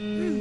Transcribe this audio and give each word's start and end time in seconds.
Estrogen. 0.00 0.37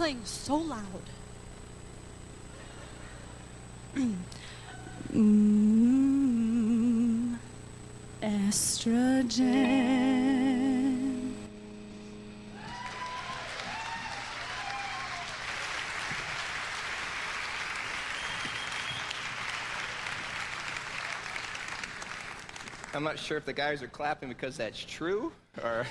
Playing 0.00 0.24
so 0.24 0.56
loud? 0.56 0.82
Mm, 5.12 5.76
estrogen. 8.22 9.44
I'm 22.94 23.04
not 23.04 23.18
sure 23.18 23.36
if 23.36 23.44
the 23.44 23.52
guys 23.52 23.82
are 23.82 23.88
clapping 23.88 24.30
because 24.30 24.56
that's 24.56 24.82
true 24.82 25.30
or. 25.62 25.84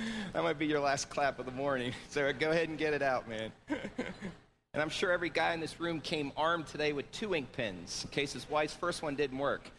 that 0.32 0.42
might 0.42 0.58
be 0.58 0.66
your 0.66 0.80
last 0.80 1.10
clap 1.10 1.38
of 1.38 1.46
the 1.46 1.52
morning. 1.52 1.92
So 2.10 2.30
go 2.32 2.50
ahead 2.50 2.68
and 2.68 2.76
get 2.76 2.92
it 2.92 3.02
out, 3.02 3.28
man. 3.28 3.50
and 3.68 4.82
I'm 4.82 4.90
sure 4.90 5.10
every 5.10 5.30
guy 5.30 5.54
in 5.54 5.60
this 5.60 5.80
room 5.80 6.00
came 6.00 6.30
armed 6.36 6.66
today 6.66 6.92
with 6.92 7.10
two 7.10 7.34
ink 7.34 7.52
pens 7.52 8.02
in 8.04 8.10
case 8.10 8.34
his 8.34 8.48
wife's 8.50 8.74
first 8.74 9.02
one 9.02 9.16
didn't 9.16 9.38
work. 9.38 9.70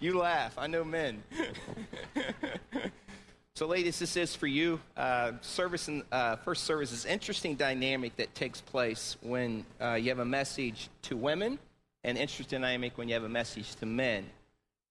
you 0.00 0.18
laugh. 0.18 0.58
I 0.58 0.66
know 0.66 0.84
men. 0.84 1.22
so, 3.54 3.66
ladies, 3.66 3.98
this 3.98 4.16
is 4.16 4.34
for 4.34 4.46
you. 4.46 4.78
Uh, 4.94 5.32
service 5.40 5.88
in, 5.88 6.02
uh, 6.12 6.36
first 6.36 6.64
service 6.64 6.92
is 6.92 7.06
interesting 7.06 7.54
dynamic 7.54 8.16
that 8.16 8.34
takes 8.34 8.60
place 8.60 9.16
when 9.22 9.64
uh, 9.80 9.94
you 9.94 10.10
have 10.10 10.18
a 10.18 10.24
message 10.24 10.90
to 11.02 11.16
women 11.16 11.58
and 12.04 12.18
interesting 12.18 12.60
dynamic 12.60 12.98
when 12.98 13.08
you 13.08 13.14
have 13.14 13.24
a 13.24 13.28
message 13.28 13.74
to 13.76 13.86
men. 13.86 14.26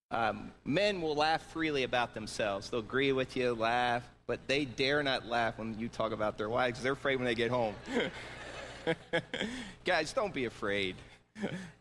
Um, 0.09 0.51
men 0.63 1.01
will 1.01 1.16
laugh 1.16 1.41
freely 1.51 1.84
about 1.84 2.13
themselves. 2.13 2.69
They'll 2.69 2.79
agree 2.79 3.12
with 3.12 3.35
you, 3.35 3.53
laugh, 3.53 4.03
but 4.25 4.40
they 4.47 4.63
dare 4.63 5.03
not 5.03 5.28
laugh 5.28 5.57
when 5.57 5.78
you 5.78 5.90
talk 5.90 6.12
about 6.12 6.38
their 6.38 6.50
wives 6.50 6.81
they're 6.81 6.94
afraid 6.94 7.18
when 7.18 7.25
they 7.25 7.35
get 7.35 7.51
home. 7.51 7.75
Guys, 9.85 10.13
don't 10.13 10.34
be 10.34 10.45
afraid. 10.45 10.95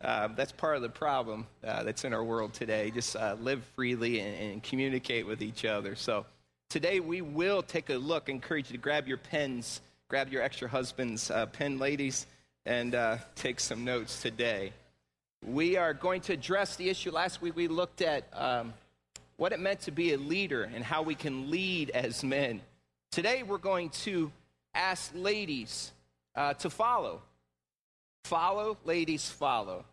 Uh, 0.03 0.29
that's 0.37 0.51
part 0.53 0.77
of 0.77 0.83
the 0.83 0.89
problem 0.89 1.47
uh, 1.65 1.85
that's 1.85 2.05
in 2.05 2.13
our 2.13 2.25
world 2.25 2.53
today. 2.53 2.91
Just 2.91 3.15
uh, 3.15 3.37
live 3.41 3.65
freely 3.77 4.21
and, 4.21 4.53
and, 4.53 4.63
communicate 4.63 5.25
with 5.25 5.41
each 5.41 5.65
other. 5.65 5.95
So 5.95 6.27
today 6.69 6.99
we 6.99 7.21
will 7.21 7.63
take 7.63 7.91
a 7.91 7.95
look. 7.95 8.25
I 8.29 8.33
encourage 8.33 8.71
you 8.71 8.77
to 8.77 8.83
grab 8.83 9.07
your 9.07 9.19
pens, 9.19 9.81
grab 10.09 10.33
your 10.33 10.43
extra 10.43 10.69
husband's 10.69 11.31
uh, 11.31 11.47
pen, 11.47 11.79
ladies, 11.79 12.27
and 12.65 12.95
uh, 12.97 13.19
take 13.37 13.61
some 13.61 13.85
notes 13.85 14.21
today. 14.21 14.73
We 15.45 15.77
are 15.77 15.95
going 15.95 16.23
to 16.23 16.33
address 16.33 16.77
the 16.77 16.89
issue. 16.89 17.11
Last 17.11 17.43
week 17.43 17.57
we 17.57 17.69
looked 17.69 18.03
at 18.03 18.25
um, 18.33 18.73
what 19.37 19.53
it 19.53 19.61
meant 19.61 19.81
to 19.83 19.91
be 19.91 20.13
a 20.13 20.19
leader 20.19 20.65
and 20.65 20.83
how 20.83 21.03
we 21.03 21.15
can 21.15 21.51
lead 21.51 21.91
as 21.91 22.25
men. 22.25 22.61
Today 23.11 23.43
we're 23.43 23.59
going 23.59 23.91
to 23.91 24.33
ask 24.75 25.13
ladies 25.15 25.93
uh, 26.35 26.55
to 26.55 26.71
follow. 26.71 27.23
Follow, 28.25 28.77
ladies, 28.85 29.31
follow. 29.31 29.85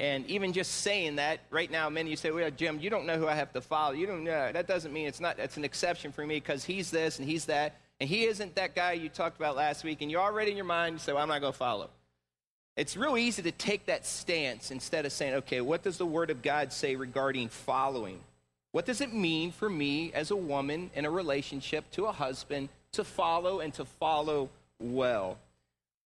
And 0.00 0.26
even 0.26 0.52
just 0.52 0.72
saying 0.72 1.16
that, 1.16 1.40
right 1.50 1.70
now, 1.70 1.88
many 1.88 2.08
of 2.08 2.10
you 2.12 2.16
say, 2.16 2.30
well, 2.30 2.50
Jim, 2.50 2.78
you 2.80 2.88
don't 2.88 3.04
know 3.04 3.18
who 3.18 3.26
I 3.26 3.34
have 3.34 3.52
to 3.52 3.60
follow. 3.60 3.94
You 3.94 4.06
don't 4.06 4.22
know. 4.22 4.52
That 4.52 4.68
doesn't 4.68 4.92
mean 4.92 5.08
it's 5.08 5.20
not, 5.20 5.36
that's 5.36 5.56
an 5.56 5.64
exception 5.64 6.12
for 6.12 6.24
me 6.24 6.36
because 6.36 6.64
he's 6.64 6.90
this 6.90 7.18
and 7.18 7.28
he's 7.28 7.46
that. 7.46 7.76
And 8.00 8.08
he 8.08 8.24
isn't 8.24 8.54
that 8.54 8.76
guy 8.76 8.92
you 8.92 9.08
talked 9.08 9.36
about 9.36 9.56
last 9.56 9.82
week. 9.82 10.02
And 10.02 10.10
you're 10.10 10.22
already 10.22 10.52
in 10.52 10.56
your 10.56 10.66
mind, 10.66 10.94
you 10.94 10.98
say, 11.00 11.12
well, 11.12 11.22
I'm 11.22 11.28
not 11.28 11.40
going 11.40 11.52
to 11.52 11.58
follow. 11.58 11.90
It's 12.78 12.96
real 12.96 13.18
easy 13.18 13.42
to 13.42 13.50
take 13.50 13.86
that 13.86 14.06
stance 14.06 14.70
instead 14.70 15.04
of 15.04 15.10
saying, 15.10 15.34
okay, 15.34 15.60
what 15.60 15.82
does 15.82 15.98
the 15.98 16.06
Word 16.06 16.30
of 16.30 16.42
God 16.42 16.72
say 16.72 16.94
regarding 16.94 17.48
following? 17.48 18.20
What 18.70 18.86
does 18.86 19.00
it 19.00 19.12
mean 19.12 19.50
for 19.50 19.68
me 19.68 20.12
as 20.12 20.30
a 20.30 20.36
woman 20.36 20.92
in 20.94 21.04
a 21.04 21.10
relationship 21.10 21.90
to 21.92 22.04
a 22.04 22.12
husband 22.12 22.68
to 22.92 23.02
follow 23.02 23.58
and 23.58 23.74
to 23.74 23.84
follow 23.84 24.48
well? 24.78 25.38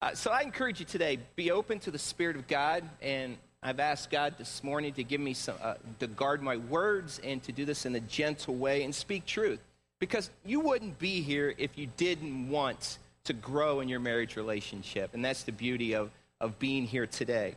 Uh, 0.01 0.15
so 0.15 0.31
I 0.31 0.43
encourage 0.43 0.79
you 0.79 0.87
today, 0.87 1.19
be 1.35 1.51
open 1.51 1.81
to 1.81 1.91
the 1.91 1.99
Spirit 1.99 2.37
of 2.37 2.47
God. 2.47 2.85
And 3.03 3.37
I've 3.65 3.81
asked 3.81 4.13
God 4.13 4.37
this 4.39 4.63
morning 4.63 4.93
to 4.95 5.03
give 5.03 5.21
me 5.21 5.35
some, 5.35 5.57
uh, 5.61 5.75
to 5.99 6.07
guard 6.07 6.41
my 6.41 6.57
words 6.57 7.21
and 7.25 7.43
to 7.43 7.51
do 7.51 7.65
this 7.65 7.85
in 7.85 7.97
a 7.97 8.01
gentle 8.01 8.55
way 8.55 8.85
and 8.85 8.95
speak 8.95 9.27
truth. 9.27 9.59
Because 9.99 10.31
you 10.47 10.61
wouldn't 10.61 11.01
be 11.01 11.21
here 11.21 11.53
if 11.59 11.77
you 11.77 11.89
didn't 11.97 12.49
want 12.49 12.99
to 13.25 13.33
grow 13.33 13.81
in 13.81 13.89
your 13.89 13.99
marriage 13.99 14.37
relationship. 14.37 15.15
And 15.15 15.25
that's 15.25 15.43
the 15.43 15.53
beauty 15.53 15.95
of 15.95 16.13
of 16.41 16.59
being 16.59 16.87
here 16.87 17.07
today. 17.07 17.55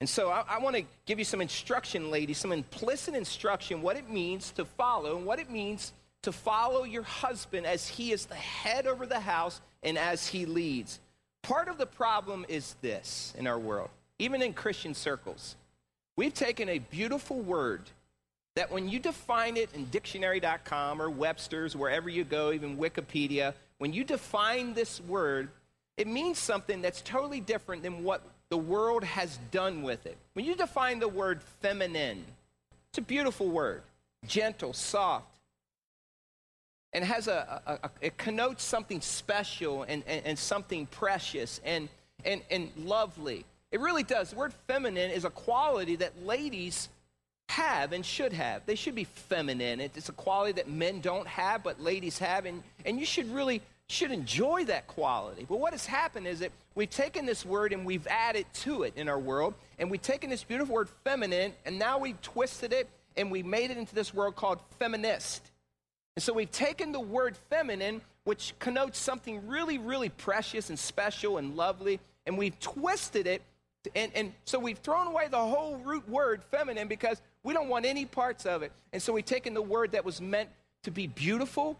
And 0.00 0.08
so 0.08 0.30
I, 0.30 0.44
I 0.48 0.58
want 0.58 0.76
to 0.76 0.84
give 1.06 1.18
you 1.18 1.24
some 1.24 1.40
instruction, 1.40 2.10
ladies, 2.10 2.38
some 2.38 2.52
implicit 2.52 3.14
instruction, 3.14 3.82
what 3.82 3.96
it 3.96 4.10
means 4.10 4.50
to 4.52 4.64
follow 4.64 5.16
and 5.16 5.24
what 5.24 5.38
it 5.38 5.50
means 5.50 5.92
to 6.22 6.32
follow 6.32 6.84
your 6.84 7.02
husband 7.02 7.66
as 7.66 7.88
he 7.88 8.12
is 8.12 8.26
the 8.26 8.34
head 8.34 8.86
over 8.86 9.06
the 9.06 9.20
house 9.20 9.60
and 9.82 9.98
as 9.98 10.26
he 10.26 10.46
leads. 10.46 11.00
Part 11.42 11.68
of 11.68 11.78
the 11.78 11.86
problem 11.86 12.46
is 12.48 12.76
this 12.80 13.34
in 13.38 13.46
our 13.46 13.58
world, 13.58 13.90
even 14.18 14.42
in 14.42 14.52
Christian 14.52 14.94
circles. 14.94 15.56
We've 16.16 16.34
taken 16.34 16.68
a 16.68 16.78
beautiful 16.78 17.40
word 17.40 17.82
that 18.54 18.70
when 18.70 18.88
you 18.88 18.98
define 18.98 19.56
it 19.56 19.70
in 19.74 19.86
dictionary.com 19.86 21.00
or 21.00 21.10
Webster's, 21.10 21.74
wherever 21.74 22.08
you 22.08 22.22
go, 22.22 22.52
even 22.52 22.76
Wikipedia, 22.76 23.54
when 23.78 23.92
you 23.92 24.04
define 24.04 24.74
this 24.74 25.00
word, 25.00 25.48
it 25.96 26.06
means 26.06 26.38
something 26.38 26.82
that's 26.82 27.00
totally 27.02 27.40
different 27.40 27.82
than 27.82 28.02
what 28.02 28.22
the 28.48 28.56
world 28.56 29.04
has 29.04 29.38
done 29.50 29.82
with 29.82 30.06
it. 30.06 30.16
When 30.34 30.44
you 30.44 30.54
define 30.54 30.98
the 30.98 31.08
word 31.08 31.42
feminine, 31.60 32.24
it's 32.90 32.98
a 32.98 33.02
beautiful 33.02 33.48
word 33.48 33.82
gentle, 34.26 34.72
soft, 34.72 35.26
and 36.92 37.04
has 37.04 37.28
a, 37.28 37.62
a, 37.66 37.86
a 37.86 37.90
it 38.00 38.16
connotes 38.16 38.62
something 38.62 39.00
special 39.00 39.82
and, 39.84 40.02
and, 40.06 40.26
and 40.26 40.38
something 40.38 40.86
precious 40.86 41.60
and, 41.64 41.88
and, 42.24 42.42
and 42.50 42.70
lovely. 42.76 43.44
It 43.70 43.80
really 43.80 44.02
does. 44.02 44.30
The 44.30 44.36
word 44.36 44.52
feminine 44.66 45.10
is 45.10 45.24
a 45.24 45.30
quality 45.30 45.96
that 45.96 46.24
ladies 46.24 46.88
have 47.48 47.92
and 47.92 48.04
should 48.04 48.32
have. 48.32 48.64
They 48.66 48.74
should 48.74 48.94
be 48.94 49.04
feminine. 49.04 49.80
It's 49.80 50.08
a 50.08 50.12
quality 50.12 50.52
that 50.52 50.68
men 50.68 51.00
don't 51.00 51.26
have, 51.26 51.62
but 51.62 51.80
ladies 51.80 52.18
have, 52.18 52.44
and, 52.44 52.62
and 52.84 53.00
you 53.00 53.06
should 53.06 53.32
really 53.32 53.62
should 53.88 54.10
enjoy 54.10 54.64
that 54.64 54.86
quality. 54.86 55.46
But 55.48 55.58
what 55.58 55.72
has 55.72 55.84
happened 55.84 56.26
is 56.26 56.40
that 56.40 56.52
we've 56.74 56.90
taken 56.90 57.26
this 57.26 57.44
word 57.44 57.72
and 57.72 57.84
we've 57.84 58.06
added 58.06 58.46
to 58.54 58.84
it 58.84 58.94
in 58.96 59.08
our 59.08 59.18
world, 59.18 59.54
and 59.78 59.90
we've 59.90 60.02
taken 60.02 60.30
this 60.30 60.44
beautiful 60.44 60.74
word 60.74 60.88
feminine, 61.04 61.52
and 61.66 61.78
now 61.78 61.98
we've 61.98 62.20
twisted 62.22 62.72
it 62.72 62.88
and 63.16 63.30
we 63.30 63.42
made 63.42 63.70
it 63.70 63.76
into 63.76 63.94
this 63.94 64.14
word 64.14 64.36
called 64.36 64.58
feminist. 64.78 65.50
And 66.16 66.22
so 66.22 66.32
we've 66.32 66.50
taken 66.50 66.92
the 66.92 67.00
word 67.00 67.36
feminine, 67.50 68.00
which 68.24 68.54
connotes 68.58 68.98
something 68.98 69.46
really, 69.46 69.78
really 69.78 70.08
precious 70.08 70.70
and 70.70 70.78
special 70.78 71.38
and 71.38 71.56
lovely, 71.56 72.00
and 72.26 72.38
we've 72.38 72.58
twisted 72.60 73.26
it. 73.26 73.42
And, 73.96 74.12
and 74.14 74.32
so 74.44 74.58
we've 74.58 74.78
thrown 74.78 75.08
away 75.08 75.28
the 75.28 75.38
whole 75.38 75.76
root 75.78 76.08
word 76.08 76.42
feminine 76.50 76.86
because 76.86 77.20
we 77.42 77.52
don't 77.52 77.68
want 77.68 77.84
any 77.84 78.04
parts 78.04 78.46
of 78.46 78.62
it. 78.62 78.72
And 78.92 79.02
so 79.02 79.12
we've 79.12 79.24
taken 79.24 79.54
the 79.54 79.62
word 79.62 79.92
that 79.92 80.04
was 80.04 80.20
meant 80.20 80.50
to 80.84 80.90
be 80.90 81.06
beautiful 81.06 81.78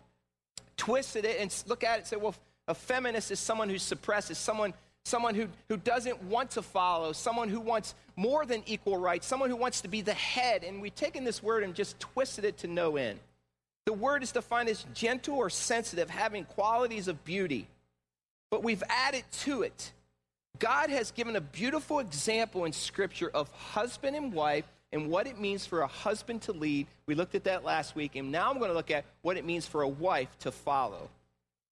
twisted 0.82 1.25
it 1.25 1.38
and 1.38 1.55
look 1.69 1.84
at 1.84 1.94
it 1.94 1.99
and 1.99 2.06
say, 2.08 2.17
well, 2.17 2.34
a 2.67 2.75
feminist 2.75 3.31
is 3.31 3.38
someone 3.38 3.69
who 3.69 3.79
suppresses, 3.79 4.37
someone, 4.37 4.75
someone 5.05 5.37
who, 5.37 5.46
who 5.69 5.76
doesn't 5.76 6.20
want 6.25 6.50
to 6.50 6.62
follow, 6.62 7.12
someone 7.12 7.49
who 7.49 7.61
wants 7.61 7.94
more 8.17 8.44
than 8.44 8.64
equal 8.67 8.96
rights, 8.96 9.25
someone 9.25 9.49
who 9.49 9.55
wants 9.55 9.82
to 9.82 9.88
be 9.88 10.00
the 10.00 10.12
head. 10.12 10.64
And 10.64 10.82
we've 10.82 10.94
taken 10.94 11.23
this 11.23 11.40
word 11.40 11.62
and 11.62 11.73
just 11.73 12.00
twisted 12.00 12.44
it 12.44 12.58
to 12.58 12.67
no 12.67 12.96
end. 12.96 13.20
The 13.87 13.93
word 13.93 14.25
is 14.25 14.32
defined 14.32 14.69
as 14.69 14.84
gentle 14.93 15.37
or 15.37 15.50
sensitive, 15.50 16.11
having 16.11 16.46
qualities 16.46 17.06
of 17.06 17.25
beauty. 17.25 17.69
But 18.50 18.64
we've 18.64 18.82
added 18.88 19.23
to 19.43 19.62
it. 19.62 19.93
God 20.58 20.90
has 20.90 21.12
given 21.12 21.37
a 21.37 21.40
beautiful 21.40 22.00
example 22.00 22.64
in 22.64 22.73
Scripture 22.73 23.31
of 23.32 23.52
husband 23.52 24.17
and 24.17 24.32
wife 24.32 24.64
and 24.93 25.09
what 25.09 25.27
it 25.27 25.39
means 25.39 25.65
for 25.65 25.81
a 25.81 25.87
husband 25.87 26.43
to 26.43 26.53
lead. 26.53 26.87
We 27.06 27.15
looked 27.15 27.35
at 27.35 27.44
that 27.44 27.65
last 27.65 27.97
week, 27.97 28.17
and 28.17 28.31
now 28.31 28.50
I'm 28.50 28.59
going 28.59 28.71
to 28.71 28.77
look 28.77 28.91
at 28.91 29.05
what 29.23 29.37
it 29.37 29.44
means 29.44 29.67
for 29.67 29.83
a 29.83 29.89
wife 29.89 30.29
to 30.41 30.53
follow. 30.53 31.09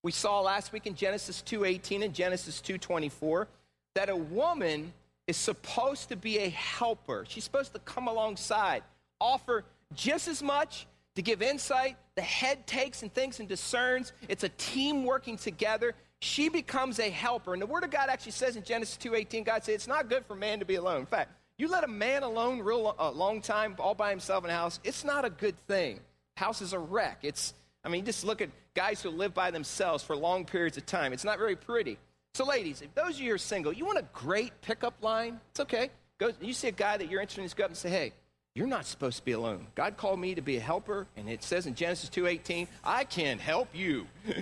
We 0.02 0.12
saw 0.12 0.40
last 0.40 0.72
week 0.72 0.86
in 0.86 0.94
Genesis 0.94 1.42
2:18 1.42 2.02
and 2.02 2.14
Genesis 2.14 2.60
2:24 2.60 3.46
that 3.94 4.08
a 4.08 4.16
woman 4.16 4.92
is 5.26 5.36
supposed 5.36 6.08
to 6.08 6.16
be 6.16 6.38
a 6.38 6.48
helper. 6.48 7.24
She's 7.28 7.44
supposed 7.44 7.72
to 7.74 7.78
come 7.80 8.08
alongside, 8.08 8.82
offer 9.20 9.64
just 9.94 10.26
as 10.26 10.42
much 10.42 10.86
to 11.16 11.22
give 11.22 11.42
insight. 11.42 11.96
The 12.14 12.22
head 12.22 12.66
takes 12.66 13.02
and 13.02 13.12
thinks 13.12 13.40
and 13.40 13.48
discerns. 13.48 14.12
It's 14.28 14.44
a 14.44 14.48
team 14.48 15.04
working 15.04 15.36
together. 15.36 15.94
She 16.20 16.48
becomes 16.48 16.98
a 16.98 17.10
helper. 17.10 17.52
And 17.52 17.60
the 17.60 17.66
word 17.66 17.84
of 17.84 17.90
God 17.90 18.08
actually 18.08 18.32
says 18.32 18.56
in 18.56 18.62
Genesis 18.62 18.96
2:18, 18.96 19.44
God 19.44 19.64
said 19.64 19.74
it's 19.74 19.86
not 19.86 20.08
good 20.08 20.24
for 20.24 20.34
man 20.34 20.60
to 20.60 20.64
be 20.64 20.76
alone. 20.76 21.00
In 21.00 21.06
fact, 21.06 21.30
you 21.60 21.68
let 21.68 21.84
a 21.84 21.88
man 21.88 22.22
alone 22.22 22.60
real 22.60 22.94
a 22.98 23.10
long 23.10 23.42
time, 23.42 23.76
all 23.78 23.94
by 23.94 24.08
himself 24.08 24.44
in 24.44 24.50
a 24.50 24.54
house, 24.54 24.80
it's 24.82 25.04
not 25.04 25.26
a 25.26 25.30
good 25.30 25.54
thing. 25.66 26.00
House 26.38 26.62
is 26.62 26.72
a 26.72 26.78
wreck. 26.78 27.18
It's, 27.22 27.52
I 27.84 27.90
mean, 27.90 28.06
just 28.06 28.24
look 28.24 28.40
at 28.40 28.48
guys 28.74 29.02
who 29.02 29.10
live 29.10 29.34
by 29.34 29.50
themselves 29.50 30.02
for 30.02 30.16
long 30.16 30.46
periods 30.46 30.78
of 30.78 30.86
time. 30.86 31.12
It's 31.12 31.24
not 31.24 31.38
very 31.38 31.56
pretty. 31.56 31.98
So, 32.32 32.46
ladies, 32.46 32.80
if 32.80 32.94
those 32.94 33.16
of 33.16 33.20
you 33.20 33.34
are 33.34 33.38
single, 33.38 33.74
you 33.74 33.84
want 33.84 33.98
a 33.98 34.06
great 34.14 34.58
pickup 34.62 34.94
line, 35.02 35.38
it's 35.50 35.60
okay. 35.60 35.90
Go, 36.16 36.30
you 36.40 36.54
see 36.54 36.68
a 36.68 36.72
guy 36.72 36.96
that 36.96 37.10
you're 37.10 37.20
interested 37.20 37.42
in, 37.42 37.50
go 37.54 37.64
up 37.64 37.70
and 37.70 37.76
say, 37.76 37.90
hey, 37.90 38.12
you're 38.54 38.66
not 38.66 38.86
supposed 38.86 39.18
to 39.18 39.24
be 39.24 39.32
alone. 39.32 39.66
God 39.74 39.98
called 39.98 40.18
me 40.18 40.34
to 40.34 40.42
be 40.42 40.56
a 40.56 40.60
helper, 40.60 41.06
and 41.14 41.28
it 41.28 41.42
says 41.42 41.66
in 41.66 41.74
Genesis 41.74 42.08
2.18, 42.08 42.68
I 42.82 43.04
can 43.04 43.38
help 43.38 43.68
you. 43.74 44.06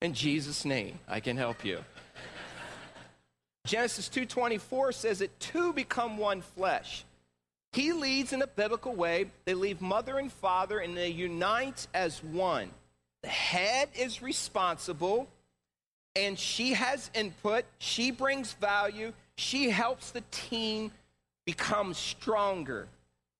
in 0.00 0.14
Jesus' 0.14 0.64
name, 0.64 0.98
I 1.06 1.20
can 1.20 1.36
help 1.36 1.66
you. 1.66 1.80
Genesis 3.68 4.08
2:24 4.08 4.94
says 4.94 5.18
that 5.18 5.38
two 5.38 5.74
become 5.74 6.16
one 6.16 6.40
flesh. 6.40 7.04
He 7.72 7.92
leads 7.92 8.32
in 8.32 8.40
a 8.40 8.46
biblical 8.46 8.94
way. 8.94 9.30
They 9.44 9.52
leave 9.52 9.82
mother 9.82 10.18
and 10.18 10.32
father 10.32 10.78
and 10.78 10.96
they 10.96 11.10
unite 11.10 11.86
as 11.92 12.24
one. 12.24 12.70
The 13.22 13.28
head 13.28 13.90
is 13.94 14.22
responsible 14.22 15.28
and 16.16 16.38
she 16.38 16.72
has 16.72 17.10
input, 17.12 17.66
she 17.78 18.10
brings 18.10 18.54
value, 18.54 19.12
she 19.36 19.68
helps 19.68 20.12
the 20.12 20.22
team 20.30 20.90
become 21.44 21.92
stronger. 21.92 22.88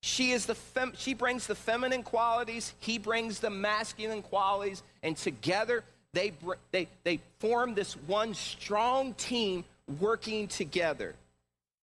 She 0.02 0.32
is 0.32 0.44
the 0.44 0.54
fem- 0.54 0.92
she 0.94 1.14
brings 1.14 1.46
the 1.46 1.54
feminine 1.54 2.02
qualities, 2.02 2.74
he 2.80 2.98
brings 2.98 3.40
the 3.40 3.50
masculine 3.50 4.22
qualities 4.22 4.82
and 5.02 5.16
together 5.16 5.84
they, 6.12 6.30
br- 6.30 6.54
they, 6.70 6.86
they 7.02 7.20
form 7.38 7.74
this 7.74 7.94
one 7.94 8.34
strong 8.34 9.14
team 9.14 9.64
working 10.00 10.48
together. 10.48 11.14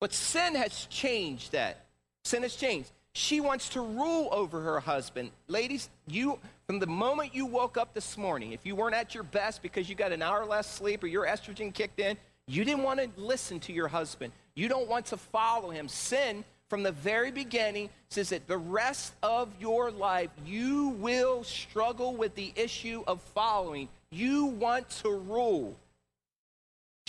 But 0.00 0.12
sin 0.12 0.54
has 0.54 0.86
changed 0.86 1.52
that. 1.52 1.84
Sin 2.24 2.42
has 2.42 2.56
changed. 2.56 2.90
She 3.12 3.40
wants 3.40 3.70
to 3.70 3.80
rule 3.80 4.28
over 4.30 4.60
her 4.60 4.80
husband. 4.80 5.30
Ladies, 5.48 5.90
you 6.06 6.38
from 6.66 6.78
the 6.78 6.86
moment 6.86 7.34
you 7.34 7.46
woke 7.46 7.76
up 7.76 7.92
this 7.94 8.16
morning, 8.16 8.52
if 8.52 8.64
you 8.64 8.76
weren't 8.76 8.94
at 8.94 9.14
your 9.14 9.24
best 9.24 9.62
because 9.62 9.88
you 9.88 9.96
got 9.96 10.12
an 10.12 10.22
hour 10.22 10.46
less 10.46 10.72
sleep 10.72 11.02
or 11.02 11.08
your 11.08 11.26
estrogen 11.26 11.74
kicked 11.74 11.98
in, 11.98 12.16
you 12.46 12.64
didn't 12.64 12.84
want 12.84 13.00
to 13.00 13.08
listen 13.20 13.58
to 13.60 13.72
your 13.72 13.88
husband. 13.88 14.32
You 14.54 14.68
don't 14.68 14.88
want 14.88 15.06
to 15.06 15.16
follow 15.16 15.70
him. 15.70 15.88
Sin 15.88 16.44
from 16.68 16.84
the 16.84 16.92
very 16.92 17.32
beginning 17.32 17.90
says 18.10 18.28
that 18.28 18.46
the 18.46 18.56
rest 18.56 19.12
of 19.22 19.48
your 19.60 19.90
life 19.90 20.30
you 20.46 20.90
will 20.90 21.42
struggle 21.42 22.14
with 22.14 22.36
the 22.36 22.52
issue 22.54 23.02
of 23.08 23.20
following. 23.20 23.88
You 24.12 24.46
want 24.46 24.88
to 25.02 25.10
rule. 25.10 25.76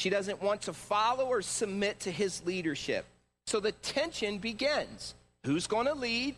She 0.01 0.09
doesn't 0.09 0.41
want 0.41 0.63
to 0.63 0.73
follow 0.73 1.27
or 1.27 1.43
submit 1.43 1.99
to 1.99 2.11
his 2.11 2.43
leadership. 2.43 3.05
So 3.45 3.59
the 3.59 3.71
tension 3.71 4.39
begins. 4.39 5.13
Who's 5.45 5.67
going 5.67 5.85
to 5.85 5.93
lead? 5.93 6.33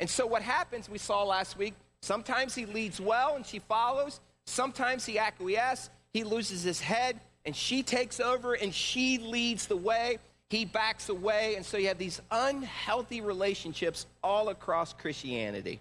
And 0.00 0.10
so 0.10 0.26
what 0.26 0.42
happens, 0.42 0.88
we 0.88 0.98
saw 0.98 1.22
last 1.22 1.56
week, 1.56 1.74
sometimes 2.02 2.56
he 2.56 2.66
leads 2.66 3.00
well 3.00 3.36
and 3.36 3.46
she 3.46 3.60
follows. 3.60 4.18
Sometimes 4.46 5.06
he 5.06 5.16
acquiesces, 5.16 5.90
he 6.12 6.24
loses 6.24 6.64
his 6.64 6.80
head, 6.80 7.20
and 7.44 7.54
she 7.54 7.84
takes 7.84 8.18
over 8.18 8.54
and 8.54 8.74
she 8.74 9.18
leads 9.18 9.68
the 9.68 9.76
way. 9.76 10.18
He 10.50 10.64
backs 10.64 11.08
away. 11.08 11.54
And 11.54 11.64
so 11.64 11.76
you 11.76 11.86
have 11.86 11.98
these 11.98 12.20
unhealthy 12.32 13.20
relationships 13.20 14.06
all 14.24 14.48
across 14.48 14.92
Christianity. 14.92 15.78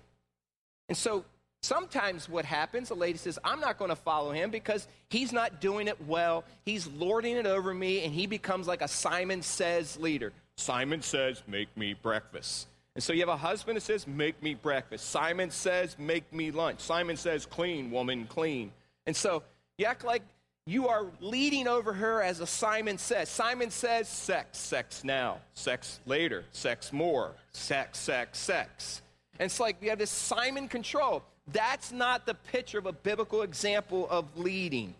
And 0.87 0.95
so 0.95 1.25
Sometimes 1.63 2.27
what 2.27 2.43
happens, 2.43 2.89
a 2.89 2.93
lady 2.93 3.17
says, 3.17 3.39
I'm 3.41 3.61
not 3.61 3.77
going 3.77 3.87
to 3.87 3.95
follow 3.95 4.33
him 4.33 4.51
because 4.51 4.85
he's 5.09 5.31
not 5.31 5.61
doing 5.61 5.87
it 5.87 5.97
well. 6.05 6.43
He's 6.65 6.87
lording 6.87 7.37
it 7.37 7.45
over 7.45 7.73
me, 7.73 8.03
and 8.03 8.13
he 8.13 8.27
becomes 8.27 8.67
like 8.67 8.81
a 8.81 8.87
Simon 8.89 9.41
Says 9.41 9.97
leader. 9.97 10.33
Simon 10.57 11.01
says, 11.01 11.41
Make 11.47 11.75
me 11.77 11.93
breakfast. 11.93 12.67
And 12.95 13.03
so 13.03 13.13
you 13.13 13.21
have 13.21 13.29
a 13.29 13.37
husband 13.37 13.77
that 13.77 13.81
says, 13.81 14.05
Make 14.05 14.43
me 14.43 14.55
breakfast. 14.55 15.09
Simon 15.09 15.51
says, 15.51 15.95
Make 15.97 16.33
me 16.33 16.51
lunch. 16.51 16.81
Simon 16.81 17.15
says, 17.15 17.45
Clean, 17.45 17.89
woman, 17.89 18.27
clean. 18.27 18.73
And 19.07 19.15
so 19.15 19.43
you 19.77 19.85
act 19.85 20.03
like 20.03 20.23
you 20.65 20.89
are 20.89 21.05
leading 21.21 21.69
over 21.69 21.93
her 21.93 22.21
as 22.21 22.41
a 22.41 22.45
Simon 22.45 22.97
says. 22.97 23.29
Simon 23.29 23.71
says, 23.71 24.09
Sex, 24.09 24.57
sex 24.57 25.05
now, 25.05 25.37
sex 25.53 26.01
later, 26.05 26.43
sex 26.51 26.91
more, 26.91 27.31
sex, 27.53 27.99
sex, 27.99 28.37
sex. 28.37 29.01
And 29.39 29.45
it's 29.45 29.61
like 29.61 29.77
you 29.81 29.91
have 29.91 29.99
this 29.99 30.11
Simon 30.11 30.67
control. 30.67 31.23
That's 31.51 31.91
not 31.91 32.25
the 32.25 32.33
picture 32.33 32.77
of 32.77 32.85
a 32.85 32.93
biblical 32.93 33.41
example 33.41 34.07
of 34.09 34.37
leading. 34.37 34.95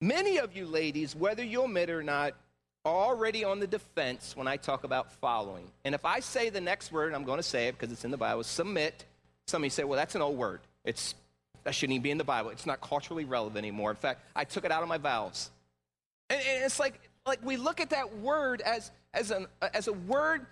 Many 0.00 0.38
of 0.38 0.54
you 0.54 0.66
ladies, 0.66 1.16
whether 1.16 1.42
you 1.42 1.64
admit 1.64 1.88
it 1.88 1.92
or 1.92 2.02
not, 2.02 2.34
are 2.84 2.94
already 2.94 3.44
on 3.44 3.58
the 3.58 3.66
defense 3.66 4.36
when 4.36 4.46
I 4.46 4.56
talk 4.56 4.84
about 4.84 5.12
following. 5.14 5.64
And 5.84 5.94
if 5.94 6.04
I 6.04 6.20
say 6.20 6.50
the 6.50 6.60
next 6.60 6.92
word, 6.92 7.14
I'm 7.14 7.24
going 7.24 7.38
to 7.38 7.42
say 7.42 7.68
it 7.68 7.72
because 7.72 7.92
it's 7.92 8.04
in 8.04 8.10
the 8.10 8.16
Bible, 8.16 8.44
submit, 8.44 9.04
somebody 9.46 9.70
say, 9.70 9.84
well, 9.84 9.98
that's 9.98 10.14
an 10.14 10.22
old 10.22 10.36
word. 10.36 10.60
It's, 10.84 11.14
that 11.64 11.74
shouldn't 11.74 11.94
even 11.94 12.02
be 12.02 12.10
in 12.10 12.18
the 12.18 12.24
Bible. 12.24 12.50
It's 12.50 12.66
not 12.66 12.80
culturally 12.80 13.24
relevant 13.24 13.58
anymore. 13.58 13.90
In 13.90 13.96
fact, 13.96 14.20
I 14.36 14.44
took 14.44 14.64
it 14.64 14.70
out 14.70 14.82
of 14.82 14.88
my 14.88 14.98
vows. 14.98 15.50
And, 16.30 16.40
and 16.40 16.64
it's 16.64 16.78
like, 16.78 17.00
like 17.26 17.44
we 17.44 17.56
look 17.56 17.80
at 17.80 17.90
that 17.90 18.18
word 18.18 18.60
as, 18.60 18.90
as, 19.12 19.30
an, 19.30 19.46
as 19.74 19.88
a 19.88 19.92
word 19.92 20.46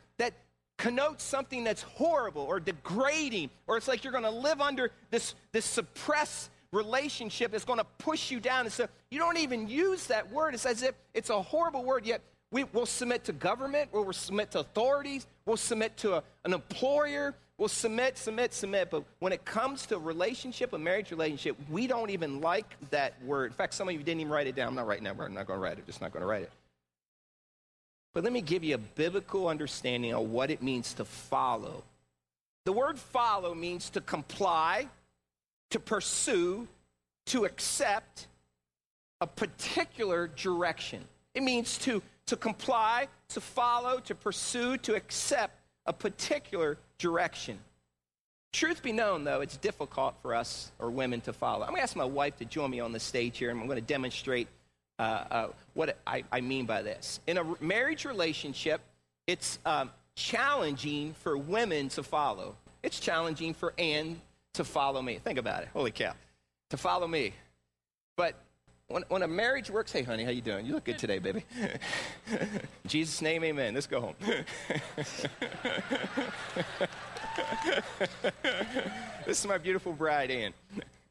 connotes 0.76 1.24
something 1.24 1.64
that's 1.64 1.82
horrible 1.82 2.42
or 2.42 2.60
degrading, 2.60 3.50
or 3.66 3.76
it's 3.76 3.88
like 3.88 4.04
you're 4.04 4.12
going 4.12 4.24
to 4.24 4.30
live 4.30 4.60
under 4.60 4.90
this, 5.10 5.34
this 5.52 5.64
suppressed 5.64 6.50
relationship 6.72 7.52
that's 7.52 7.64
going 7.64 7.78
to 7.78 7.86
push 7.98 8.30
you 8.30 8.40
down. 8.40 8.66
And 8.66 8.72
so 8.72 8.86
you 9.10 9.18
don't 9.18 9.38
even 9.38 9.68
use 9.68 10.06
that 10.08 10.30
word. 10.30 10.54
It's 10.54 10.66
as 10.66 10.82
if 10.82 10.94
it's 11.14 11.30
a 11.30 11.40
horrible 11.40 11.84
word, 11.84 12.04
yet 12.04 12.20
we, 12.50 12.64
will 12.64 12.86
submit 12.86 13.24
to 13.24 13.32
government, 13.32 13.90
we'll 13.92 14.12
submit 14.12 14.50
to 14.52 14.60
authorities, 14.60 15.26
we'll 15.46 15.56
submit 15.56 15.96
to 15.98 16.14
a, 16.14 16.22
an 16.44 16.52
employer, 16.52 17.34
we'll 17.58 17.68
submit, 17.68 18.16
submit, 18.18 18.54
submit. 18.54 18.90
But 18.90 19.04
when 19.18 19.32
it 19.32 19.44
comes 19.44 19.86
to 19.86 19.98
relationship, 19.98 20.72
a 20.72 20.78
marriage 20.78 21.10
relationship, 21.10 21.56
we 21.68 21.86
don't 21.86 22.10
even 22.10 22.40
like 22.40 22.76
that 22.90 23.20
word. 23.24 23.50
In 23.50 23.56
fact, 23.56 23.74
some 23.74 23.88
of 23.88 23.94
you 23.94 24.02
didn't 24.02 24.20
even 24.20 24.32
write 24.32 24.46
it 24.46 24.54
down. 24.54 24.68
I'm 24.68 24.74
not 24.74 24.86
writing 24.86 25.04
that 25.04 25.16
word. 25.16 25.26
I'm 25.26 25.34
not 25.34 25.46
going 25.46 25.58
to 25.58 25.62
write 25.62 25.78
it. 25.78 25.86
Just 25.86 26.00
not 26.00 26.12
going 26.12 26.22
to 26.22 26.26
write 26.26 26.42
it. 26.42 26.52
But 28.16 28.24
let 28.24 28.32
me 28.32 28.40
give 28.40 28.64
you 28.64 28.76
a 28.76 28.78
biblical 28.78 29.46
understanding 29.46 30.14
of 30.14 30.30
what 30.30 30.50
it 30.50 30.62
means 30.62 30.94
to 30.94 31.04
follow. 31.04 31.82
The 32.64 32.72
word 32.72 32.98
follow 32.98 33.54
means 33.54 33.90
to 33.90 34.00
comply, 34.00 34.88
to 35.68 35.78
pursue, 35.78 36.66
to 37.26 37.44
accept 37.44 38.26
a 39.20 39.26
particular 39.26 40.28
direction. 40.28 41.04
It 41.34 41.42
means 41.42 41.76
to, 41.80 42.00
to 42.24 42.36
comply, 42.36 43.08
to 43.28 43.40
follow, 43.42 43.98
to 43.98 44.14
pursue, 44.14 44.78
to 44.78 44.94
accept 44.94 45.60
a 45.84 45.92
particular 45.92 46.78
direction. 46.96 47.58
Truth 48.54 48.82
be 48.82 48.92
known, 48.92 49.24
though, 49.24 49.42
it's 49.42 49.58
difficult 49.58 50.14
for 50.22 50.34
us 50.34 50.72
or 50.78 50.90
women 50.90 51.20
to 51.20 51.34
follow. 51.34 51.64
I'm 51.64 51.72
going 51.72 51.80
to 51.80 51.82
ask 51.82 51.94
my 51.94 52.06
wife 52.06 52.38
to 52.38 52.46
join 52.46 52.70
me 52.70 52.80
on 52.80 52.92
the 52.92 53.00
stage 53.00 53.36
here, 53.36 53.50
and 53.50 53.60
I'm 53.60 53.66
going 53.66 53.76
to 53.76 53.86
demonstrate 53.86 54.48
uh, 54.98 55.02
uh, 55.02 55.48
what 55.74 55.98
I, 56.06 56.24
I, 56.32 56.40
mean 56.40 56.66
by 56.66 56.82
this. 56.82 57.20
In 57.26 57.38
a 57.38 57.44
marriage 57.60 58.04
relationship, 58.04 58.80
it's 59.26 59.58
um, 59.66 59.90
challenging 60.14 61.14
for 61.22 61.36
women 61.36 61.88
to 61.90 62.02
follow. 62.02 62.56
It's 62.82 62.98
challenging 62.98 63.52
for 63.54 63.74
Anne 63.78 64.20
to 64.54 64.64
follow 64.64 65.02
me. 65.02 65.18
Think 65.18 65.38
about 65.38 65.62
it. 65.62 65.68
Holy 65.72 65.90
cow. 65.90 66.14
To 66.70 66.76
follow 66.76 67.06
me. 67.06 67.34
But 68.16 68.34
when, 68.88 69.04
when 69.08 69.22
a 69.22 69.28
marriage 69.28 69.70
works, 69.70 69.92
hey, 69.92 70.02
honey, 70.02 70.24
how 70.24 70.30
you 70.30 70.40
doing? 70.40 70.64
You 70.64 70.74
look 70.74 70.84
good 70.84 70.98
today, 70.98 71.18
baby. 71.18 71.44
Jesus' 72.86 73.20
name, 73.20 73.44
amen. 73.44 73.74
Let's 73.74 73.86
go 73.86 74.00
home. 74.00 74.14
this 79.26 79.40
is 79.40 79.46
my 79.46 79.58
beautiful 79.58 79.92
bride, 79.92 80.30
Ann. 80.30 80.54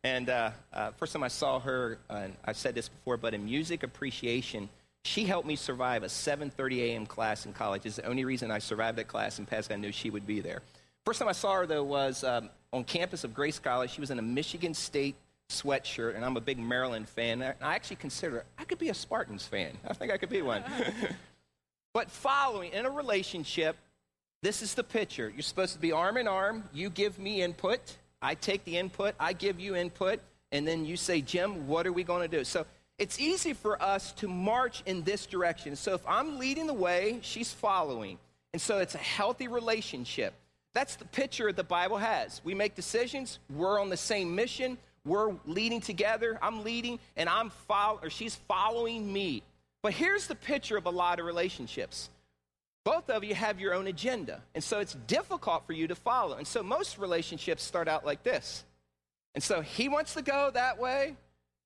And 0.05 0.29
uh, 0.29 0.51
uh, 0.71 0.91
first 0.91 1.13
time 1.13 1.24
I 1.24 1.29
saw 1.29 1.59
her, 1.62 1.97
uh, 2.12 2.13
and 2.13 2.35
I've 2.45 2.57
said 2.57 2.75
this 2.75 2.89
before, 2.89 3.17
but 3.17 3.33
in 3.33 3.43
music 3.43 3.81
appreciation, 3.81 4.69
she 5.03 5.24
helped 5.24 5.47
me 5.47 5.55
survive 5.55 6.03
a 6.03 6.05
7.30 6.05 6.77
a.m. 6.77 7.07
class 7.07 7.47
in 7.47 7.53
college. 7.53 7.88
It's 7.88 7.95
the 7.95 8.05
only 8.05 8.24
reason 8.24 8.51
I 8.51 8.59
survived 8.59 9.00
that 9.00 9.07
class 9.07 9.39
and 9.39 9.47
passed. 9.47 9.71
I 9.71 9.77
knew 9.77 9.91
she 9.91 10.12
would 10.12 10.27
be 10.27 10.41
there. 10.41 10.62
First 11.07 11.17
time 11.17 11.27
I 11.27 11.31
saw 11.31 11.55
her, 11.55 11.65
though, 11.65 11.83
was 11.83 12.24
um, 12.24 12.51
on 12.71 12.83
campus 12.83 13.24
of 13.24 13.33
Grace 13.33 13.57
College. 13.57 13.89
She 13.89 14.00
was 14.00 14.12
in 14.12 14.19
a 14.19 14.21
Michigan 14.21 14.75
State 14.75 15.15
sweatshirt, 15.50 16.15
and 16.15 16.24
I'm 16.24 16.38
a 16.38 16.41
big 16.41 16.59
Maryland 16.59 17.09
fan. 17.09 17.41
I 17.41 17.55
actually 17.74 17.95
consider 17.95 18.43
I 18.59 18.63
could 18.63 18.77
be 18.77 18.89
a 18.89 18.93
Spartans 18.93 19.47
fan. 19.47 19.75
I 19.88 19.95
think 19.95 20.12
I 20.12 20.17
could 20.17 20.29
be 20.29 20.43
one. 20.43 20.63
but 21.95 22.12
following 22.12 22.74
in 22.74 22.85
a 22.85 22.91
relationship, 22.91 23.75
this 24.43 24.62
is 24.62 24.75
the 24.75 24.83
picture. 24.83 25.31
You're 25.33 25.41
supposed 25.41 25.74
to 25.74 25.79
be 25.79 25.91
arm 25.91 26.17
in 26.17 26.27
arm. 26.27 26.63
You 26.74 26.91
give 26.91 27.17
me 27.17 27.41
input. 27.41 27.97
I 28.22 28.36
take 28.36 28.63
the 28.65 28.77
input. 28.77 29.15
I 29.19 29.34
give 29.34 29.60
you 29.60 29.75
input. 29.75 30.19
And 30.51 30.67
then 30.67 30.86
you 30.86 30.98
say, 30.98 31.22
Jim, 31.22 31.67
what 31.67 31.86
are 31.88 31.93
we 31.93 32.03
going 32.03 32.29
to 32.29 32.38
do? 32.38 32.43
So 32.43 32.65
it's 32.98 33.19
easy 33.19 33.53
for 33.53 33.81
us 33.81 34.13
to 34.13 34.27
march 34.27 34.84
in 34.86 35.03
this 35.03 35.25
direction. 35.25 35.75
So 35.75 35.93
if 35.93 36.07
I'm 36.07 36.39
leading 36.39 36.67
the 36.67 36.74
way, 36.74 37.19
she's 37.22 37.51
following. 37.51 38.17
And 38.53 38.62
so 38.62 38.77
it's 38.79 38.95
a 38.95 39.00
healthy 39.00 39.48
relationship. 39.48 40.34
That's 40.74 40.95
the 40.95 41.05
picture 41.05 41.51
the 41.51 41.63
Bible 41.63 41.98
has. 41.98 42.41
We 42.43 42.53
make 42.53 42.75
decisions, 42.75 43.39
we're 43.53 43.79
on 43.81 43.89
the 43.89 43.98
same 43.98 44.36
mission, 44.36 44.77
we're 45.05 45.36
leading 45.45 45.81
together. 45.81 46.39
I'm 46.41 46.63
leading, 46.63 47.00
and 47.15 47.29
I'm 47.29 47.50
follow, 47.50 48.00
or 48.01 48.10
she's 48.10 48.36
following 48.36 49.12
me. 49.12 49.43
But 49.81 49.93
here's 49.93 50.27
the 50.27 50.36
picture 50.36 50.77
of 50.77 50.86
a 50.86 50.89
lot 50.89 51.19
of 51.19 51.25
relationships. 51.25 52.10
Both 52.86 53.10
of 53.10 53.25
you 53.25 53.36
have 53.36 53.60
your 53.60 53.74
own 53.74 53.88
agenda, 53.88 54.42
and 54.54 54.63
so 54.63 54.80
it's 54.80 54.94
difficult 55.08 55.65
for 55.65 55.74
you 55.74 55.88
to 55.88 55.96
follow. 55.96 56.38
And 56.38 56.48
so 56.48 56.63
most 56.63 56.98
relationships 56.98 57.63
start 57.63 57.89
out 57.89 58.06
like 58.06 58.24
this. 58.24 58.63
And 59.34 59.44
so 59.44 59.60
he 59.60 59.89
wants 59.89 60.13
to 60.13 60.22
go 60.22 60.51
that 60.54 60.80
way, 60.80 61.15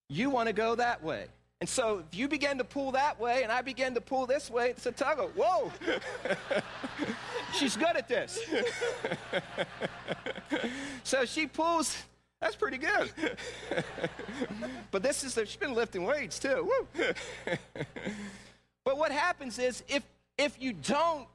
you 0.10 0.32
want 0.32 0.48
to 0.48 0.54
go 0.54 0.74
that 0.76 1.04
way. 1.04 1.26
And 1.62 1.70
so 1.70 2.04
if 2.10 2.18
you 2.18 2.28
begin 2.28 2.58
to 2.58 2.64
pull 2.64 2.94
that 2.94 3.20
way 3.20 3.44
and 3.44 3.52
I 3.52 3.62
begin 3.62 3.94
to 3.96 4.02
pull 4.02 4.26
this 4.26 4.50
way, 4.50 4.70
it's 4.70 4.86
a 4.86 4.94
tug 4.94 5.20
of, 5.20 5.32
whoa, 5.36 5.72
she's 7.54 7.76
good 7.76 7.98
at 7.98 8.08
this. 8.08 8.40
so 11.04 11.26
she 11.26 11.46
pulls 11.46 11.98
that's 12.42 12.56
pretty 12.56 12.78
good. 12.78 13.12
but 14.92 15.04
this 15.04 15.24
is, 15.24 15.34
she's 15.34 15.58
been 15.58 15.74
lifting 15.74 16.06
weights 16.06 16.40
too. 16.40 16.72
but 18.86 18.98
what 18.98 19.12
happens 19.12 19.60
is 19.60 19.84
if, 19.90 20.04
if 20.40 20.62
you 20.62 20.72
don't 20.72 21.28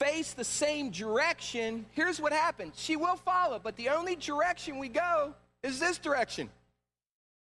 face 0.00 0.32
the 0.32 0.44
same 0.44 0.90
direction, 0.90 1.86
here's 1.92 2.20
what 2.20 2.32
happens. 2.32 2.74
She 2.76 2.96
will 2.96 3.16
follow, 3.16 3.60
but 3.62 3.76
the 3.76 3.90
only 3.90 4.16
direction 4.16 4.78
we 4.78 4.88
go 4.88 5.34
is 5.62 5.78
this 5.78 5.98
direction. 5.98 6.50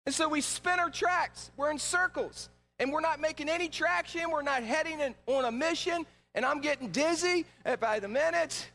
And 0.05 0.13
so 0.13 0.29
we 0.29 0.41
spin 0.41 0.79
our 0.79 0.91
tracks. 0.91 1.49
We're 1.57 1.71
in 1.71 1.79
circles. 1.79 2.49
And 2.77 2.93
we're 2.93 3.01
not 3.01 3.19
making 3.19 3.49
any 3.49 3.67
traction. 3.67 4.29
We're 4.31 4.43
not 4.43 4.63
heading 4.63 4.99
in, 4.99 5.15
on 5.25 5.45
a 5.45 5.51
mission. 5.51 6.05
And 6.35 6.45
I'm 6.45 6.61
getting 6.61 6.89
dizzy 6.91 7.45
eh, 7.65 7.75
by 7.75 7.99
the 7.99 8.07
minute. 8.07 8.69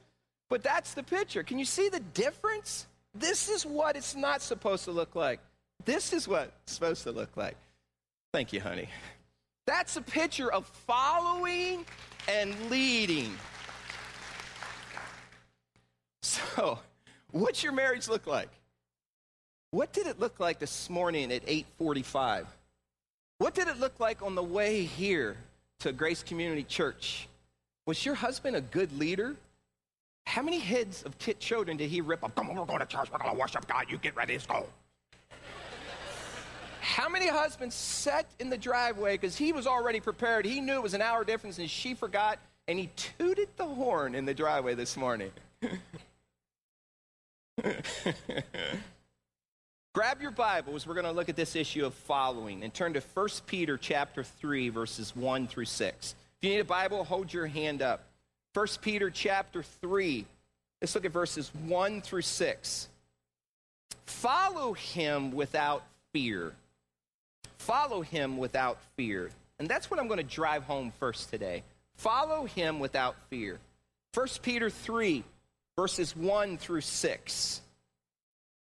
But 0.51 0.63
that's 0.63 0.95
the 0.95 1.03
picture. 1.03 1.43
Can 1.43 1.59
you 1.59 1.65
see 1.65 1.89
the 1.89 2.01
difference? 2.01 2.87
This 3.15 3.49
is 3.49 3.65
what 3.65 3.97
it's 3.97 4.17
not 4.17 4.43
supposed 4.43 4.85
to 4.85 4.91
look 4.91 5.15
like. 5.15 5.41
This 5.85 6.13
is 6.13 6.27
what 6.27 6.53
it's 6.65 6.73
supposed 6.75 7.05
to 7.05 7.13
look 7.13 7.37
like. 7.37 7.57
Thank 8.33 8.53
you, 8.53 8.61
honey. 8.61 8.89
That's 9.67 9.97
a 9.97 10.03
picture 10.03 10.53
of 10.53 10.67
following 10.67 11.87
and 12.29 12.55
leading. 12.71 13.33
So, 16.23 16.79
what's 17.31 17.63
your 17.63 17.73
marriage 17.73 18.09
look 18.09 18.27
like? 18.27 18.49
What 19.71 19.93
did 19.93 20.07
it 20.07 20.21
look 20.21 20.39
like 20.39 20.59
this 20.59 20.89
morning 20.89 21.33
at 21.33 21.47
8:45? 21.47 22.47
What 23.39 23.55
did 23.55 23.69
it 23.69 23.79
look 23.79 23.99
like 23.99 24.23
on 24.23 24.35
the 24.35 24.43
way 24.43 24.85
here 24.85 25.37
to 25.81 25.93
Grace 25.93 26.23
Community 26.23 26.63
Church? 26.63 27.29
Was 27.87 28.05
your 28.05 28.15
husband 28.15 28.57
a 28.57 28.61
good 28.61 28.97
leader? 28.99 29.37
How 30.27 30.43
many 30.43 30.59
heads 30.59 31.03
of 31.03 31.19
tit 31.19 31.41
children 31.41 31.77
did 31.77 31.91
he 31.91 32.01
rip 32.01 32.23
up? 32.25 32.35
Come 32.35 32.51
on, 32.51 32.57
we're 32.57 32.65
going 32.65 32.81
to 32.81 32.87
church. 32.87 33.11
We're 33.11 33.19
going 33.19 33.33
to 33.33 33.39
worship 33.39 33.67
God. 33.67 33.87
You 33.91 33.99
get 33.99 34.17
ready. 34.17 34.35
Let's 34.35 34.47
go. 34.47 34.67
How 36.95 37.09
many 37.09 37.27
husbands 37.27 37.75
sat 37.75 38.25
in 38.39 38.51
the 38.51 38.57
driveway 38.57 39.15
because 39.15 39.37
he 39.37 39.53
was 39.53 39.67
already 39.67 39.99
prepared? 39.99 40.45
He 40.47 40.61
knew 40.61 40.75
it 40.75 40.83
was 40.83 40.95
an 40.95 41.03
hour 41.03 41.25
difference 41.25 41.59
and 41.59 41.69
she 41.69 41.93
forgot 41.93 42.39
and 42.69 42.79
he 42.79 42.89
tooted 42.95 43.49
the 43.57 43.67
horn 43.67 44.15
in 44.15 44.27
the 44.27 44.33
driveway 44.33 44.77
this 44.77 44.97
morning. 44.97 45.33
Grab 49.93 50.23
your 50.23 50.31
Bibles. 50.31 50.87
We're 50.87 50.95
going 50.95 51.07
to 51.07 51.11
look 51.11 51.29
at 51.29 51.35
this 51.35 51.57
issue 51.57 51.85
of 51.85 51.95
following 51.95 52.63
and 52.63 52.73
turn 52.73 52.93
to 52.93 53.01
1 53.01 53.29
Peter 53.49 53.77
chapter 53.77 54.23
3 54.23 54.69
verses 54.69 55.17
1 55.17 55.49
through 55.49 55.65
6. 55.65 56.15
If 56.39 56.49
you 56.49 56.55
need 56.55 56.61
a 56.61 56.65
Bible, 56.65 57.03
hold 57.03 57.33
your 57.33 57.49
hand 57.49 57.83
up. 57.83 58.05
1 58.53 58.69
Peter 58.83 59.11
chapter 59.11 59.65
3. 59.65 60.25
Let's 60.81 60.95
look 60.95 61.05
at 61.05 61.11
verses 61.11 61.51
1 61.67 62.03
through 62.03 62.23
6. 62.23 62.89
Follow 64.07 64.75
him 64.75 65.33
without 65.33 65.83
fear. 66.13 66.53
Follow 67.65 68.03
him 68.03 68.37
without 68.37 68.77
fear. 68.95 69.31
And 69.59 69.67
that's 69.67 69.91
what 69.91 69.99
I'm 69.99 70.07
going 70.07 70.19
to 70.19 70.23
drive 70.23 70.65
home 70.65 70.93
first 71.01 71.31
today. 71.31 71.63
Follow 71.97 72.45
him 72.45 72.79
without 72.79 73.17
fear. 73.31 73.59
1 74.13 74.27
Peter 74.43 74.69
3, 74.69 75.25
verses 75.75 76.15
1 76.15 76.59
through 76.59 76.83
6. 76.83 77.61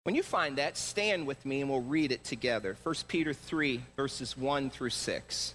When 0.02 0.14
you 0.14 0.22
find 0.22 0.58
that, 0.58 0.76
stand 0.76 1.26
with 1.26 1.46
me 1.46 1.62
and 1.62 1.70
we'll 1.70 1.80
read 1.80 2.12
it 2.12 2.24
together. 2.24 2.76
1 2.82 2.94
Peter 3.08 3.32
3, 3.32 3.80
verses 3.96 4.36
1 4.36 4.68
through 4.68 4.90
6. 4.90 5.54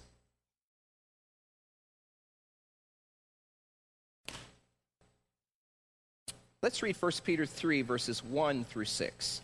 Let's 6.64 6.82
read 6.82 6.96
1 7.00 7.12
Peter 7.24 7.46
3, 7.46 7.84
verses 7.84 8.24
1 8.24 8.64
through 8.64 8.86
6. 8.86 9.42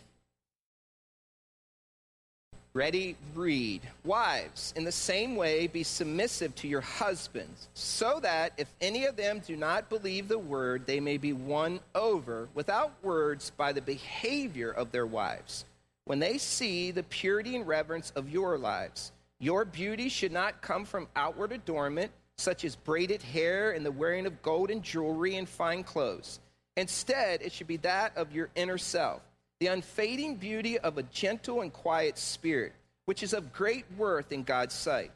Ready? 2.74 3.16
Read. 3.34 3.82
Wives, 4.04 4.72
in 4.76 4.84
the 4.84 4.92
same 4.92 5.36
way, 5.36 5.66
be 5.66 5.82
submissive 5.82 6.54
to 6.56 6.68
your 6.68 6.80
husbands, 6.80 7.68
so 7.74 8.18
that 8.22 8.52
if 8.56 8.72
any 8.80 9.04
of 9.04 9.16
them 9.16 9.42
do 9.46 9.56
not 9.56 9.90
believe 9.90 10.28
the 10.28 10.38
word, 10.38 10.86
they 10.86 10.98
may 10.98 11.18
be 11.18 11.32
won 11.32 11.80
over 11.94 12.48
without 12.54 12.92
words 13.02 13.50
by 13.56 13.72
the 13.72 13.82
behavior 13.82 14.70
of 14.70 14.90
their 14.90 15.06
wives. 15.06 15.66
When 16.06 16.18
they 16.18 16.38
see 16.38 16.90
the 16.90 17.02
purity 17.02 17.56
and 17.56 17.66
reverence 17.66 18.10
of 18.16 18.30
your 18.30 18.56
lives, 18.56 19.12
your 19.38 19.64
beauty 19.64 20.08
should 20.08 20.32
not 20.32 20.62
come 20.62 20.84
from 20.84 21.08
outward 21.14 21.52
adornment, 21.52 22.10
such 22.38 22.64
as 22.64 22.74
braided 22.74 23.22
hair 23.22 23.72
and 23.72 23.84
the 23.84 23.92
wearing 23.92 24.26
of 24.26 24.40
gold 24.42 24.70
and 24.70 24.82
jewelry 24.82 25.36
and 25.36 25.48
fine 25.48 25.84
clothes 25.84 26.40
Instead, 26.76 27.42
it 27.42 27.52
should 27.52 27.66
be 27.66 27.76
that 27.78 28.16
of 28.16 28.32
your 28.32 28.48
inner 28.54 28.78
self, 28.78 29.20
the 29.62 29.68
unfading 29.68 30.34
beauty 30.34 30.76
of 30.80 30.98
a 30.98 31.04
gentle 31.04 31.60
and 31.60 31.72
quiet 31.72 32.18
spirit, 32.18 32.72
which 33.04 33.22
is 33.22 33.32
of 33.32 33.52
great 33.52 33.84
worth 33.96 34.32
in 34.32 34.42
God's 34.42 34.74
sight. 34.74 35.12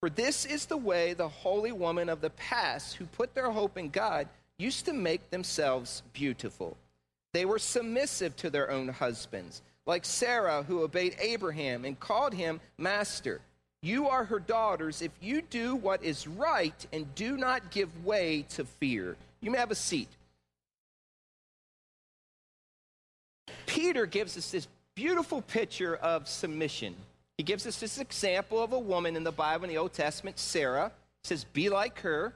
For 0.00 0.08
this 0.08 0.46
is 0.46 0.64
the 0.64 0.78
way 0.78 1.12
the 1.12 1.28
holy 1.28 1.70
women 1.70 2.08
of 2.08 2.22
the 2.22 2.30
past 2.30 2.94
who 2.94 3.04
put 3.04 3.34
their 3.34 3.50
hope 3.50 3.76
in 3.76 3.90
God 3.90 4.26
used 4.56 4.86
to 4.86 4.94
make 4.94 5.28
themselves 5.28 6.02
beautiful. 6.14 6.78
They 7.34 7.44
were 7.44 7.58
submissive 7.58 8.34
to 8.36 8.48
their 8.48 8.70
own 8.70 8.88
husbands, 8.88 9.60
like 9.84 10.06
Sarah, 10.06 10.62
who 10.62 10.82
obeyed 10.82 11.16
Abraham 11.20 11.84
and 11.84 12.00
called 12.00 12.32
him 12.32 12.58
master. 12.78 13.42
You 13.82 14.08
are 14.08 14.24
her 14.24 14.40
daughters 14.40 15.02
if 15.02 15.12
you 15.20 15.42
do 15.42 15.76
what 15.76 16.02
is 16.02 16.26
right 16.26 16.86
and 16.90 17.14
do 17.14 17.36
not 17.36 17.70
give 17.70 18.06
way 18.06 18.46
to 18.54 18.64
fear. 18.64 19.18
You 19.42 19.50
may 19.50 19.58
have 19.58 19.70
a 19.70 19.74
seat. 19.74 20.08
Peter 23.80 24.04
gives 24.04 24.36
us 24.36 24.50
this 24.50 24.68
beautiful 24.94 25.40
picture 25.40 25.96
of 25.96 26.28
submission. 26.28 26.94
He 27.38 27.42
gives 27.42 27.66
us 27.66 27.80
this 27.80 27.98
example 27.98 28.62
of 28.62 28.74
a 28.74 28.78
woman 28.78 29.16
in 29.16 29.24
the 29.24 29.32
Bible 29.32 29.64
in 29.64 29.70
the 29.70 29.78
Old 29.78 29.94
Testament, 29.94 30.38
Sarah. 30.38 30.92
Says, 31.24 31.44
Be 31.44 31.70
like 31.70 32.00
her. 32.00 32.34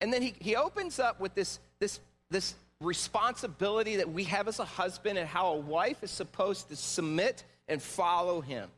And 0.00 0.12
then 0.12 0.22
he, 0.22 0.34
he 0.38 0.54
opens 0.54 1.00
up 1.00 1.18
with 1.18 1.34
this, 1.34 1.58
this 1.80 1.98
this 2.30 2.54
responsibility 2.80 3.96
that 3.96 4.08
we 4.08 4.22
have 4.24 4.46
as 4.46 4.60
a 4.60 4.64
husband 4.64 5.18
and 5.18 5.28
how 5.28 5.54
a 5.54 5.56
wife 5.56 6.04
is 6.04 6.12
supposed 6.12 6.68
to 6.68 6.76
submit 6.76 7.42
and 7.66 7.82
follow 7.82 8.40
him. 8.40 8.68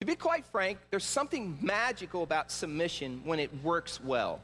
To 0.00 0.06
be 0.06 0.14
quite 0.14 0.46
frank, 0.46 0.78
there's 0.90 1.02
something 1.02 1.58
magical 1.60 2.22
about 2.22 2.52
submission 2.52 3.22
when 3.24 3.40
it 3.40 3.50
works 3.64 4.00
well. 4.00 4.40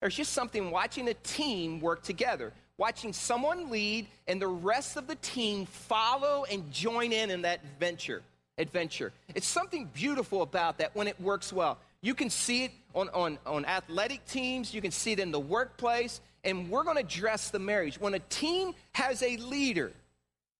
There's 0.00 0.16
just 0.16 0.32
something 0.32 0.72
watching 0.72 1.06
a 1.08 1.14
team 1.14 1.80
work 1.80 2.02
together, 2.02 2.52
watching 2.78 3.12
someone 3.12 3.68
lead 3.70 4.06
and 4.26 4.40
the 4.40 4.46
rest 4.46 4.96
of 4.96 5.06
the 5.06 5.16
team 5.16 5.66
follow 5.66 6.46
and 6.50 6.72
join 6.72 7.12
in 7.12 7.30
in 7.30 7.42
that 7.42 7.60
venture. 7.78 8.22
Adventure. 8.56 9.12
It's 9.34 9.46
something 9.46 9.88
beautiful 9.92 10.42
about 10.42 10.78
that 10.78 10.94
when 10.96 11.06
it 11.06 11.20
works 11.20 11.52
well. 11.52 11.78
You 12.00 12.14
can 12.14 12.30
see 12.30 12.64
it 12.64 12.72
on, 12.94 13.08
on, 13.10 13.38
on 13.44 13.64
athletic 13.64 14.24
teams, 14.26 14.72
you 14.72 14.80
can 14.80 14.90
see 14.90 15.12
it 15.12 15.20
in 15.20 15.30
the 15.30 15.40
workplace, 15.40 16.20
and 16.44 16.70
we're 16.70 16.84
going 16.84 16.96
to 16.96 17.02
address 17.02 17.50
the 17.50 17.58
marriage. 17.58 18.00
When 18.00 18.14
a 18.14 18.18
team 18.18 18.74
has 18.92 19.22
a 19.22 19.36
leader, 19.36 19.92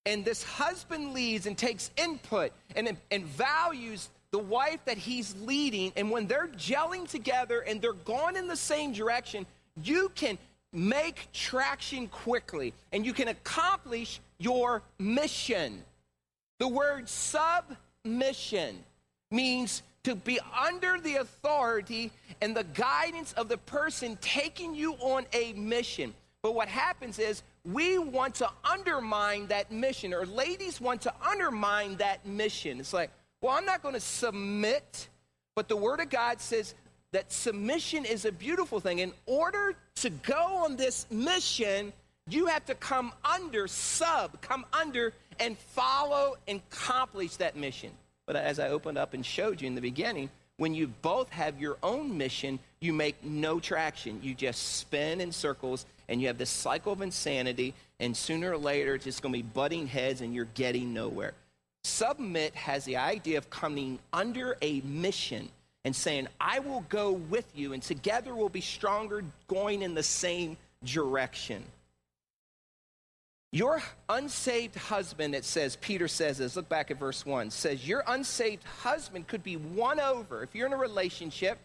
and 0.07 0.25
this 0.25 0.43
husband 0.43 1.13
leads 1.13 1.47
and 1.47 1.57
takes 1.57 1.91
input 1.97 2.53
and, 2.75 2.97
and 3.11 3.25
values 3.25 4.09
the 4.31 4.39
wife 4.39 4.81
that 4.85 4.99
he's 4.99 5.35
leading, 5.43 5.93
and 5.97 6.11
when 6.11 6.27
they're 6.27 6.49
gelling 6.49 7.09
together 7.09 7.61
and 7.61 7.81
they're 7.81 7.93
going 7.93 8.37
in 8.37 8.47
the 8.47 8.57
same 8.57 8.93
direction, 8.93 9.47
you 9.83 10.11
can 10.15 10.39
make 10.73 11.29
traction 11.33 12.09
quickly 12.09 12.75
and 12.93 13.05
you 13.07 13.13
can 13.13 13.29
accomplish 13.29 14.21
your 14.39 14.83
mission. 14.99 15.83
The 16.59 16.69
word 16.69 17.09
submission 17.09 18.79
means 19.31 19.83
to 20.05 20.15
be 20.15 20.39
under 20.59 20.99
the 20.99 21.17
authority 21.17 22.11
and 22.41 22.57
the 22.57 22.65
guidance 22.65 23.33
of 23.35 23.49
the 23.49 23.59
person 23.59 24.17
taking 24.21 24.75
you 24.75 24.95
on 24.95 25.27
a 25.33 25.53
mission. 25.55 26.15
But 26.43 26.55
what 26.55 26.69
happens 26.69 27.19
is 27.19 27.43
we 27.65 27.99
want 27.99 28.37
to 28.37 28.49
undermine 28.65 29.49
that 29.49 29.71
mission, 29.71 30.15
or 30.15 30.25
ladies 30.25 30.81
want 30.81 31.03
to 31.03 31.13
undermine 31.27 31.97
that 31.97 32.25
mission. 32.25 32.81
It's 32.81 32.93
like, 32.93 33.11
well, 33.43 33.53
I'm 33.53 33.67
not 33.67 33.83
going 33.83 33.95
to 33.95 34.01
submit, 34.01 35.09
but 35.55 35.69
the 35.69 35.77
Word 35.77 36.01
of 36.01 36.09
God 36.09 36.41
says 36.41 36.75
that 37.13 37.33
submission 37.33 38.05
is 38.05 38.25
a 38.25 38.33
beautiful 38.33 38.81
thing. 38.81 38.99
In 38.99 39.13
order 39.27 39.75
to 39.97 40.11
go 40.11 40.65
on 40.65 40.77
this 40.77 41.07
mission, 41.11 41.93
you 42.29 42.47
have 42.47 42.67
to 42.67 42.75
come 42.75 43.13
under, 43.25 43.67
sub, 43.67 44.41
come 44.41 44.67
under, 44.73 45.13
and 45.41 45.57
follow 45.57 46.37
and 46.47 46.61
accomplish 46.71 47.37
that 47.37 47.57
mission. 47.57 47.91
But 48.27 48.37
as 48.37 48.59
I 48.59 48.69
opened 48.69 48.99
up 48.99 49.15
and 49.15 49.25
showed 49.25 49.61
you 49.63 49.67
in 49.67 49.75
the 49.75 49.81
beginning, 49.81 50.29
when 50.59 50.75
you 50.75 50.89
both 50.89 51.31
have 51.31 51.61
your 51.61 51.79
own 51.83 52.19
mission, 52.19 52.59
you 52.81 52.93
make 52.93 53.25
no 53.25 53.61
traction. 53.61 54.21
You 54.23 54.35
just 54.35 54.77
spin 54.77 55.21
in 55.21 55.33
circles 55.33 55.87
and 56.09 56.21
you 56.21 56.27
have 56.27 56.39
this 56.39 56.51
cycle 56.51 56.93
of 56.93 57.03
insanity, 57.03 57.75
and 58.01 58.17
sooner 58.17 58.53
or 58.53 58.59
later 58.59 58.95
it's 58.95 59.05
just 59.05 59.21
going 59.23 59.33
to 59.33 59.39
be 59.39 59.43
butting 59.43 59.87
heads 59.87 60.21
and 60.21 60.35
you're 60.35 60.47
getting 60.55 60.95
nowhere. 60.95 61.35
Submit 61.85 62.55
has 62.55 62.85
the 62.85 62.97
idea 62.97 63.39
of 63.39 63.51
coming 63.51 63.99
under 64.13 64.57
a 64.63 64.81
mission 64.83 65.49
and 65.85 65.95
saying, 65.95 66.29
I 66.41 66.59
will 66.61 66.85
go 66.89 67.13
with 67.13 67.47
you, 67.55 67.73
and 67.73 67.83
together 67.83 68.35
we'll 68.35 68.49
be 68.49 68.61
stronger 68.61 69.25
going 69.47 69.83
in 69.83 69.95
the 69.95 70.03
same 70.03 70.57
direction. 70.85 71.65
Your 73.51 73.83
unsaved 74.09 74.77
husband, 74.77 75.35
it 75.35 75.45
says, 75.45 75.77
Peter 75.77 76.07
says 76.07 76.39
this, 76.39 76.57
look 76.57 76.69
back 76.69 76.91
at 76.91 76.99
verse 76.99 77.25
1, 77.25 77.51
says, 77.51 77.87
Your 77.87 78.05
unsaved 78.07 78.65
husband 78.65 79.27
could 79.27 79.43
be 79.43 79.57
won 79.57 80.01
over 80.01 80.43
if 80.43 80.55
you're 80.55 80.67
in 80.67 80.75
a 80.75 80.79
relationship 80.79 81.59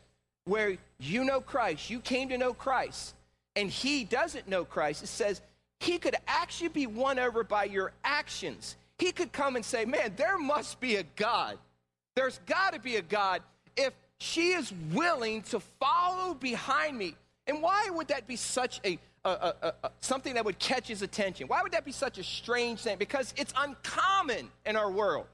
where 0.45 0.77
you 0.99 1.25
know 1.25 1.41
Christ, 1.41 1.89
you 1.89 1.99
came 1.99 2.29
to 2.29 2.37
know 2.37 2.53
Christ, 2.53 3.15
and 3.55 3.69
he 3.69 4.05
doesn't 4.05 4.47
know 4.47 4.63
Christ. 4.63 5.03
It 5.03 5.07
says, 5.07 5.41
he 5.83 5.97
could 5.97 6.15
actually 6.27 6.69
be 6.69 6.87
won 6.87 7.19
over 7.19 7.43
by 7.43 7.65
your 7.65 7.91
actions. 8.05 8.77
He 8.97 9.11
could 9.11 9.33
come 9.33 9.57
and 9.57 9.65
say, 9.65 9.83
Man, 9.83 10.13
there 10.15 10.37
must 10.37 10.79
be 10.79 10.95
a 10.95 11.03
God. 11.17 11.57
There's 12.15 12.39
got 12.45 12.73
to 12.73 12.79
be 12.79 12.95
a 12.95 13.01
God 13.01 13.41
if 13.75 13.93
she 14.23 14.53
is 14.53 14.71
willing 14.93 15.41
to 15.43 15.59
follow 15.59 16.33
behind 16.33 16.97
me. 16.97 17.15
And 17.45 17.61
why 17.61 17.89
would 17.91 18.07
that 18.07 18.25
be 18.25 18.37
such 18.37 18.79
a 18.85 18.97
a, 19.25 19.29
a, 19.61 19.73
a, 19.83 19.91
something 20.01 20.33
that 20.33 20.43
would 20.43 20.59
catch 20.59 20.89
his 20.89 21.01
attention. 21.01 21.47
Why 21.47 21.61
would 21.61 21.71
that 21.71 21.85
be 21.85 21.93
such 21.93 22.17
a 22.17 22.23
strange 22.23 22.81
thing? 22.81 22.97
Because 22.97 23.33
it's 23.37 23.53
uncommon 23.55 24.49
in 24.65 24.75
our 24.75 24.91
world 24.91 25.27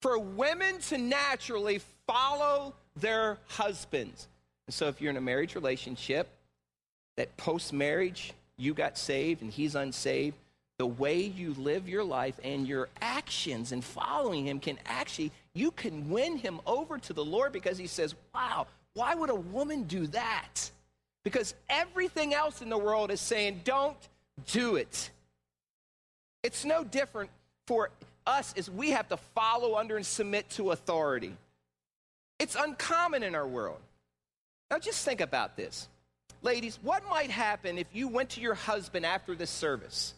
for 0.00 0.18
women 0.18 0.78
to 0.88 0.96
naturally 0.96 1.82
follow 2.06 2.74
their 2.96 3.36
husbands. 3.48 4.28
And 4.66 4.72
so 4.72 4.88
if 4.88 5.02
you're 5.02 5.10
in 5.10 5.18
a 5.18 5.20
marriage 5.20 5.54
relationship, 5.54 6.26
that 7.18 7.36
post 7.36 7.74
marriage 7.74 8.32
you 8.56 8.72
got 8.72 8.96
saved 8.96 9.42
and 9.42 9.52
he's 9.52 9.74
unsaved, 9.74 10.38
the 10.78 10.86
way 10.86 11.20
you 11.20 11.54
live 11.58 11.88
your 11.88 12.04
life 12.04 12.40
and 12.42 12.66
your 12.66 12.88
actions 13.00 13.72
and 13.72 13.84
following 13.84 14.46
him 14.46 14.58
can 14.58 14.78
actually, 14.86 15.32
you 15.54 15.70
can 15.70 16.08
win 16.10 16.36
him 16.36 16.60
over 16.66 16.98
to 16.98 17.12
the 17.12 17.24
Lord 17.24 17.52
because 17.52 17.78
he 17.78 17.86
says, 17.86 18.14
wow, 18.34 18.66
why 18.94 19.14
would 19.14 19.30
a 19.30 19.34
woman 19.34 19.84
do 19.84 20.06
that? 20.08 20.70
Because 21.24 21.54
everything 21.68 22.34
else 22.34 22.62
in 22.62 22.68
the 22.68 22.78
world 22.78 23.10
is 23.10 23.20
saying, 23.20 23.62
don't 23.64 23.96
do 24.46 24.76
it. 24.76 25.10
It's 26.42 26.64
no 26.64 26.82
different 26.84 27.30
for 27.66 27.90
us 28.26 28.54
as 28.56 28.70
we 28.70 28.90
have 28.90 29.08
to 29.08 29.16
follow 29.16 29.76
under 29.76 29.96
and 29.96 30.06
submit 30.06 30.48
to 30.50 30.72
authority. 30.72 31.36
It's 32.38 32.56
uncommon 32.56 33.22
in 33.22 33.34
our 33.34 33.46
world. 33.46 33.78
Now, 34.70 34.78
just 34.78 35.04
think 35.04 35.20
about 35.20 35.56
this. 35.56 35.88
Ladies, 36.42 36.78
what 36.82 37.08
might 37.08 37.30
happen 37.30 37.78
if 37.78 37.86
you 37.92 38.08
went 38.08 38.30
to 38.30 38.40
your 38.40 38.54
husband 38.54 39.06
after 39.06 39.34
this 39.34 39.50
service 39.50 40.14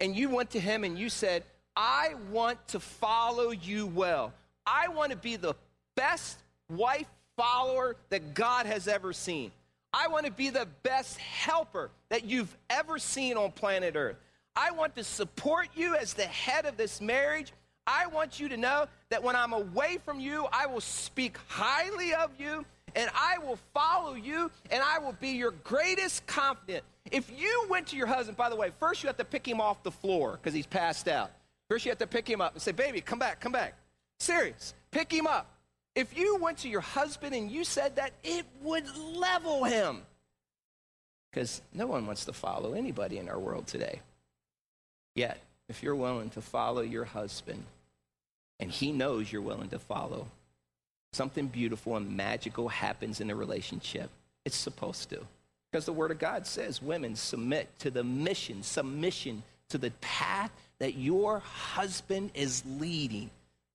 and 0.00 0.14
you 0.14 0.28
went 0.28 0.50
to 0.50 0.60
him 0.60 0.84
and 0.84 0.98
you 0.98 1.08
said, 1.08 1.44
I 1.76 2.14
want 2.30 2.66
to 2.68 2.80
follow 2.80 3.50
you 3.50 3.86
well. 3.86 4.32
I 4.66 4.88
want 4.88 5.10
to 5.10 5.16
be 5.16 5.36
the 5.36 5.54
best 5.96 6.38
wife 6.68 7.06
follower 7.36 7.96
that 8.10 8.34
God 8.34 8.66
has 8.66 8.88
ever 8.88 9.12
seen. 9.12 9.50
I 9.92 10.08
want 10.08 10.26
to 10.26 10.32
be 10.32 10.50
the 10.50 10.66
best 10.82 11.18
helper 11.18 11.90
that 12.08 12.24
you've 12.24 12.54
ever 12.70 12.98
seen 12.98 13.36
on 13.36 13.52
planet 13.52 13.94
Earth. 13.96 14.16
I 14.54 14.70
want 14.70 14.94
to 14.96 15.04
support 15.04 15.68
you 15.74 15.94
as 15.96 16.14
the 16.14 16.24
head 16.24 16.66
of 16.66 16.76
this 16.76 17.00
marriage. 17.00 17.52
I 17.86 18.06
want 18.06 18.38
you 18.38 18.48
to 18.50 18.56
know 18.56 18.86
that 19.10 19.22
when 19.22 19.34
I'm 19.34 19.52
away 19.52 19.98
from 20.04 20.20
you, 20.20 20.46
I 20.52 20.66
will 20.66 20.80
speak 20.80 21.36
highly 21.48 22.14
of 22.14 22.30
you 22.38 22.64
and 22.94 23.10
I 23.14 23.38
will 23.38 23.58
follow 23.74 24.14
you 24.14 24.50
and 24.70 24.82
I 24.82 24.98
will 24.98 25.14
be 25.14 25.30
your 25.30 25.50
greatest 25.50 26.26
confidant. 26.26 26.84
If 27.10 27.30
you 27.36 27.66
went 27.68 27.88
to 27.88 27.96
your 27.96 28.06
husband, 28.06 28.36
by 28.36 28.50
the 28.50 28.56
way, 28.56 28.70
first 28.78 29.02
you 29.02 29.08
have 29.08 29.16
to 29.16 29.24
pick 29.24 29.46
him 29.46 29.60
off 29.60 29.82
the 29.82 29.90
floor 29.90 30.32
because 30.32 30.54
he's 30.54 30.66
passed 30.66 31.08
out. 31.08 31.30
First 31.72 31.86
you 31.86 31.90
have 31.90 31.98
to 32.00 32.06
pick 32.06 32.28
him 32.28 32.42
up 32.42 32.52
and 32.52 32.60
say, 32.60 32.72
Baby, 32.72 33.00
come 33.00 33.18
back, 33.18 33.40
come 33.40 33.52
back. 33.52 33.72
Serious. 34.20 34.74
Pick 34.90 35.10
him 35.10 35.26
up. 35.26 35.50
If 35.94 36.14
you 36.14 36.36
went 36.36 36.58
to 36.58 36.68
your 36.68 36.82
husband 36.82 37.34
and 37.34 37.50
you 37.50 37.64
said 37.64 37.96
that, 37.96 38.12
it 38.22 38.44
would 38.60 38.84
level 38.94 39.64
him. 39.64 40.02
Because 41.30 41.62
no 41.72 41.86
one 41.86 42.06
wants 42.06 42.26
to 42.26 42.34
follow 42.34 42.74
anybody 42.74 43.16
in 43.16 43.26
our 43.26 43.38
world 43.38 43.66
today. 43.66 44.00
Yet, 45.14 45.38
if 45.70 45.82
you're 45.82 45.96
willing 45.96 46.28
to 46.30 46.42
follow 46.42 46.82
your 46.82 47.06
husband 47.06 47.64
and 48.60 48.70
he 48.70 48.92
knows 48.92 49.32
you're 49.32 49.40
willing 49.40 49.70
to 49.70 49.78
follow, 49.78 50.26
something 51.14 51.46
beautiful 51.46 51.96
and 51.96 52.14
magical 52.14 52.68
happens 52.68 53.18
in 53.18 53.30
a 53.30 53.34
relationship. 53.34 54.10
It's 54.44 54.56
supposed 54.58 55.08
to. 55.08 55.20
Because 55.70 55.86
the 55.86 55.94
Word 55.94 56.10
of 56.10 56.18
God 56.18 56.46
says 56.46 56.82
women 56.82 57.16
submit 57.16 57.70
to 57.78 57.90
the 57.90 58.04
mission, 58.04 58.62
submission 58.62 59.42
to 59.70 59.78
the 59.78 59.90
path 60.02 60.50
that 60.82 60.96
your 60.98 61.38
husband 61.38 62.30
is 62.34 62.62
leading 62.78 63.30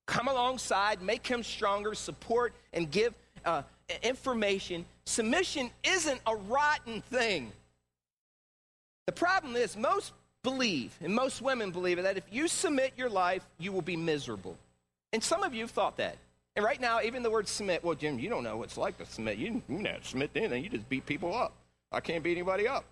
come 0.08 0.28
alongside, 0.28 1.02
make 1.02 1.28
him 1.28 1.44
stronger, 1.44 1.94
support, 1.94 2.54
and 2.74 2.90
give 2.90 3.14
uh, 3.46 3.62
information. 4.02 4.86
Submission 5.06 5.70
isn't 5.84 6.20
a 6.26 6.36
rotten 6.36 7.02
thing. 7.12 7.52
The 9.06 9.12
problem 9.12 9.56
is, 9.56 9.78
most 9.78 10.14
believe, 10.44 10.98
and 11.02 11.14
most 11.14 11.42
women 11.42 11.72
believe, 11.72 12.02
that 12.02 12.18
if 12.18 12.24
you 12.32 12.48
submit 12.48 12.94
your 12.98 13.10
life, 13.10 13.46
you 13.60 13.72
will 13.72 13.82
be 13.82 13.96
miserable. 13.96 14.58
And 15.14 15.24
some 15.24 15.44
of 15.44 15.54
you 15.54 15.62
have 15.62 15.72
thought 15.72 15.98
that. 15.98 16.18
And 16.56 16.66
right 16.66 16.82
now, 16.82 17.02
even 17.02 17.22
the 17.22 17.30
word 17.30 17.48
submit, 17.48 17.84
well, 17.84 17.96
Jim, 17.96 18.18
you 18.18 18.30
don't 18.30 18.44
know 18.44 18.58
what 18.58 18.64
it's 18.66 18.78
like 18.78 18.98
to 18.98 19.06
submit. 19.06 19.38
You, 19.38 19.62
you 19.70 19.84
don't 19.84 20.04
submit 20.04 20.34
to 20.34 20.40
anything. 20.40 20.64
You 20.64 20.70
just 20.70 20.90
beat 20.90 21.06
people 21.06 21.36
up. 21.36 21.54
I 21.92 22.00
can't 22.00 22.24
beat 22.24 22.32
anybody 22.32 22.68
up. 22.68 22.84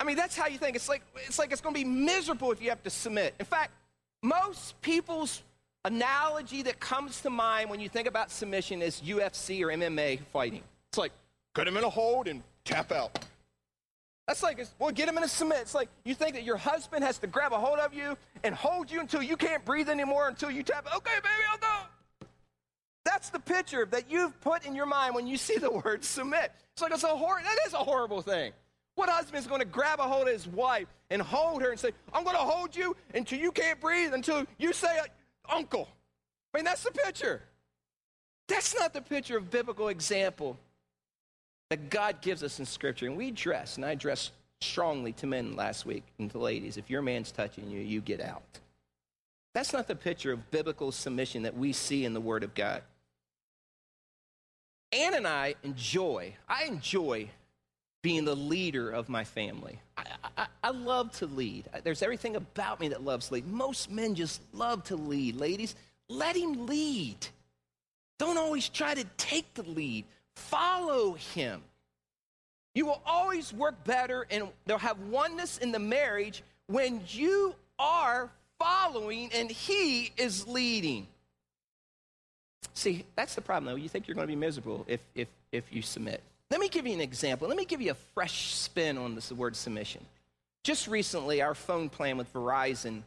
I 0.00 0.04
mean, 0.04 0.16
that's 0.16 0.34
how 0.34 0.46
you 0.46 0.56
think. 0.56 0.76
It's 0.76 0.88
like 0.88 1.02
it's 1.16 1.38
like 1.38 1.52
it's 1.52 1.60
going 1.60 1.74
to 1.74 1.80
be 1.80 1.84
miserable 1.84 2.50
if 2.52 2.62
you 2.62 2.70
have 2.70 2.82
to 2.84 2.90
submit. 2.90 3.34
In 3.38 3.44
fact, 3.44 3.72
most 4.22 4.80
people's 4.80 5.42
analogy 5.84 6.62
that 6.62 6.80
comes 6.80 7.20
to 7.20 7.30
mind 7.30 7.68
when 7.68 7.80
you 7.80 7.88
think 7.88 8.08
about 8.08 8.30
submission 8.30 8.80
is 8.80 9.00
UFC 9.02 9.62
or 9.62 9.68
MMA 9.68 10.20
fighting. 10.32 10.62
It's 10.90 10.98
like, 10.98 11.12
put 11.54 11.68
him 11.68 11.76
in 11.76 11.84
a 11.84 11.90
hold 11.90 12.28
and 12.28 12.42
tap 12.64 12.92
out. 12.92 13.24
That's 14.26 14.42
like, 14.42 14.64
well, 14.78 14.90
get 14.90 15.08
him 15.08 15.18
in 15.18 15.24
a 15.24 15.28
submit. 15.28 15.58
It's 15.62 15.74
like 15.74 15.88
you 16.04 16.14
think 16.14 16.34
that 16.34 16.44
your 16.44 16.56
husband 16.56 17.04
has 17.04 17.18
to 17.18 17.26
grab 17.26 17.52
a 17.52 17.58
hold 17.58 17.78
of 17.78 17.92
you 17.92 18.16
and 18.44 18.54
hold 18.54 18.90
you 18.90 19.00
until 19.00 19.22
you 19.22 19.36
can't 19.36 19.64
breathe 19.64 19.88
anymore 19.88 20.28
until 20.28 20.50
you 20.50 20.62
tap, 20.62 20.86
okay, 20.96 21.16
baby, 21.16 21.34
I'll 21.50 21.58
go. 21.58 22.26
That's 23.04 23.30
the 23.30 23.40
picture 23.40 23.86
that 23.90 24.10
you've 24.10 24.38
put 24.40 24.64
in 24.64 24.74
your 24.74 24.86
mind 24.86 25.14
when 25.14 25.26
you 25.26 25.36
see 25.36 25.56
the 25.56 25.70
word 25.84 26.04
submit. 26.04 26.52
It's 26.72 26.82
like 26.82 26.92
it's 26.92 27.04
a 27.04 27.08
hor- 27.08 27.40
that 27.42 27.58
is 27.66 27.74
a 27.74 27.78
horrible 27.78 28.22
thing. 28.22 28.52
What 29.00 29.08
husband 29.08 29.38
is 29.38 29.46
going 29.46 29.62
to 29.62 29.66
grab 29.66 29.98
a 29.98 30.02
hold 30.02 30.28
of 30.28 30.34
his 30.34 30.46
wife 30.46 30.86
and 31.08 31.22
hold 31.22 31.62
her 31.62 31.70
and 31.70 31.80
say, 31.80 31.92
I'm 32.12 32.22
going 32.22 32.36
to 32.36 32.42
hold 32.42 32.76
you 32.76 32.94
until 33.14 33.38
you 33.38 33.50
can't 33.50 33.80
breathe, 33.80 34.12
until 34.12 34.44
you 34.58 34.74
say, 34.74 34.98
uh, 34.98 35.04
Uncle? 35.56 35.88
I 36.52 36.58
mean, 36.58 36.66
that's 36.66 36.82
the 36.82 36.90
picture. 36.90 37.40
That's 38.46 38.78
not 38.78 38.92
the 38.92 39.00
picture 39.00 39.38
of 39.38 39.50
biblical 39.50 39.88
example 39.88 40.58
that 41.70 41.88
God 41.88 42.20
gives 42.20 42.42
us 42.42 42.58
in 42.58 42.66
Scripture. 42.66 43.06
And 43.06 43.16
we 43.16 43.30
dress, 43.30 43.76
and 43.76 43.86
I 43.86 43.94
dress 43.94 44.32
strongly 44.60 45.14
to 45.14 45.26
men 45.26 45.56
last 45.56 45.86
week 45.86 46.04
and 46.18 46.30
to 46.32 46.38
ladies. 46.38 46.76
If 46.76 46.90
your 46.90 47.00
man's 47.00 47.32
touching 47.32 47.70
you, 47.70 47.80
you 47.80 48.02
get 48.02 48.20
out. 48.20 48.42
That's 49.54 49.72
not 49.72 49.88
the 49.88 49.96
picture 49.96 50.32
of 50.32 50.50
biblical 50.50 50.92
submission 50.92 51.44
that 51.44 51.56
we 51.56 51.72
see 51.72 52.04
in 52.04 52.12
the 52.12 52.20
Word 52.20 52.44
of 52.44 52.54
God. 52.54 52.82
Ann 54.92 55.14
and 55.14 55.26
I 55.26 55.54
enjoy, 55.62 56.34
I 56.46 56.64
enjoy 56.64 57.30
being 58.02 58.24
the 58.24 58.34
leader 58.34 58.90
of 58.90 59.08
my 59.08 59.24
family. 59.24 59.78
I, 59.96 60.04
I, 60.36 60.46
I, 60.64 60.70
love 60.70 61.12
to 61.18 61.26
lead. 61.26 61.68
There's 61.84 62.02
everything 62.02 62.36
about 62.36 62.80
me 62.80 62.88
that 62.88 63.04
loves 63.04 63.30
lead. 63.30 63.46
Most 63.46 63.90
men 63.90 64.14
just 64.14 64.40
love 64.54 64.84
to 64.84 64.96
lead. 64.96 65.36
Ladies, 65.36 65.74
let 66.08 66.34
him 66.34 66.66
lead. 66.66 67.26
Don't 68.18 68.38
always 68.38 68.68
try 68.68 68.94
to 68.94 69.04
take 69.16 69.52
the 69.54 69.62
lead. 69.62 70.04
Follow 70.36 71.14
him. 71.14 71.62
You 72.74 72.86
will 72.86 73.02
always 73.04 73.52
work 73.52 73.82
better 73.84 74.26
and 74.30 74.48
they'll 74.64 74.78
have 74.78 74.98
oneness 75.00 75.58
in 75.58 75.72
the 75.72 75.78
marriage 75.78 76.42
when 76.66 77.02
you 77.08 77.54
are 77.78 78.30
following 78.58 79.30
and 79.34 79.50
he 79.50 80.12
is 80.16 80.46
leading. 80.46 81.06
See, 82.74 83.04
that's 83.16 83.34
the 83.34 83.40
problem, 83.40 83.72
though. 83.72 83.76
You 83.76 83.88
think 83.88 84.06
you're 84.06 84.14
going 84.14 84.26
to 84.26 84.32
be 84.32 84.36
miserable 84.36 84.84
if, 84.86 85.00
if, 85.14 85.28
if 85.50 85.64
you 85.70 85.82
submit. 85.82 86.22
Let 86.50 86.58
me 86.58 86.68
give 86.68 86.86
you 86.86 86.94
an 86.94 87.00
example. 87.00 87.46
Let 87.46 87.56
me 87.56 87.64
give 87.64 87.80
you 87.80 87.92
a 87.92 87.96
fresh 88.14 88.54
spin 88.54 88.98
on 88.98 89.14
this 89.14 89.30
word 89.30 89.54
submission. 89.54 90.04
Just 90.64 90.88
recently, 90.88 91.42
our 91.42 91.54
phone 91.54 91.88
plan 91.88 92.18
with 92.18 92.32
Verizon 92.32 93.02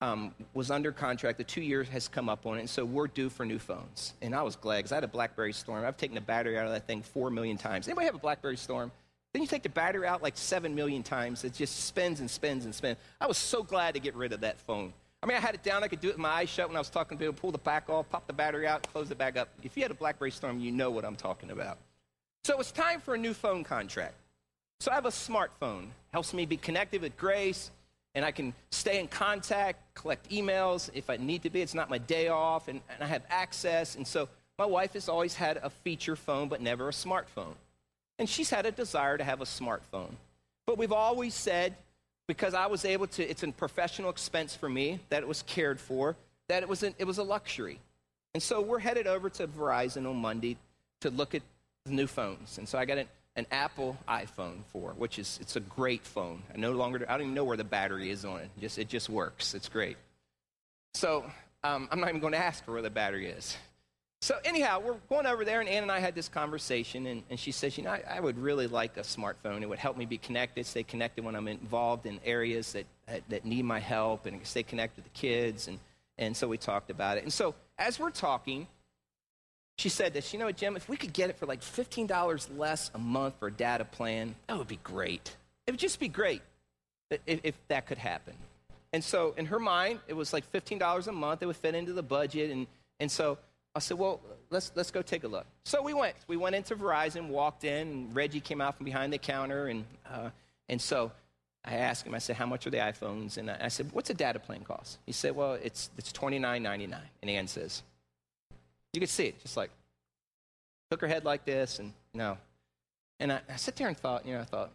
um, 0.00 0.34
was 0.54 0.72
under 0.72 0.90
contract. 0.90 1.38
The 1.38 1.44
two 1.44 1.62
years 1.62 1.88
has 1.90 2.08
come 2.08 2.28
up 2.28 2.46
on 2.46 2.56
it, 2.56 2.60
and 2.60 2.70
so 2.70 2.84
we're 2.84 3.06
due 3.06 3.30
for 3.30 3.46
new 3.46 3.60
phones. 3.60 4.14
And 4.22 4.34
I 4.34 4.42
was 4.42 4.56
glad 4.56 4.78
because 4.78 4.92
I 4.92 4.96
had 4.96 5.04
a 5.04 5.08
BlackBerry 5.08 5.52
Storm. 5.52 5.84
I've 5.84 5.96
taken 5.96 6.16
the 6.16 6.20
battery 6.20 6.58
out 6.58 6.66
of 6.66 6.72
that 6.72 6.88
thing 6.88 7.02
four 7.02 7.30
million 7.30 7.56
times. 7.56 7.86
Anybody 7.86 8.06
have 8.06 8.16
a 8.16 8.18
BlackBerry 8.18 8.56
Storm? 8.56 8.90
Then 9.32 9.42
you 9.42 9.46
take 9.46 9.62
the 9.62 9.68
battery 9.68 10.06
out 10.08 10.20
like 10.20 10.36
seven 10.36 10.74
million 10.74 11.04
times. 11.04 11.44
It 11.44 11.54
just 11.54 11.84
spins 11.84 12.18
and 12.18 12.28
spins 12.28 12.64
and 12.64 12.74
spins. 12.74 12.98
I 13.20 13.28
was 13.28 13.38
so 13.38 13.62
glad 13.62 13.94
to 13.94 14.00
get 14.00 14.16
rid 14.16 14.32
of 14.32 14.40
that 14.40 14.58
phone. 14.58 14.92
I 15.22 15.26
mean, 15.26 15.36
I 15.36 15.40
had 15.40 15.54
it 15.54 15.62
down. 15.62 15.84
I 15.84 15.88
could 15.88 16.00
do 16.00 16.08
it 16.08 16.12
with 16.12 16.18
my 16.18 16.30
eyes 16.30 16.48
shut 16.48 16.66
when 16.66 16.76
I 16.76 16.80
was 16.80 16.90
talking 16.90 17.16
to 17.16 17.24
people, 17.24 17.40
pull 17.40 17.52
the 17.52 17.58
back 17.58 17.88
off, 17.88 18.08
pop 18.08 18.26
the 18.26 18.32
battery 18.32 18.66
out, 18.66 18.90
close 18.90 19.10
it 19.12 19.18
back 19.18 19.36
up. 19.36 19.48
If 19.62 19.76
you 19.76 19.82
had 19.84 19.92
a 19.92 19.94
BlackBerry 19.94 20.32
Storm, 20.32 20.58
you 20.58 20.72
know 20.72 20.90
what 20.90 21.04
I'm 21.04 21.14
talking 21.14 21.50
about. 21.50 21.78
So 22.44 22.58
it's 22.58 22.72
time 22.72 23.00
for 23.00 23.14
a 23.14 23.18
new 23.18 23.34
phone 23.34 23.64
contract. 23.64 24.14
So 24.80 24.90
I 24.90 24.94
have 24.94 25.06
a 25.06 25.10
smartphone. 25.10 25.88
Helps 26.12 26.32
me 26.32 26.46
be 26.46 26.56
connected 26.56 27.02
with 27.02 27.16
Grace, 27.16 27.70
and 28.14 28.24
I 28.24 28.32
can 28.32 28.54
stay 28.70 28.98
in 28.98 29.08
contact, 29.08 29.94
collect 29.94 30.30
emails 30.30 30.90
if 30.94 31.10
I 31.10 31.16
need 31.16 31.42
to 31.42 31.50
be. 31.50 31.60
It's 31.60 31.74
not 31.74 31.90
my 31.90 31.98
day 31.98 32.28
off, 32.28 32.66
and, 32.68 32.80
and 32.88 33.04
I 33.04 33.06
have 33.06 33.22
access. 33.28 33.94
And 33.94 34.06
so 34.06 34.28
my 34.58 34.66
wife 34.66 34.94
has 34.94 35.08
always 35.08 35.34
had 35.34 35.58
a 35.58 35.70
feature 35.70 36.16
phone, 36.16 36.48
but 36.48 36.60
never 36.60 36.88
a 36.88 36.92
smartphone. 36.92 37.54
And 38.18 38.28
she's 38.28 38.50
had 38.50 38.66
a 38.66 38.72
desire 38.72 39.16
to 39.16 39.24
have 39.24 39.40
a 39.40 39.44
smartphone. 39.44 40.14
But 40.66 40.78
we've 40.78 40.92
always 40.92 41.34
said, 41.34 41.74
because 42.26 42.54
I 42.54 42.66
was 42.66 42.84
able 42.84 43.06
to, 43.08 43.22
it's 43.22 43.42
a 43.42 43.52
professional 43.52 44.10
expense 44.10 44.56
for 44.56 44.68
me, 44.68 44.98
that 45.10 45.22
it 45.22 45.28
was 45.28 45.42
cared 45.42 45.78
for, 45.78 46.16
that 46.48 46.62
it 46.62 46.68
was, 46.68 46.82
an, 46.82 46.94
it 46.98 47.04
was 47.04 47.18
a 47.18 47.22
luxury. 47.22 47.78
And 48.34 48.42
so 48.42 48.60
we're 48.60 48.78
headed 48.78 49.06
over 49.06 49.30
to 49.30 49.46
Verizon 49.46 50.08
on 50.08 50.16
Monday 50.16 50.56
to 51.00 51.10
look 51.10 51.34
at 51.34 51.42
new 51.86 52.06
phones. 52.06 52.58
And 52.58 52.68
so 52.68 52.78
I 52.78 52.84
got 52.84 52.98
an, 52.98 53.06
an 53.36 53.46
Apple 53.50 53.96
iPhone 54.08 54.64
4, 54.72 54.94
which 54.96 55.18
is 55.18 55.38
it's 55.40 55.56
a 55.56 55.60
great 55.60 56.04
phone. 56.04 56.42
I 56.52 56.58
no 56.58 56.72
longer 56.72 57.04
I 57.08 57.12
don't 57.12 57.22
even 57.22 57.34
know 57.34 57.44
where 57.44 57.56
the 57.56 57.64
battery 57.64 58.10
is 58.10 58.24
on 58.24 58.40
it. 58.40 58.50
Just 58.60 58.78
it 58.78 58.88
just 58.88 59.08
works. 59.08 59.54
It's 59.54 59.68
great. 59.68 59.96
So 60.94 61.24
um, 61.62 61.88
I'm 61.90 62.00
not 62.00 62.08
even 62.08 62.20
going 62.20 62.32
to 62.32 62.38
ask 62.38 62.64
for 62.64 62.72
where 62.72 62.82
the 62.82 62.90
battery 62.90 63.28
is. 63.28 63.56
So 64.22 64.36
anyhow, 64.44 64.82
we're 64.84 64.96
going 65.08 65.24
over 65.24 65.46
there, 65.46 65.60
and 65.60 65.68
Ann 65.68 65.82
and 65.82 65.90
I 65.90 65.98
had 65.98 66.14
this 66.14 66.28
conversation, 66.28 67.06
and, 67.06 67.22
and 67.30 67.40
she 67.40 67.52
says, 67.52 67.78
you 67.78 67.84
know, 67.84 67.90
I, 67.90 68.02
I, 68.16 68.20
would 68.20 68.36
really 68.36 68.66
like 68.66 68.98
a 68.98 69.00
smartphone. 69.00 69.62
It 69.62 69.68
would 69.68 69.78
help 69.78 69.96
me 69.96 70.04
be 70.04 70.18
connected, 70.18 70.66
stay 70.66 70.82
connected 70.82 71.24
when 71.24 71.34
I'm 71.34 71.48
involved 71.48 72.04
in 72.04 72.20
areas 72.22 72.74
that, 72.74 72.84
that, 73.06 73.22
that 73.30 73.44
need 73.46 73.64
my 73.64 73.78
help, 73.78 74.26
and 74.26 74.46
stay 74.46 74.62
connected 74.62 75.02
with 75.02 75.10
the 75.10 75.18
kids. 75.18 75.68
And, 75.68 75.78
and 76.18 76.36
so 76.36 76.48
we 76.48 76.58
talked 76.58 76.90
about 76.90 77.16
it. 77.16 77.22
And 77.22 77.32
so 77.32 77.54
as 77.78 77.98
we're 77.98 78.10
talking, 78.10 78.66
she 79.80 79.88
said 79.88 80.12
this, 80.12 80.34
you 80.34 80.38
know 80.38 80.44
what, 80.44 80.58
Jim, 80.58 80.76
if 80.76 80.90
we 80.90 80.96
could 80.98 81.14
get 81.14 81.30
it 81.30 81.38
for 81.38 81.46
like 81.46 81.62
$15 81.62 82.58
less 82.58 82.90
a 82.94 82.98
month 82.98 83.36
for 83.38 83.48
a 83.48 83.50
data 83.50 83.86
plan, 83.86 84.34
that 84.46 84.58
would 84.58 84.68
be 84.68 84.78
great. 84.84 85.34
It 85.66 85.70
would 85.70 85.80
just 85.80 85.98
be 85.98 86.08
great 86.08 86.42
if, 87.26 87.40
if 87.42 87.54
that 87.68 87.86
could 87.86 87.96
happen. 87.96 88.34
And 88.92 89.02
so 89.02 89.32
in 89.38 89.46
her 89.46 89.58
mind, 89.58 90.00
it 90.06 90.12
was 90.12 90.34
like 90.34 90.50
$15 90.52 91.06
a 91.06 91.12
month. 91.12 91.42
It 91.42 91.46
would 91.46 91.56
fit 91.56 91.74
into 91.74 91.94
the 91.94 92.02
budget. 92.02 92.50
And, 92.50 92.66
and 92.98 93.10
so 93.10 93.38
I 93.74 93.78
said, 93.78 93.98
well, 93.98 94.20
let's, 94.50 94.70
let's 94.74 94.90
go 94.90 95.00
take 95.00 95.24
a 95.24 95.28
look. 95.28 95.46
So 95.64 95.80
we 95.82 95.94
went. 95.94 96.16
We 96.26 96.36
went 96.36 96.56
into 96.56 96.76
Verizon, 96.76 97.28
walked 97.28 97.64
in, 97.64 97.88
and 97.88 98.14
Reggie 98.14 98.40
came 98.40 98.60
out 98.60 98.76
from 98.76 98.84
behind 98.84 99.14
the 99.14 99.18
counter. 99.18 99.68
And, 99.68 99.86
uh, 100.12 100.28
and 100.68 100.78
so 100.78 101.10
I 101.64 101.76
asked 101.76 102.06
him, 102.06 102.14
I 102.14 102.18
said, 102.18 102.36
how 102.36 102.46
much 102.46 102.66
are 102.66 102.70
the 102.70 102.78
iPhones? 102.78 103.38
And 103.38 103.50
I 103.50 103.68
said, 103.68 103.92
what's 103.92 104.10
a 104.10 104.14
data 104.14 104.40
plan 104.40 104.62
cost? 104.62 104.98
He 105.06 105.12
said, 105.12 105.34
well, 105.34 105.54
it's, 105.54 105.88
it's 105.96 106.12
$29.99. 106.12 106.96
And 107.22 107.30
Ann 107.30 107.46
says, 107.46 107.82
you 108.92 109.00
could 109.00 109.08
see 109.08 109.26
it, 109.26 109.40
just 109.42 109.56
like 109.56 109.70
took 110.90 111.00
her 111.00 111.06
head 111.06 111.24
like 111.24 111.44
this, 111.44 111.78
and 111.78 111.92
you 112.12 112.18
know. 112.18 112.38
And 113.20 113.32
I, 113.32 113.40
I 113.48 113.56
sat 113.56 113.76
there 113.76 113.88
and 113.88 113.96
thought, 113.96 114.26
you 114.26 114.34
know, 114.34 114.40
I 114.40 114.44
thought, 114.44 114.70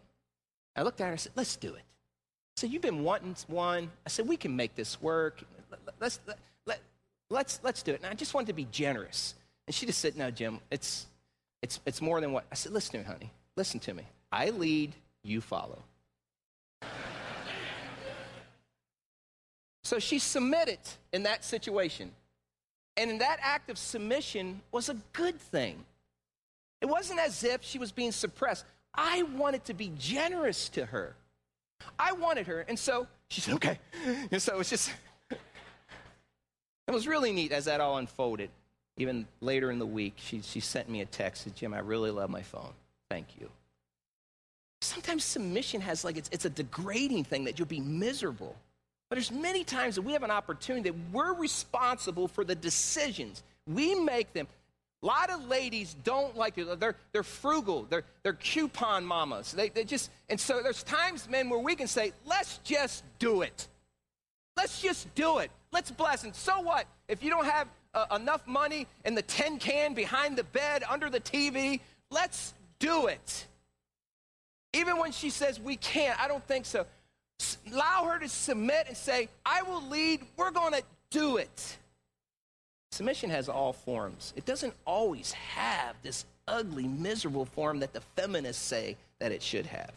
I 0.75 0.83
looked 0.83 1.01
at 1.01 1.05
her 1.05 1.11
and 1.11 1.19
said, 1.19 1.31
let's 1.35 1.55
do 1.55 1.69
it. 1.69 1.81
I 1.81 2.61
said, 2.61 2.69
you've 2.71 2.81
been 2.81 3.03
wanting 3.03 3.35
one. 3.47 3.89
I 4.05 4.09
said, 4.09 4.27
we 4.27 4.37
can 4.37 4.55
make 4.55 4.75
this 4.75 5.01
work. 5.01 5.43
Let's, 5.99 6.19
let, 6.27 6.37
let, 6.65 6.79
let's, 7.29 7.59
let's 7.63 7.81
do 7.81 7.91
it. 7.91 8.01
And 8.03 8.11
I 8.11 8.13
just 8.13 8.33
wanted 8.33 8.47
to 8.47 8.53
be 8.53 8.67
generous. 8.71 9.33
And 9.67 9.73
she 9.73 9.87
just 9.87 9.99
said, 9.99 10.15
no, 10.15 10.29
Jim, 10.29 10.59
it's, 10.69 11.07
it's, 11.63 11.79
it's 11.85 12.01
more 12.01 12.21
than 12.21 12.31
what. 12.31 12.45
I 12.51 12.55
said, 12.55 12.71
listen 12.71 12.91
to 12.91 12.97
me, 12.99 13.03
honey. 13.03 13.31
Listen 13.57 13.79
to 13.81 13.93
me. 13.93 14.03
I 14.31 14.51
lead, 14.51 14.93
you 15.23 15.41
follow. 15.41 15.81
So 19.83 19.99
she 19.99 20.19
submitted 20.19 20.79
in 21.13 21.23
that 21.23 21.43
situation. 21.43 22.11
And 22.97 23.19
that 23.21 23.39
act 23.41 23.69
of 23.69 23.77
submission 23.77 24.61
was 24.71 24.89
a 24.89 24.95
good 25.13 25.39
thing. 25.39 25.83
It 26.81 26.85
wasn't 26.87 27.19
as 27.19 27.43
if 27.43 27.63
she 27.63 27.79
was 27.79 27.91
being 27.91 28.11
suppressed. 28.11 28.65
I 28.93 29.23
wanted 29.23 29.65
to 29.65 29.73
be 29.73 29.91
generous 29.97 30.69
to 30.69 30.85
her. 30.85 31.15
I 31.99 32.13
wanted 32.13 32.47
her. 32.47 32.61
And 32.61 32.77
so 32.77 33.07
she 33.29 33.41
said, 33.41 33.55
okay. 33.55 33.79
And 34.31 34.41
so 34.41 34.59
it's 34.59 34.69
just, 34.69 34.91
it 35.31 36.91
was 36.91 37.07
really 37.07 37.33
neat 37.33 37.51
as 37.51 37.65
that 37.65 37.81
all 37.81 37.97
unfolded. 37.97 38.49
Even 38.97 39.27
later 39.41 39.71
in 39.71 39.79
the 39.79 39.85
week, 39.85 40.13
she, 40.17 40.41
she 40.41 40.61
sent 40.61 40.89
me 40.89 41.01
a 41.01 41.05
text, 41.05 41.43
said, 41.43 41.55
Jim, 41.55 41.73
I 41.73 41.79
really 41.79 42.11
love 42.11 42.29
my 42.29 42.43
phone. 42.43 42.71
Thank 43.09 43.27
you. 43.39 43.49
Sometimes 44.81 45.23
submission 45.23 45.81
has 45.81 46.05
like, 46.05 46.15
it's, 46.15 46.29
it's 46.31 46.45
a 46.45 46.49
degrading 46.49 47.25
thing 47.25 47.43
that 47.45 47.59
you'll 47.59 47.67
be 47.67 47.81
miserable. 47.81 48.55
But 49.09 49.15
there's 49.17 49.31
many 49.31 49.63
times 49.63 49.95
that 49.95 50.01
we 50.01 50.13
have 50.13 50.23
an 50.23 50.31
opportunity 50.31 50.89
that 50.89 50.97
we're 51.11 51.33
responsible 51.33 52.27
for 52.27 52.43
the 52.43 52.55
decisions. 52.55 53.43
We 53.67 53.95
make 53.95 54.33
them. 54.33 54.47
A 55.03 55.05
lot 55.05 55.29
of 55.29 55.47
ladies 55.47 55.95
don't 56.03 56.35
like 56.35 56.57
it. 56.57 56.79
They're, 56.79 56.95
they're 57.11 57.21
frugal. 57.21 57.85
They're, 57.87 58.03
they're 58.23 58.33
coupon 58.33 59.05
mamas. 59.05 59.51
They, 59.51 59.69
they 59.69 59.83
just, 59.83 60.09
and 60.29 60.39
so 60.39 60.63
there's 60.63 60.81
times, 60.81 61.29
men, 61.29 61.49
where 61.49 61.59
we 61.59 61.75
can 61.75 61.87
say, 61.87 62.13
let's 62.25 62.57
just 62.63 63.03
do 63.19 63.43
it. 63.43 63.67
Let's 64.57 64.81
just 64.81 65.13
do 65.13 65.39
it. 65.39 65.51
Let's 65.71 65.91
bless. 65.91 66.23
And 66.23 66.33
so 66.33 66.61
what? 66.61 66.87
If 67.07 67.21
you 67.21 67.29
don't 67.29 67.45
have 67.45 67.67
uh, 67.93 68.05
enough 68.15 68.47
money 68.47 68.87
in 69.03 69.13
the 69.13 69.21
tin 69.21 69.59
can 69.59 69.93
behind 69.93 70.37
the 70.37 70.43
bed, 70.43 70.83
under 70.89 71.09
the 71.09 71.19
TV, 71.19 71.81
let's 72.09 72.53
do 72.79 73.07
it. 73.07 73.45
Even 74.73 74.97
when 74.97 75.11
she 75.11 75.29
says 75.29 75.59
we 75.59 75.75
can't, 75.75 76.19
I 76.19 76.27
don't 76.27 76.43
think 76.45 76.65
so. 76.65 76.85
Allow 77.71 78.05
her 78.05 78.19
to 78.19 78.29
submit 78.29 78.85
and 78.87 78.97
say, 78.97 79.29
I 79.45 79.63
will 79.63 79.81
lead. 79.87 80.21
We're 80.37 80.51
going 80.51 80.73
to 80.73 80.83
do 81.09 81.37
it. 81.37 81.77
Submission 82.91 83.29
has 83.29 83.49
all 83.49 83.73
forms. 83.73 84.33
It 84.35 84.45
doesn't 84.45 84.73
always 84.85 85.33
have 85.33 85.95
this 86.03 86.25
ugly, 86.47 86.87
miserable 86.87 87.45
form 87.45 87.79
that 87.79 87.93
the 87.93 88.01
feminists 88.15 88.63
say 88.63 88.95
that 89.19 89.31
it 89.31 89.41
should 89.41 89.65
have. 89.65 89.91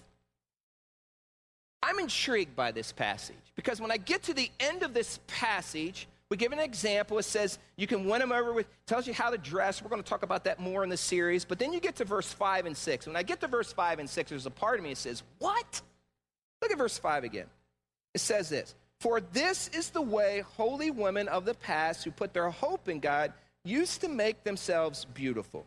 I'm 1.82 1.98
intrigued 2.00 2.56
by 2.56 2.72
this 2.72 2.90
passage 2.90 3.36
because 3.54 3.80
when 3.80 3.92
I 3.92 3.98
get 3.98 4.24
to 4.24 4.34
the 4.34 4.50
end 4.58 4.82
of 4.82 4.94
this 4.94 5.20
passage, 5.28 6.08
we 6.28 6.36
give 6.36 6.52
an 6.52 6.58
example. 6.58 7.18
It 7.18 7.22
says 7.22 7.58
you 7.76 7.86
can 7.86 8.06
win 8.06 8.20
them 8.20 8.32
over 8.32 8.52
with, 8.52 8.66
tells 8.86 9.06
you 9.06 9.14
how 9.14 9.30
to 9.30 9.38
dress. 9.38 9.80
We're 9.80 9.90
going 9.90 10.02
to 10.02 10.08
talk 10.08 10.24
about 10.24 10.44
that 10.44 10.58
more 10.58 10.82
in 10.82 10.90
the 10.90 10.96
series. 10.96 11.44
But 11.44 11.58
then 11.58 11.72
you 11.72 11.80
get 11.80 11.94
to 11.96 12.04
verse 12.04 12.32
5 12.32 12.66
and 12.66 12.76
6. 12.76 13.06
When 13.06 13.14
I 13.14 13.22
get 13.22 13.40
to 13.40 13.46
verse 13.46 13.72
5 13.72 14.00
and 14.00 14.10
6, 14.10 14.30
there's 14.30 14.46
a 14.46 14.50
part 14.50 14.78
of 14.78 14.84
me 14.84 14.90
that 14.90 14.96
says, 14.96 15.22
What? 15.38 15.80
Look 16.62 16.72
at 16.72 16.78
verse 16.78 16.98
5 16.98 17.24
again. 17.24 17.46
It 18.14 18.20
says 18.20 18.48
this 18.48 18.74
For 19.00 19.20
this 19.20 19.68
is 19.68 19.90
the 19.90 20.02
way 20.02 20.44
holy 20.56 20.90
women 20.90 21.28
of 21.28 21.44
the 21.44 21.54
past 21.54 22.04
who 22.04 22.10
put 22.10 22.32
their 22.32 22.50
hope 22.50 22.88
in 22.88 23.00
God 23.00 23.32
used 23.64 24.00
to 24.00 24.08
make 24.08 24.44
themselves 24.44 25.04
beautiful. 25.04 25.66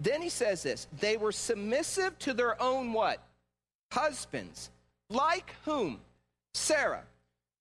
Then 0.00 0.22
he 0.22 0.28
says 0.28 0.62
this 0.62 0.86
they 1.00 1.16
were 1.16 1.32
submissive 1.32 2.18
to 2.20 2.34
their 2.34 2.60
own 2.62 2.92
what? 2.92 3.22
husbands, 3.92 4.70
like 5.10 5.54
whom? 5.64 6.00
Sarah, 6.54 7.04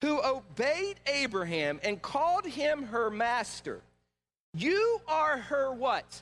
who 0.02 0.22
obeyed 0.24 1.00
Abraham 1.06 1.80
and 1.84 2.02
called 2.02 2.46
him 2.46 2.84
her 2.84 3.10
master. 3.10 3.82
You 4.54 5.02
are 5.08 5.38
her 5.38 5.72
what? 5.72 6.22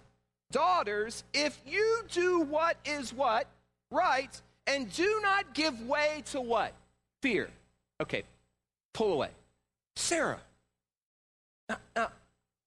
Daughters, 0.51 1.23
if 1.33 1.59
you 1.65 2.03
do 2.11 2.41
what 2.41 2.77
is 2.85 3.13
what? 3.13 3.47
Right, 3.91 4.41
and 4.67 4.91
do 4.91 5.19
not 5.21 5.53
give 5.53 5.79
way 5.81 6.23
to 6.31 6.41
what? 6.41 6.73
Fear. 7.21 7.49
Okay, 8.01 8.23
pull 8.93 9.13
away. 9.13 9.29
Sarah. 9.95 10.39
Now, 11.69 11.77
now, 11.95 12.11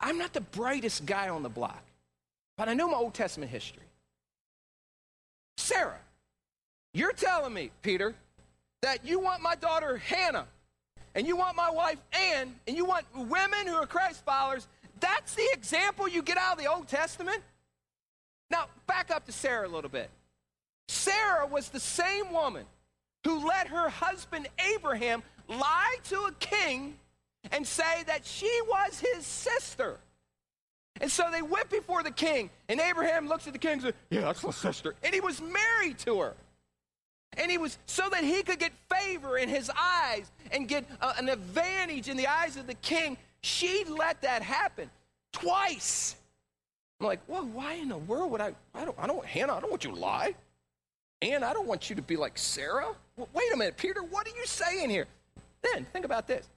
I'm 0.00 0.18
not 0.18 0.32
the 0.32 0.40
brightest 0.40 1.06
guy 1.06 1.28
on 1.28 1.42
the 1.42 1.48
block, 1.48 1.82
but 2.56 2.68
I 2.68 2.74
know 2.74 2.88
my 2.88 2.96
Old 2.96 3.14
Testament 3.14 3.50
history. 3.50 3.82
Sarah, 5.56 5.98
you're 6.94 7.12
telling 7.12 7.52
me, 7.52 7.70
Peter, 7.82 8.14
that 8.82 9.04
you 9.04 9.18
want 9.18 9.42
my 9.42 9.54
daughter 9.56 9.98
Hannah, 9.98 10.46
and 11.14 11.26
you 11.26 11.36
want 11.36 11.56
my 11.56 11.70
wife 11.70 11.98
Anne, 12.12 12.54
and 12.66 12.76
you 12.76 12.84
want 12.84 13.04
women 13.14 13.66
who 13.66 13.74
are 13.74 13.86
Christ 13.86 14.24
followers. 14.24 14.66
That's 15.00 15.34
the 15.34 15.48
example 15.52 16.08
you 16.08 16.22
get 16.22 16.38
out 16.38 16.52
of 16.52 16.58
the 16.58 16.70
Old 16.70 16.88
Testament? 16.88 17.42
Now, 18.50 18.66
back 18.86 19.10
up 19.10 19.26
to 19.26 19.32
Sarah 19.32 19.66
a 19.66 19.68
little 19.68 19.90
bit. 19.90 20.10
Sarah 20.88 21.46
was 21.46 21.68
the 21.68 21.80
same 21.80 22.32
woman 22.32 22.64
who 23.24 23.46
let 23.46 23.68
her 23.68 23.88
husband 23.88 24.48
Abraham 24.74 25.22
lie 25.48 25.96
to 26.04 26.16
a 26.22 26.32
king 26.40 26.96
and 27.52 27.66
say 27.66 28.02
that 28.06 28.24
she 28.24 28.50
was 28.66 29.00
his 29.00 29.26
sister. 29.26 29.98
And 31.00 31.10
so 31.10 31.28
they 31.30 31.42
went 31.42 31.70
before 31.70 32.02
the 32.02 32.10
king, 32.10 32.50
and 32.68 32.80
Abraham 32.80 33.28
looks 33.28 33.46
at 33.46 33.52
the 33.52 33.58
king 33.58 33.74
and 33.74 33.82
says, 33.82 33.94
Yeah, 34.10 34.22
that's 34.22 34.42
my 34.42 34.50
sister. 34.50 34.94
And 35.02 35.14
he 35.14 35.20
was 35.20 35.40
married 35.40 35.98
to 36.00 36.20
her. 36.20 36.34
And 37.36 37.50
he 37.50 37.58
was 37.58 37.78
so 37.86 38.08
that 38.08 38.24
he 38.24 38.42
could 38.42 38.58
get 38.58 38.72
favor 38.90 39.38
in 39.38 39.48
his 39.48 39.70
eyes 39.78 40.30
and 40.50 40.66
get 40.66 40.84
uh, 41.00 41.12
an 41.18 41.28
advantage 41.28 42.08
in 42.08 42.16
the 42.16 42.26
eyes 42.26 42.56
of 42.56 42.66
the 42.66 42.74
king. 42.74 43.16
She 43.42 43.84
let 43.84 44.22
that 44.22 44.42
happen 44.42 44.90
twice. 45.32 46.16
I'm 47.00 47.06
like, 47.06 47.20
well, 47.28 47.44
why 47.44 47.74
in 47.74 47.90
the 47.90 47.98
world 47.98 48.32
would 48.32 48.40
I? 48.40 48.54
I 48.74 48.84
don't, 48.84 48.96
I 48.98 49.06
don't, 49.06 49.24
Hannah, 49.24 49.54
I 49.54 49.60
don't 49.60 49.70
want 49.70 49.84
you 49.84 49.90
to 49.90 49.96
lie. 49.96 50.34
And 51.20 51.44
I 51.44 51.52
don't 51.52 51.66
want 51.66 51.90
you 51.90 51.96
to 51.96 52.02
be 52.02 52.16
like 52.16 52.38
Sarah. 52.38 52.94
Wait 53.16 53.52
a 53.52 53.56
minute, 53.56 53.76
Peter, 53.76 54.02
what 54.02 54.26
are 54.26 54.36
you 54.36 54.46
saying 54.46 54.90
here? 54.90 55.06
Then 55.62 55.84
think 55.92 56.04
about 56.04 56.26
this. 56.26 56.48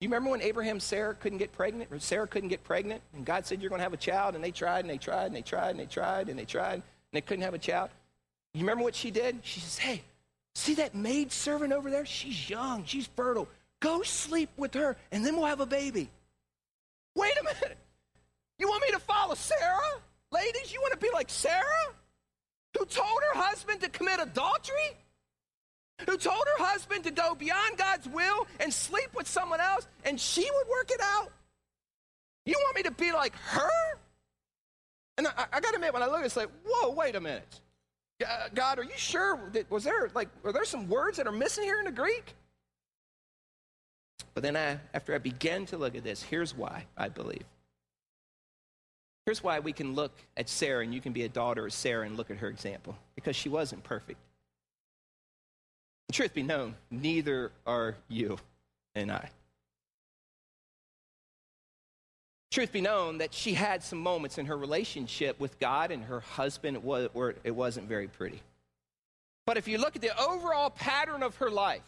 You 0.00 0.08
remember 0.08 0.30
when 0.30 0.42
Abraham 0.42 0.76
and 0.76 0.82
Sarah 0.82 1.14
couldn't 1.14 1.38
get 1.38 1.52
pregnant, 1.52 1.90
or 1.92 1.98
Sarah 1.98 2.26
couldn't 2.26 2.48
get 2.48 2.64
pregnant, 2.64 3.02
and 3.14 3.24
God 3.24 3.44
said 3.44 3.60
you're 3.60 3.68
going 3.68 3.80
to 3.80 3.84
have 3.84 3.92
a 3.92 3.98
child, 3.98 4.34
and 4.34 4.42
they 4.42 4.50
tried 4.50 4.80
and 4.80 4.90
they 4.90 4.98
tried 4.98 5.26
and 5.26 5.36
they 5.36 5.42
tried 5.42 5.70
and 5.70 5.78
they 5.78 5.86
tried 5.86 6.28
and 6.28 6.38
they 6.38 6.44
tried 6.44 6.74
and 6.74 6.82
they 7.12 7.20
couldn't 7.20 7.44
have 7.44 7.54
a 7.54 7.58
child. 7.58 7.90
You 8.54 8.60
remember 8.60 8.82
what 8.82 8.94
she 8.94 9.10
did? 9.10 9.40
She 9.42 9.60
says, 9.60 9.78
"Hey, 9.78 10.02
see 10.54 10.74
that 10.74 10.94
maid 10.94 11.32
servant 11.32 11.72
over 11.72 11.90
there? 11.90 12.06
She's 12.06 12.48
young, 12.48 12.84
she's 12.84 13.06
fertile. 13.08 13.48
Go 13.80 14.02
sleep 14.02 14.50
with 14.56 14.74
her, 14.74 14.96
and 15.12 15.24
then 15.24 15.36
we'll 15.36 15.46
have 15.46 15.60
a 15.60 15.66
baby." 15.66 16.08
Wait 17.14 17.32
a 17.38 17.44
minute. 17.44 17.76
You 18.58 18.68
want 18.68 18.82
me 18.82 18.90
to 18.92 18.98
follow 18.98 19.34
Sarah? 19.34 20.00
Ladies, 20.32 20.72
you 20.72 20.80
want 20.80 20.92
to 20.92 20.98
be 20.98 21.10
like 21.12 21.28
Sarah? 21.28 21.94
Who 22.80 22.86
told 22.86 23.20
her 23.34 23.38
husband 23.38 23.82
to 23.82 23.90
commit 23.90 24.20
adultery? 24.20 24.96
Who 26.06 26.16
told 26.16 26.42
her 26.56 26.64
husband 26.64 27.04
to 27.04 27.10
go 27.10 27.34
beyond 27.34 27.76
God's 27.76 28.08
will 28.08 28.46
and 28.58 28.72
sleep 28.72 29.10
with 29.14 29.28
someone 29.28 29.60
else 29.60 29.86
and 30.02 30.18
she 30.18 30.40
would 30.40 30.66
work 30.66 30.90
it 30.90 31.00
out? 31.02 31.30
You 32.46 32.54
want 32.58 32.76
me 32.76 32.82
to 32.84 32.90
be 32.90 33.12
like 33.12 33.34
her? 33.36 33.70
And 35.18 35.26
I, 35.26 35.44
I 35.52 35.60
got 35.60 35.70
to 35.70 35.74
admit, 35.74 35.92
when 35.92 36.02
I 36.02 36.06
look 36.06 36.20
at 36.20 36.22
it, 36.22 36.26
it's 36.26 36.36
like, 36.38 36.48
whoa, 36.66 36.92
wait 36.92 37.16
a 37.16 37.20
minute. 37.20 37.60
Uh, 38.26 38.48
God, 38.54 38.78
are 38.78 38.84
you 38.84 38.96
sure? 38.96 39.38
That, 39.52 39.70
was 39.70 39.84
there, 39.84 40.08
like, 40.14 40.28
are 40.42 40.52
there 40.52 40.64
some 40.64 40.88
words 40.88 41.18
that 41.18 41.26
are 41.26 41.32
missing 41.32 41.64
here 41.64 41.80
in 41.80 41.84
the 41.84 41.92
Greek? 41.92 42.34
But 44.32 44.42
then 44.42 44.56
I, 44.56 44.78
after 44.94 45.14
I 45.14 45.18
began 45.18 45.66
to 45.66 45.76
look 45.76 45.94
at 45.94 46.02
this, 46.02 46.22
here's 46.22 46.56
why 46.56 46.86
I 46.96 47.10
believe. 47.10 47.44
Here's 49.26 49.42
why 49.42 49.60
we 49.60 49.72
can 49.72 49.94
look 49.94 50.12
at 50.36 50.48
Sarah 50.48 50.82
and 50.82 50.94
you 50.94 51.00
can 51.00 51.12
be 51.12 51.22
a 51.22 51.28
daughter 51.28 51.66
of 51.66 51.72
Sarah 51.72 52.06
and 52.06 52.16
look 52.16 52.30
at 52.30 52.38
her 52.38 52.48
example 52.48 52.96
because 53.14 53.36
she 53.36 53.48
wasn't 53.48 53.84
perfect. 53.84 54.18
Truth 56.12 56.34
be 56.34 56.42
known, 56.42 56.74
neither 56.90 57.52
are 57.66 57.96
you 58.08 58.38
and 58.94 59.12
I. 59.12 59.30
Truth 62.50 62.72
be 62.72 62.80
known 62.80 63.18
that 63.18 63.32
she 63.32 63.54
had 63.54 63.84
some 63.84 64.00
moments 64.00 64.36
in 64.36 64.46
her 64.46 64.56
relationship 64.56 65.38
with 65.38 65.60
God 65.60 65.92
and 65.92 66.02
her 66.04 66.18
husband 66.18 66.82
where 66.82 67.34
it 67.44 67.54
wasn't 67.54 67.86
very 67.88 68.08
pretty. 68.08 68.42
But 69.46 69.56
if 69.56 69.68
you 69.68 69.78
look 69.78 69.94
at 69.94 70.02
the 70.02 70.18
overall 70.20 70.70
pattern 70.70 71.22
of 71.22 71.36
her 71.36 71.50
life, 71.50 71.82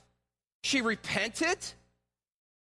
she 0.63 0.81
repented. 0.81 1.59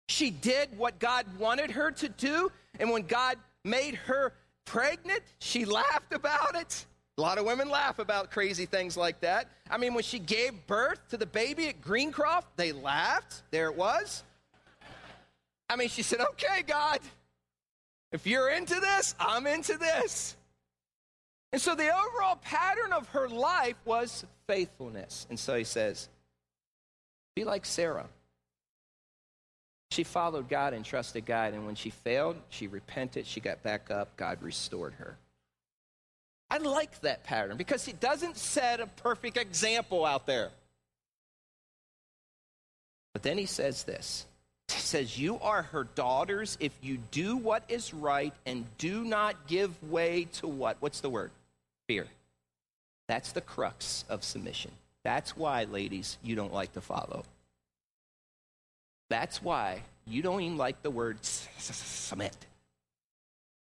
She 0.09 0.31
did 0.31 0.75
what 0.77 0.97
God 0.97 1.25
wanted 1.37 1.71
her 1.71 1.91
to 1.91 2.09
do. 2.09 2.51
And 2.79 2.89
when 2.89 3.03
God 3.03 3.37
made 3.63 3.95
her 3.95 4.33
pregnant, 4.65 5.21
she 5.39 5.65
laughed 5.65 6.13
about 6.13 6.55
it. 6.55 6.85
A 7.17 7.21
lot 7.21 7.37
of 7.37 7.45
women 7.45 7.69
laugh 7.69 7.99
about 7.99 8.31
crazy 8.31 8.65
things 8.65 8.95
like 8.95 9.19
that. 9.21 9.47
I 9.69 9.77
mean, 9.77 9.93
when 9.93 10.03
she 10.03 10.17
gave 10.17 10.65
birth 10.65 10.99
to 11.09 11.17
the 11.17 11.25
baby 11.25 11.67
at 11.67 11.81
Greencroft, 11.81 12.55
they 12.57 12.71
laughed. 12.71 13.43
There 13.51 13.67
it 13.67 13.75
was. 13.75 14.23
I 15.69 15.75
mean, 15.75 15.89
she 15.89 16.03
said, 16.03 16.19
Okay, 16.21 16.63
God, 16.65 16.99
if 18.11 18.25
you're 18.25 18.49
into 18.49 18.79
this, 18.79 19.13
I'm 19.19 19.45
into 19.45 19.77
this. 19.77 20.35
And 21.53 21.61
so 21.61 21.75
the 21.75 21.93
overall 21.93 22.37
pattern 22.37 22.93
of 22.93 23.07
her 23.09 23.27
life 23.27 23.75
was 23.85 24.25
faithfulness. 24.47 25.27
And 25.29 25.37
so 25.37 25.55
he 25.55 25.63
says, 25.63 26.09
Be 27.35 27.43
like 27.43 27.65
Sarah. 27.65 28.07
She 29.91 30.05
followed 30.05 30.47
God 30.47 30.73
and 30.73 30.85
trusted 30.85 31.25
God, 31.25 31.53
and 31.53 31.65
when 31.65 31.75
she 31.75 31.89
failed, 31.89 32.37
she 32.49 32.67
repented, 32.67 33.27
she 33.27 33.41
got 33.41 33.61
back 33.61 33.91
up, 33.91 34.15
God 34.15 34.41
restored 34.41 34.93
her. 34.93 35.17
I 36.49 36.59
like 36.59 37.01
that 37.01 37.25
pattern 37.25 37.57
because 37.57 37.85
he 37.85 37.91
doesn't 37.91 38.37
set 38.37 38.79
a 38.79 38.87
perfect 38.87 39.35
example 39.35 40.05
out 40.05 40.25
there. 40.25 40.49
But 43.11 43.23
then 43.23 43.37
he 43.37 43.45
says 43.45 43.83
this 43.83 44.25
He 44.69 44.79
says, 44.79 45.19
You 45.19 45.39
are 45.39 45.63
her 45.63 45.83
daughters 45.83 46.57
if 46.61 46.71
you 46.81 46.97
do 47.11 47.35
what 47.35 47.63
is 47.67 47.93
right 47.93 48.33
and 48.45 48.65
do 48.77 49.03
not 49.03 49.45
give 49.47 49.71
way 49.91 50.25
to 50.35 50.47
what? 50.47 50.77
What's 50.79 51.01
the 51.01 51.09
word? 51.09 51.31
Fear. 51.87 52.07
That's 53.09 53.33
the 53.33 53.41
crux 53.41 54.05
of 54.07 54.23
submission. 54.23 54.71
That's 55.03 55.35
why, 55.35 55.65
ladies, 55.65 56.17
you 56.23 56.37
don't 56.37 56.53
like 56.53 56.71
to 56.73 56.81
follow. 56.81 57.25
That's 59.11 59.43
why 59.43 59.81
you 60.07 60.21
don't 60.21 60.39
even 60.41 60.57
like 60.57 60.81
the 60.83 60.89
word 60.89 61.17
submit. 61.21 62.33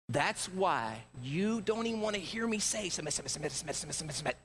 That's 0.09 0.47
why 0.47 1.03
you 1.21 1.61
don't 1.61 1.85
even 1.85 2.01
want 2.01 2.15
to 2.15 2.21
hear 2.21 2.47
me 2.47 2.57
say 2.57 2.89
submit, 2.89 3.13
submit, 3.13 3.29
submit, 3.29 3.51
submit, 3.51 3.75
submit, 3.93 4.15
submit. 4.15 4.35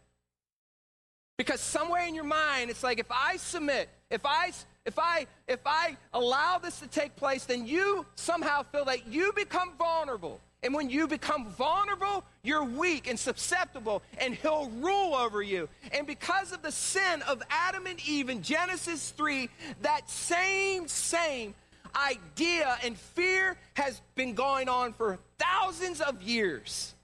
Because 1.39 1.61
somewhere 1.61 2.07
in 2.07 2.15
your 2.15 2.25
mind, 2.25 2.69
it's 2.69 2.83
like 2.83 2.99
if 2.99 3.11
I 3.11 3.39
submit, 3.39 3.89
if 4.11 4.27
I 4.27 4.53
if 4.85 4.99
I 4.99 5.27
if 5.49 5.61
I 5.65 5.97
allow 6.13 6.59
this 6.59 6.79
to 6.81 6.87
take 6.87 7.17
place, 7.17 7.47
then 7.47 7.67
you 7.67 8.05
somehow 8.15 8.63
feel 8.63 8.85
that 8.85 9.07
you 9.07 9.33
become 9.35 9.73
vulnerable. 9.79 10.41
And 10.63 10.73
when 10.75 10.91
you 10.91 11.09
become 11.09 11.47
vulnerable, 11.47 12.25
you're 12.45 12.65
weak 12.65 13.09
and 13.09 13.19
susceptible, 13.19 14.03
and 14.19 14.35
he'll 14.35 14.71
rule 14.81 15.15
over 15.15 15.43
you. 15.43 15.69
And 15.93 16.07
because 16.07 16.53
of 16.53 16.63
the 16.63 16.71
sin 16.71 17.23
of 17.23 17.43
Adam 17.51 17.87
and 17.87 17.99
Eve 18.07 18.29
in 18.29 18.43
Genesis 18.43 19.11
3, 19.11 19.49
that 19.83 20.09
same, 20.09 20.87
same 20.87 21.55
idea 21.97 22.79
and 22.85 22.97
fear 22.97 23.57
has 23.75 24.01
been 24.15 24.35
going 24.35 24.69
on 24.69 24.93
for 24.93 25.19
thousands 25.39 26.01
of 26.01 26.23
years. 26.23 26.95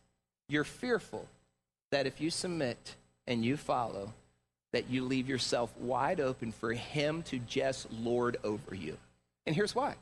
You're 0.49 0.64
fearful 0.64 1.27
that 1.90 2.07
if 2.07 2.21
you 2.21 2.31
submit 2.31 2.94
and 3.27 3.44
you 3.44 3.57
follow, 3.57 4.12
that 4.73 4.88
you 4.88 5.05
leave 5.05 5.29
yourself 5.29 5.77
wide 5.79 6.21
open 6.21 6.53
for 6.53 6.73
him 6.73 7.23
to 7.25 7.38
just 7.40 7.90
lord 7.92 8.37
over 8.44 8.75
you. 8.75 8.97
And 9.47 9.57
here's 9.57 9.75
why 9.75 9.97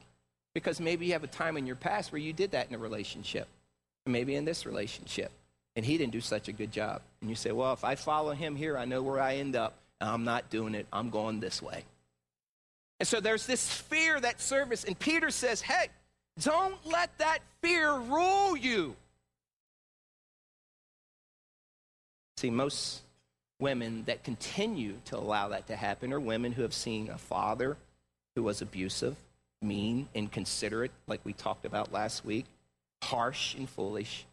because 0.57 0.81
maybe 0.81 1.05
you 1.05 1.13
have 1.13 1.23
a 1.23 1.27
time 1.27 1.59
in 1.59 1.67
your 1.67 1.77
past 1.77 2.11
where 2.11 2.19
you 2.19 2.33
did 2.33 2.53
that 2.53 2.67
in 2.67 2.75
a 2.75 2.79
relationship, 2.79 3.47
maybe 4.07 4.35
in 4.35 4.47
this 4.47 4.65
relationship, 4.65 5.31
and 5.77 5.85
he 5.85 5.99
didn't 5.99 6.15
do 6.15 6.21
such 6.23 6.49
a 6.49 6.53
good 6.53 6.73
job. 6.73 7.03
And 7.21 7.29
you 7.29 7.37
say, 7.37 7.53
well, 7.53 7.75
if 7.75 7.85
I 7.85 7.95
follow 7.95 8.33
him 8.33 8.57
here, 8.57 8.79
I 8.79 8.87
know 8.87 9.03
where 9.03 9.21
I 9.21 9.35
end 9.37 9.55
up. 9.55 9.75
I'm 10.01 10.25
not 10.25 10.49
doing 10.49 10.75
it, 10.75 10.87
I'm 10.91 11.11
going 11.11 11.41
this 11.41 11.61
way. 11.61 11.85
And 12.99 13.07
so 13.07 13.21
there's 13.21 13.45
this 13.45 13.71
fear 13.71 14.19
that 14.19 14.41
service, 14.41 14.85
and 14.85 14.99
Peter 14.99 15.31
says, 15.31 15.61
hey, 15.61 15.89
don't 16.41 16.79
let 16.87 17.11
that 17.19 17.41
fear 17.61 17.93
rule 17.95 18.57
you. 18.57 18.97
See, 22.39 22.49
most 22.49 23.03
women 23.61 24.05
that 24.07 24.25
continue 24.25 24.95
to 25.05 25.19
allow 25.19 25.49
that 25.49 25.67
to 25.67 25.77
happen 25.77 26.15
are 26.15 26.21
women 26.21 26.53
who 26.53 26.63
have 26.63 26.73
seen 26.73 27.11
a 27.11 27.19
father 27.19 27.77
who 28.35 28.43
was 28.43 28.63
abusive, 28.63 29.17
mean, 29.63 30.09
inconsiderate, 30.15 30.93
like 31.07 31.21
we 31.25 31.33
talked 31.33 31.65
about 31.65 31.93
last 31.93 32.25
week, 32.25 32.47
harsh 33.03 33.55
and 33.55 33.69
foolish. 33.69 34.27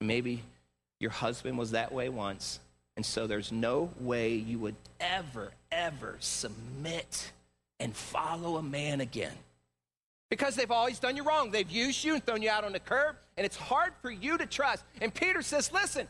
Maybe 0.00 0.42
your 1.00 1.10
husband 1.10 1.58
was 1.58 1.72
that 1.72 1.92
way 1.92 2.08
once, 2.08 2.60
And 2.96 3.04
so 3.04 3.26
there's 3.26 3.52
no 3.52 3.90
way 4.00 4.34
you 4.34 4.58
would 4.58 4.74
ever, 5.00 5.52
ever 5.70 6.16
submit 6.20 7.30
and 7.78 7.94
follow 7.94 8.56
a 8.56 8.62
man 8.62 9.00
again. 9.02 9.34
Because 10.30 10.56
they've 10.56 10.70
always 10.70 10.98
done 10.98 11.16
you 11.16 11.22
wrong. 11.22 11.50
They've 11.50 11.70
used 11.70 12.02
you 12.02 12.14
and 12.14 12.24
thrown 12.24 12.42
you 12.42 12.50
out 12.50 12.64
on 12.64 12.72
the 12.72 12.80
curb, 12.80 13.16
and 13.36 13.44
it's 13.44 13.56
hard 13.56 13.92
for 14.00 14.10
you 14.10 14.38
to 14.38 14.46
trust. 14.46 14.82
And 15.00 15.12
Peter 15.14 15.42
says, 15.42 15.72
listen, 15.72 16.08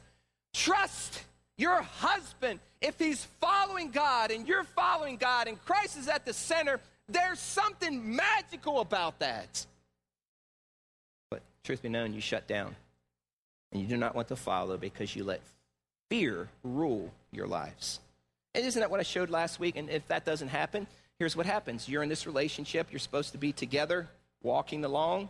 trust 0.54 1.22
your 1.58 1.82
husband. 1.82 2.60
If 2.80 2.98
he's 2.98 3.24
following 3.40 3.90
God 3.90 4.30
and 4.30 4.46
you're 4.46 4.64
following 4.64 5.16
God 5.16 5.48
and 5.48 5.62
Christ 5.64 5.98
is 5.98 6.08
at 6.08 6.24
the 6.24 6.32
center, 6.32 6.80
there's 7.08 7.38
something 7.38 8.16
magical 8.16 8.80
about 8.80 9.18
that. 9.20 9.66
But 11.30 11.42
truth 11.64 11.82
be 11.82 11.88
known, 11.88 12.14
you 12.14 12.20
shut 12.20 12.46
down. 12.46 12.74
And 13.72 13.82
you 13.82 13.88
do 13.88 13.96
not 13.96 14.14
want 14.14 14.28
to 14.28 14.36
follow 14.36 14.76
because 14.76 15.14
you 15.14 15.24
let 15.24 15.40
fear 16.08 16.48
rule 16.62 17.12
your 17.32 17.46
lives. 17.46 18.00
And 18.54 18.64
isn't 18.64 18.80
that 18.80 18.90
what 18.90 19.00
I 19.00 19.02
showed 19.02 19.28
last 19.28 19.60
week? 19.60 19.76
And 19.76 19.90
if 19.90 20.06
that 20.08 20.24
doesn't 20.24 20.48
happen, 20.48 20.86
here's 21.18 21.36
what 21.36 21.46
happens 21.46 21.88
you're 21.88 22.02
in 22.02 22.08
this 22.08 22.26
relationship, 22.26 22.88
you're 22.90 22.98
supposed 22.98 23.32
to 23.32 23.38
be 23.38 23.52
together, 23.52 24.08
walking 24.42 24.84
along. 24.84 25.28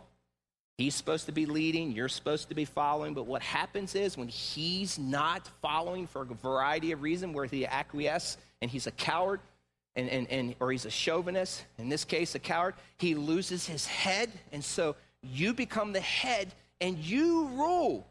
He's 0.77 0.93
supposed 0.93 1.25
to 1.25 1.31
be 1.31 1.47
leading, 1.47 1.91
you're 1.91 2.07
supposed 2.07 2.49
to 2.49 2.55
be 2.55 2.63
following, 2.63 3.15
but 3.15 3.25
what 3.25 3.41
happens 3.41 3.95
is 3.95 4.15
when 4.15 4.27
he's 4.27 4.99
not 4.99 5.49
following 5.59 6.05
for 6.05 6.21
a 6.21 6.25
variety 6.25 6.91
of 6.91 7.01
reasons, 7.01 7.33
where 7.33 7.45
he 7.45 7.65
acquiesces 7.65 8.37
and 8.61 8.69
he's 8.69 8.85
a 8.85 8.91
coward, 8.91 9.39
and, 9.97 10.09
and, 10.09 10.29
and, 10.29 10.55
or 10.59 10.71
he's 10.71 10.85
a 10.85 10.91
chauvinist, 10.91 11.65
in 11.79 11.89
this 11.89 12.05
case, 12.05 12.35
a 12.35 12.39
coward, 12.39 12.75
he 12.97 13.15
loses 13.15 13.65
his 13.65 13.85
head, 13.87 14.31
and 14.51 14.63
so 14.63 14.95
you 15.21 15.53
become 15.53 15.91
the 15.91 15.99
head 15.99 16.53
and 16.79 16.97
you 16.99 17.47
rule. 17.47 18.05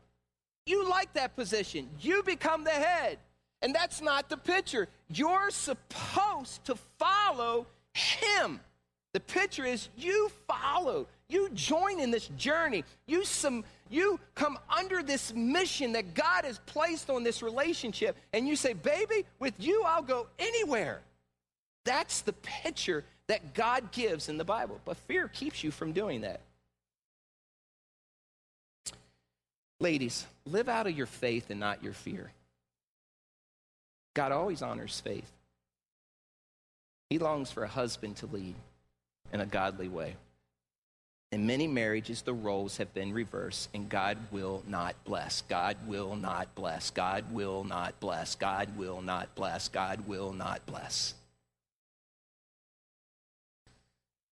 You 0.67 0.89
like 0.89 1.13
that 1.15 1.37
position. 1.37 1.89
You 2.01 2.25
become 2.25 2.65
the 2.65 2.71
head. 2.71 3.19
And 3.63 3.73
that's 3.73 4.03
not 4.03 4.29
the 4.29 4.37
picture. 4.37 4.89
You're 5.09 5.51
supposed 5.51 6.65
to 6.65 6.75
follow 6.99 7.67
him. 7.95 8.61
The 9.15 9.21
picture 9.21 9.65
is 9.65 9.89
you 9.97 10.31
follow. 10.47 11.07
You 11.29 11.49
join 11.51 12.01
in 12.01 12.11
this 12.11 12.29
journey. 12.37 12.85
You, 13.07 13.25
some, 13.25 13.65
you 13.89 14.21
come 14.35 14.59
under 14.69 15.03
this 15.03 15.33
mission 15.33 15.93
that 15.93 16.15
God 16.15 16.45
has 16.45 16.59
placed 16.67 17.09
on 17.09 17.23
this 17.23 17.43
relationship. 17.43 18.17
And 18.33 18.47
you 18.47 18.57
say, 18.57 18.73
Baby, 18.73 19.25
with 19.39 19.55
you, 19.59 19.85
I'll 19.87 20.03
go 20.03 20.27
anywhere. 20.39 21.01
That's 21.87 22.21
the 22.21 22.35
picture 22.35 23.05
that 23.29 23.55
God 23.55 23.93
gives 23.93 24.29
in 24.29 24.37
the 24.37 24.45
Bible. 24.45 24.81
But 24.85 24.99
fear 24.99 25.29
keeps 25.29 25.65
you 25.65 25.71
from 25.71 25.93
doing 25.93 26.21
that. 26.21 26.41
Ladies, 29.81 30.27
live 30.45 30.69
out 30.69 30.87
of 30.87 30.97
your 30.97 31.07
faith 31.07 31.49
and 31.49 31.61
not 31.61 31.83
your 31.83 31.93
fear. 31.93 32.33
God 34.15 34.33
always 34.33 34.63
honors 34.63 35.01
faith. 35.01 35.31
He 37.09 37.19
longs 37.19 37.51
for 37.53 37.63
a 37.63 37.69
husband 37.69 38.17
to 38.17 38.27
lead 38.27 38.55
in 39.33 39.41
a 39.41 39.47
godly 39.47 39.89
way. 39.89 40.17
In 41.33 41.47
many 41.47 41.67
marriages, 41.67 42.23
the 42.23 42.33
roles 42.33 42.79
have 42.79 42.95
been 42.95 43.13
reversed, 43.13 43.69
and 43.75 43.89
God 43.89 44.17
will 44.31 44.63
not 44.67 44.95
bless. 45.05 45.43
God 45.43 45.77
will 45.87 46.17
not 46.17 46.55
bless. 46.55 46.91
God 46.91 47.31
will 47.33 47.63
not 47.63 47.99
bless. 48.01 48.35
God 48.37 48.77
will 48.77 49.03
not 49.03 49.35
bless. 49.35 49.69
God 49.69 50.07
will 50.07 50.33
not 50.33 50.65
bless. 50.67 51.15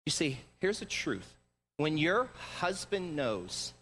You 0.07 0.11
see, 0.11 0.39
here's 0.61 0.81
the 0.81 0.85
truth. 0.85 1.35
When 1.77 1.99
your 1.99 2.29
husband 2.59 3.17
knows 3.17 3.73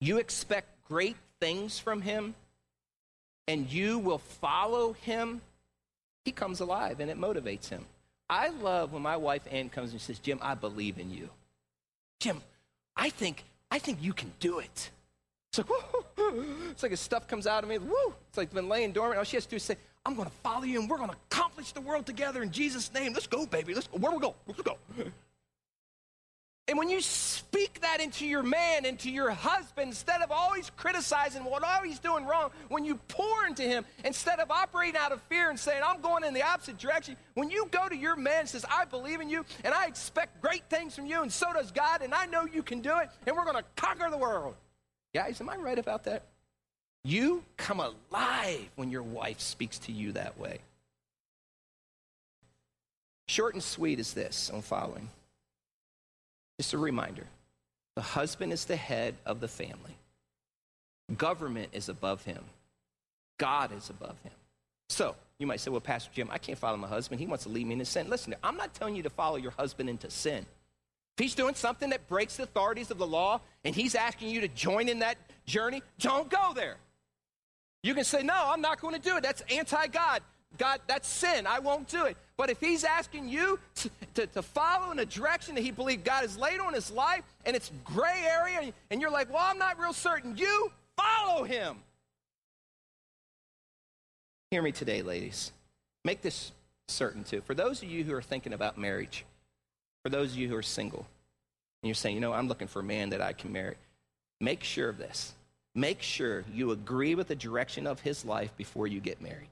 you 0.00 0.18
expect 0.18 0.68
great 0.88 1.16
things 1.40 1.78
from 1.78 2.02
him 2.02 2.34
and 3.46 3.70
you 3.70 3.98
will 3.98 4.18
follow 4.18 4.94
him, 4.94 5.40
he 6.24 6.32
comes 6.32 6.60
alive 6.60 6.98
and 6.98 7.10
it 7.10 7.18
motivates 7.18 7.68
him. 7.68 7.84
I 8.28 8.48
love 8.48 8.92
when 8.92 9.02
my 9.02 9.16
wife 9.16 9.42
Ann 9.50 9.68
comes 9.68 9.92
and 9.92 10.00
says, 10.00 10.18
Jim, 10.18 10.38
I 10.42 10.54
believe 10.54 10.98
in 10.98 11.10
you. 11.10 11.28
Jim, 12.18 12.40
I 12.96 13.10
think, 13.10 13.44
I 13.70 13.78
think 13.78 13.98
you 14.02 14.12
can 14.12 14.32
do 14.40 14.58
it. 14.58 14.90
It's 15.50 15.58
like, 15.58 15.68
it's 16.70 16.82
like 16.82 16.90
his 16.90 17.00
stuff 17.00 17.28
comes 17.28 17.46
out 17.46 17.62
of 17.62 17.68
me. 17.68 17.78
Woo! 17.78 18.14
It's 18.28 18.38
like 18.38 18.52
been 18.52 18.68
laying 18.68 18.92
dormant. 18.92 19.18
All 19.18 19.24
she 19.24 19.36
has 19.36 19.44
to 19.44 19.50
do 19.50 19.56
is 19.56 19.62
say, 19.62 19.76
I'm 20.04 20.14
going 20.14 20.28
to 20.28 20.34
follow 20.42 20.64
you 20.64 20.80
and 20.80 20.90
we're 20.90 20.98
going 20.98 21.10
to 21.10 21.16
accomplish 21.30 21.72
the 21.72 21.80
world 21.80 22.06
together 22.06 22.42
in 22.42 22.50
Jesus' 22.50 22.92
name. 22.92 23.12
Let's 23.12 23.26
go, 23.26 23.46
baby. 23.46 23.74
Let's 23.74 23.86
go. 23.86 23.98
Where 23.98 24.12
we 24.12 24.18
go? 24.18 24.34
Let's 24.46 24.62
go. 24.62 24.76
And 26.68 26.78
when 26.78 26.88
you 26.88 27.00
speak 27.00 27.80
that 27.80 28.00
into 28.00 28.24
your 28.24 28.44
man, 28.44 28.84
into 28.84 29.10
your 29.10 29.30
husband, 29.30 29.88
instead 29.88 30.22
of 30.22 30.30
always 30.30 30.70
criticizing 30.70 31.44
what 31.44 31.64
all 31.64 31.82
he's 31.82 31.98
doing 31.98 32.24
wrong, 32.24 32.50
when 32.68 32.84
you 32.84 32.96
pour 33.08 33.46
into 33.46 33.62
him, 33.62 33.84
instead 34.04 34.38
of 34.38 34.50
operating 34.50 34.96
out 34.96 35.10
of 35.10 35.20
fear 35.22 35.50
and 35.50 35.58
saying, 35.58 35.82
I'm 35.84 36.00
going 36.00 36.22
in 36.22 36.32
the 36.32 36.42
opposite 36.42 36.78
direction, 36.78 37.16
when 37.34 37.50
you 37.50 37.66
go 37.72 37.88
to 37.88 37.96
your 37.96 38.14
man 38.14 38.40
and 38.40 38.48
says, 38.48 38.64
I 38.70 38.84
believe 38.84 39.20
in 39.20 39.28
you 39.28 39.44
and 39.64 39.74
I 39.74 39.86
expect 39.86 40.40
great 40.40 40.62
things 40.70 40.94
from 40.94 41.06
you, 41.06 41.20
and 41.20 41.32
so 41.32 41.52
does 41.52 41.72
God, 41.72 42.00
and 42.00 42.14
I 42.14 42.26
know 42.26 42.44
you 42.44 42.62
can 42.62 42.80
do 42.80 42.96
it, 42.98 43.10
and 43.26 43.36
we're 43.36 43.44
going 43.44 43.56
to 43.56 43.64
conquer 43.74 44.08
the 44.08 44.16
world. 44.16 44.54
Guys, 45.12 45.40
am 45.40 45.50
I 45.50 45.56
right 45.56 45.78
about 45.78 46.04
that? 46.04 46.26
You 47.04 47.42
come 47.56 47.80
alive 47.80 48.70
when 48.76 48.90
your 48.90 49.02
wife 49.02 49.40
speaks 49.40 49.78
to 49.80 49.92
you 49.92 50.12
that 50.12 50.38
way. 50.38 50.58
Short 53.26 53.54
and 53.54 53.62
sweet 53.62 53.98
is 53.98 54.12
this 54.12 54.50
I'm 54.52 54.62
following. 54.62 55.08
Just 56.58 56.74
a 56.74 56.78
reminder 56.78 57.26
the 57.96 58.02
husband 58.02 58.52
is 58.52 58.64
the 58.64 58.76
head 58.76 59.14
of 59.26 59.40
the 59.40 59.48
family, 59.48 59.96
government 61.16 61.70
is 61.72 61.88
above 61.88 62.24
him, 62.24 62.44
God 63.38 63.76
is 63.76 63.90
above 63.90 64.16
him. 64.22 64.32
So, 64.88 65.16
you 65.38 65.46
might 65.46 65.60
say, 65.60 65.70
well, 65.70 65.80
Pastor 65.80 66.10
Jim, 66.14 66.28
I 66.30 66.38
can't 66.38 66.58
follow 66.58 66.76
my 66.76 66.86
husband. 66.86 67.18
He 67.18 67.26
wants 67.26 67.44
to 67.44 67.50
lead 67.50 67.66
me 67.66 67.72
into 67.72 67.84
sin. 67.84 68.08
Listen, 68.08 68.34
I'm 68.44 68.56
not 68.56 68.74
telling 68.74 68.94
you 68.94 69.02
to 69.02 69.10
follow 69.10 69.36
your 69.36 69.50
husband 69.52 69.88
into 69.88 70.08
sin. 70.10 70.46
If 71.16 71.24
he's 71.24 71.34
doing 71.34 71.54
something 71.54 71.90
that 71.90 72.06
breaks 72.06 72.36
the 72.36 72.44
authorities 72.44 72.90
of 72.90 72.98
the 72.98 73.06
law 73.06 73.40
and 73.64 73.74
he's 73.74 73.94
asking 73.94 74.28
you 74.28 74.42
to 74.42 74.48
join 74.48 74.88
in 74.88 75.00
that 75.00 75.16
journey, 75.46 75.82
don't 75.98 76.30
go 76.30 76.52
there. 76.54 76.76
You 77.82 77.94
can 77.94 78.04
say, 78.04 78.22
no, 78.22 78.34
I'm 78.34 78.60
not 78.60 78.80
going 78.80 78.94
to 78.94 79.00
do 79.00 79.16
it. 79.16 79.22
That's 79.22 79.42
anti 79.50 79.86
God. 79.88 80.22
God, 80.58 80.80
that's 80.86 81.08
sin. 81.08 81.46
I 81.46 81.58
won't 81.58 81.88
do 81.88 82.04
it. 82.04 82.16
But 82.36 82.50
if 82.50 82.60
he's 82.60 82.84
asking 82.84 83.28
you 83.28 83.58
to, 83.76 83.90
to, 84.14 84.26
to, 84.26 84.42
follow 84.42 84.90
in 84.90 84.98
a 84.98 85.06
direction 85.06 85.54
that 85.54 85.62
he 85.62 85.70
believes 85.70 86.02
God 86.02 86.22
has 86.22 86.36
laid 86.36 86.60
on 86.60 86.74
his 86.74 86.90
life 86.90 87.24
and 87.46 87.56
it's 87.56 87.70
gray 87.84 88.24
area, 88.24 88.72
and 88.90 89.00
you're 89.00 89.10
like, 89.10 89.32
well, 89.32 89.42
I'm 89.42 89.58
not 89.58 89.78
real 89.78 89.92
certain, 89.92 90.36
you 90.36 90.70
follow 90.96 91.44
him. 91.44 91.76
Hear 94.50 94.62
me 94.62 94.72
today, 94.72 95.00
ladies. 95.00 95.52
Make 96.04 96.20
this 96.20 96.52
certain 96.88 97.24
too. 97.24 97.40
For 97.40 97.54
those 97.54 97.82
of 97.82 97.88
you 97.88 98.04
who 98.04 98.12
are 98.12 98.22
thinking 98.22 98.52
about 98.52 98.76
marriage, 98.76 99.24
for 100.02 100.10
those 100.10 100.32
of 100.32 100.38
you 100.38 100.48
who 100.48 100.56
are 100.56 100.62
single, 100.62 101.06
and 101.82 101.88
you're 101.88 101.94
saying, 101.94 102.14
you 102.14 102.20
know, 102.20 102.32
I'm 102.32 102.48
looking 102.48 102.68
for 102.68 102.80
a 102.80 102.84
man 102.84 103.10
that 103.10 103.22
I 103.22 103.32
can 103.32 103.52
marry, 103.52 103.76
make 104.40 104.62
sure 104.62 104.88
of 104.88 104.98
this. 104.98 105.32
Make 105.74 106.02
sure 106.02 106.44
you 106.52 106.70
agree 106.72 107.14
with 107.14 107.28
the 107.28 107.34
direction 107.34 107.86
of 107.86 108.00
his 108.00 108.24
life 108.24 108.54
before 108.56 108.86
you 108.86 109.00
get 109.00 109.20
married. 109.22 109.48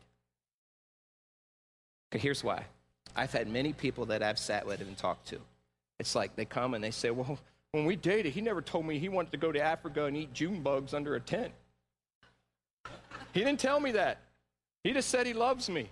Okay, 2.12 2.20
here's 2.20 2.44
why. 2.44 2.66
I've 3.16 3.32
had 3.32 3.48
many 3.48 3.72
people 3.72 4.06
that 4.06 4.22
I've 4.22 4.38
sat 4.38 4.66
with 4.66 4.80
and 4.80 4.96
talked 4.96 5.28
to. 5.28 5.38
It's 5.98 6.14
like 6.14 6.36
they 6.36 6.44
come 6.44 6.74
and 6.74 6.84
they 6.84 6.90
say, 6.90 7.10
Well, 7.10 7.38
when 7.72 7.86
we 7.86 7.96
dated, 7.96 8.32
he 8.32 8.40
never 8.40 8.60
told 8.60 8.84
me 8.84 8.98
he 8.98 9.08
wanted 9.08 9.32
to 9.32 9.38
go 9.38 9.52
to 9.52 9.60
Africa 9.60 10.04
and 10.04 10.16
eat 10.16 10.32
June 10.34 10.60
bugs 10.60 10.92
under 10.92 11.14
a 11.14 11.20
tent. 11.20 11.52
He 13.32 13.40
didn't 13.40 13.60
tell 13.60 13.80
me 13.80 13.92
that. 13.92 14.18
He 14.82 14.92
just 14.92 15.08
said 15.08 15.26
he 15.26 15.34
loves 15.34 15.70
me. 15.70 15.88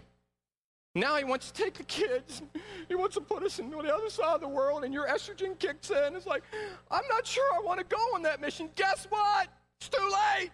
Now 0.95 1.17
he 1.17 1.25
wants 1.25 1.51
to 1.51 1.63
take 1.63 1.75
the 1.75 1.85
kids. 1.85 2.43
He 2.89 2.95
wants 2.95 3.15
to 3.15 3.21
put 3.21 3.43
us 3.43 3.61
on 3.61 3.71
the 3.71 3.95
other 3.95 4.11
side 4.11 4.35
of 4.35 4.41
the 4.41 4.49
world, 4.49 4.85
and 4.85 4.93
your 4.93 5.07
estrogen 5.07 5.59
kicks 5.59 5.91
in. 5.91 6.17
It's 6.17 6.27
like, 6.27 6.43
I'm 6.91 7.07
not 7.09 7.27
sure 7.27 7.45
I 7.55 7.61
want 7.65 7.79
to 7.79 7.85
go 7.85 8.01
on 8.15 8.23
that 8.23 8.41
mission. 8.41 8.71
Guess 8.75 9.07
what? 9.11 9.49
It's 9.81 9.89
too 9.89 10.11
late. 10.39 10.51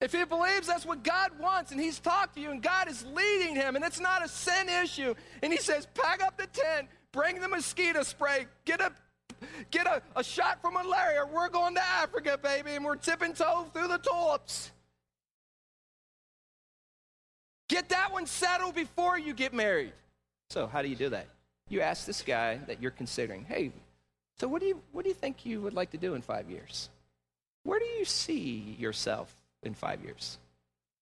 If 0.00 0.12
he 0.12 0.24
believes 0.24 0.68
that's 0.68 0.86
what 0.86 1.02
God 1.02 1.32
wants 1.40 1.72
and 1.72 1.80
he's 1.80 1.98
talked 1.98 2.36
to 2.36 2.40
you 2.40 2.50
and 2.50 2.62
God 2.62 2.88
is 2.88 3.04
leading 3.06 3.56
him 3.56 3.74
and 3.74 3.84
it's 3.84 3.98
not 3.98 4.24
a 4.24 4.28
sin 4.28 4.68
issue, 4.68 5.14
and 5.42 5.52
he 5.52 5.58
says, 5.58 5.86
pack 5.94 6.22
up 6.22 6.36
the 6.36 6.46
tent, 6.46 6.88
bring 7.12 7.40
the 7.40 7.48
mosquito 7.48 8.02
spray, 8.02 8.46
get 8.64 8.80
a 8.80 8.92
get 9.70 9.86
a, 9.86 10.02
a 10.16 10.24
shot 10.24 10.60
for 10.60 10.70
malaria. 10.70 11.24
We're 11.26 11.48
going 11.48 11.74
to 11.74 11.82
Africa, 11.82 12.38
baby, 12.40 12.72
and 12.72 12.84
we're 12.84 12.96
tipping 12.96 13.32
toe 13.32 13.66
through 13.72 13.88
the 13.88 13.98
tulips. 13.98 14.70
Get 17.68 17.90
that 17.90 18.12
one 18.12 18.26
settled 18.26 18.74
before 18.74 19.18
you 19.18 19.34
get 19.34 19.52
married. 19.52 19.92
So, 20.50 20.66
how 20.66 20.82
do 20.82 20.88
you 20.88 20.96
do 20.96 21.10
that? 21.10 21.26
You 21.68 21.82
ask 21.82 22.06
this 22.06 22.22
guy 22.22 22.58
that 22.66 22.80
you're 22.80 22.90
considering, 22.90 23.44
hey, 23.44 23.72
so 24.40 24.48
what 24.48 24.60
do 24.60 24.68
you 24.68 24.80
what 24.92 25.02
do 25.02 25.08
you 25.08 25.14
think 25.14 25.44
you 25.44 25.60
would 25.60 25.74
like 25.74 25.90
to 25.90 25.98
do 25.98 26.14
in 26.14 26.22
five 26.22 26.50
years? 26.50 26.88
Where 27.64 27.78
do 27.78 27.84
you 27.84 28.04
see 28.04 28.76
yourself 28.78 29.34
in 29.62 29.74
five 29.74 30.02
years? 30.02 30.38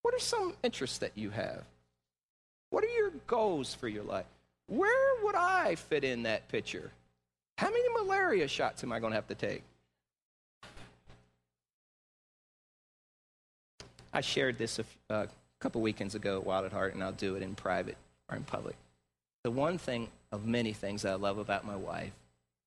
What 0.02 0.14
are 0.14 0.18
some 0.18 0.54
interests 0.62 0.98
that 0.98 1.12
you 1.14 1.30
have? 1.30 1.62
What 2.70 2.84
are 2.84 2.88
your 2.88 3.10
goals 3.26 3.74
for 3.74 3.88
your 3.88 4.04
life? 4.04 4.26
Where 4.66 5.24
would 5.24 5.34
I 5.34 5.76
fit 5.76 6.04
in 6.04 6.24
that 6.24 6.48
picture? 6.48 6.90
How 7.58 7.70
many 7.70 7.88
malaria 8.04 8.48
shots 8.48 8.82
am 8.82 8.92
I 8.92 9.00
going 9.00 9.12
to 9.12 9.16
have 9.16 9.28
to 9.28 9.34
take? 9.34 9.62
I 14.12 14.20
shared 14.20 14.58
this 14.58 14.78
a 14.78 14.82
f- 14.82 14.98
uh, 15.10 15.26
couple 15.60 15.80
weekends 15.82 16.14
ago 16.14 16.38
at 16.38 16.46
Wild 16.46 16.64
at 16.64 16.72
Heart, 16.72 16.94
and 16.94 17.04
I'll 17.04 17.12
do 17.12 17.36
it 17.36 17.42
in 17.42 17.54
private 17.54 17.96
or 18.30 18.36
in 18.36 18.44
public. 18.44 18.76
The 19.42 19.50
one 19.50 19.78
thing 19.78 20.08
of 20.32 20.46
many 20.46 20.72
things 20.72 21.02
that 21.02 21.12
I 21.12 21.16
love 21.16 21.38
about 21.38 21.66
my 21.66 21.76
wife 21.76 22.12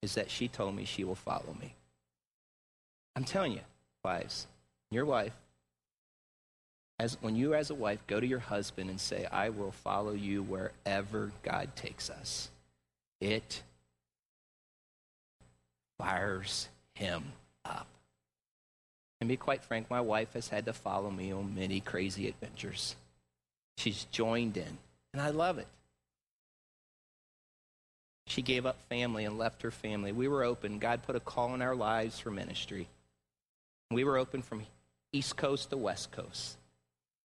is 0.02 0.16
that 0.16 0.32
she 0.32 0.48
told 0.48 0.76
me 0.76 0.86
she 0.86 1.04
will 1.04 1.16
follow 1.16 1.56
me. 1.60 1.76
I'm 3.16 3.24
telling 3.24 3.52
you, 3.52 3.62
wives, 4.04 4.48
your 4.92 5.06
wife, 5.06 5.34
as, 7.00 7.18
when 7.22 7.36
you 7.36 7.54
as 7.54 7.70
a 7.70 7.76
wife 7.76 8.06
go 8.08 8.20
to 8.20 8.28
your 8.28 8.40
husband 8.40 8.90
and 8.90 9.00
say, 9.00 9.26
I 9.32 9.50
will 9.50 9.72
follow 9.72 10.12
you 10.12 10.44
wherever 10.44 11.32
God 11.44 11.76
takes 11.76 12.10
us, 12.10 12.50
it 13.22 13.64
fires 15.98 16.70
him 16.96 17.24
up. 17.66 17.88
And 19.22 19.28
be 19.28 19.38
quite 19.38 19.64
frank, 19.64 19.90
my 19.90 20.02
wife 20.02 20.34
has 20.34 20.48
had 20.48 20.66
to 20.66 20.74
follow 20.74 21.12
me 21.12 21.32
on 21.32 21.56
many 21.56 21.82
crazy 21.82 22.28
adventures. 22.28 22.96
She's 23.78 24.06
joined 24.06 24.58
in, 24.58 24.78
and 25.14 25.22
I 25.22 25.30
love 25.30 25.58
it. 25.58 25.68
She 28.30 28.44
gave 28.44 28.68
up 28.68 28.78
family 28.90 29.26
and 29.26 29.40
left 29.40 29.64
her 29.64 29.72
family. 29.72 30.12
We 30.12 30.28
were 30.28 30.44
open. 30.44 30.78
God 30.78 31.02
put 31.02 31.16
a 31.16 31.20
call 31.20 31.56
in 31.56 31.64
our 31.64 31.76
lives 31.76 32.20
for 32.20 32.30
ministry. 32.30 32.88
We 33.90 34.04
were 34.04 34.20
open 34.20 34.44
from 34.44 34.64
East 35.12 35.36
Coast 35.36 35.72
to 35.72 35.78
West 35.78 36.12
Coast. 36.12 36.58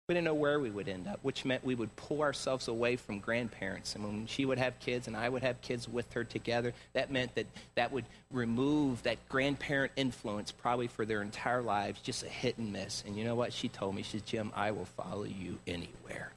We 0.07 0.15
didn't 0.15 0.27
know 0.27 0.35
where 0.35 0.61
we 0.61 0.71
would 0.71 0.89
end 0.89 1.09
up, 1.09 1.21
which 1.23 1.47
meant 1.47 1.65
we 1.65 1.75
would 1.75 1.97
pull 1.97 2.21
ourselves 2.21 2.69
away 2.69 2.97
from 2.97 3.19
grandparents. 3.19 3.95
And 3.95 4.05
when 4.05 4.27
she 4.27 4.45
would 4.45 4.59
have 4.59 4.79
kids 4.79 5.07
and 5.07 5.17
I 5.17 5.31
would 5.31 5.43
have 5.43 5.63
kids 5.63 5.89
with 5.89 6.13
her 6.13 6.23
together, 6.23 6.75
that 6.93 7.11
meant 7.11 7.35
that 7.35 7.47
that 7.77 7.93
would 7.93 8.05
remove 8.31 9.03
that 9.05 9.27
grandparent 9.31 9.93
influence 9.97 10.53
probably 10.53 10.89
for 10.89 11.07
their 11.07 11.23
entire 11.23 11.63
lives, 11.63 12.03
just 12.03 12.25
a 12.25 12.29
hit 12.29 12.59
and 12.59 12.75
miss. 12.75 13.03
And 13.07 13.17
you 13.17 13.25
know 13.25 13.37
what? 13.37 13.55
She 13.55 13.69
told 13.69 13.95
me, 13.95 14.03
she 14.03 14.19
said, 14.19 14.27
Jim, 14.27 14.53
I 14.55 14.73
will 14.73 14.85
follow 14.85 15.25
you 15.25 15.61
anywhere. 15.67 16.33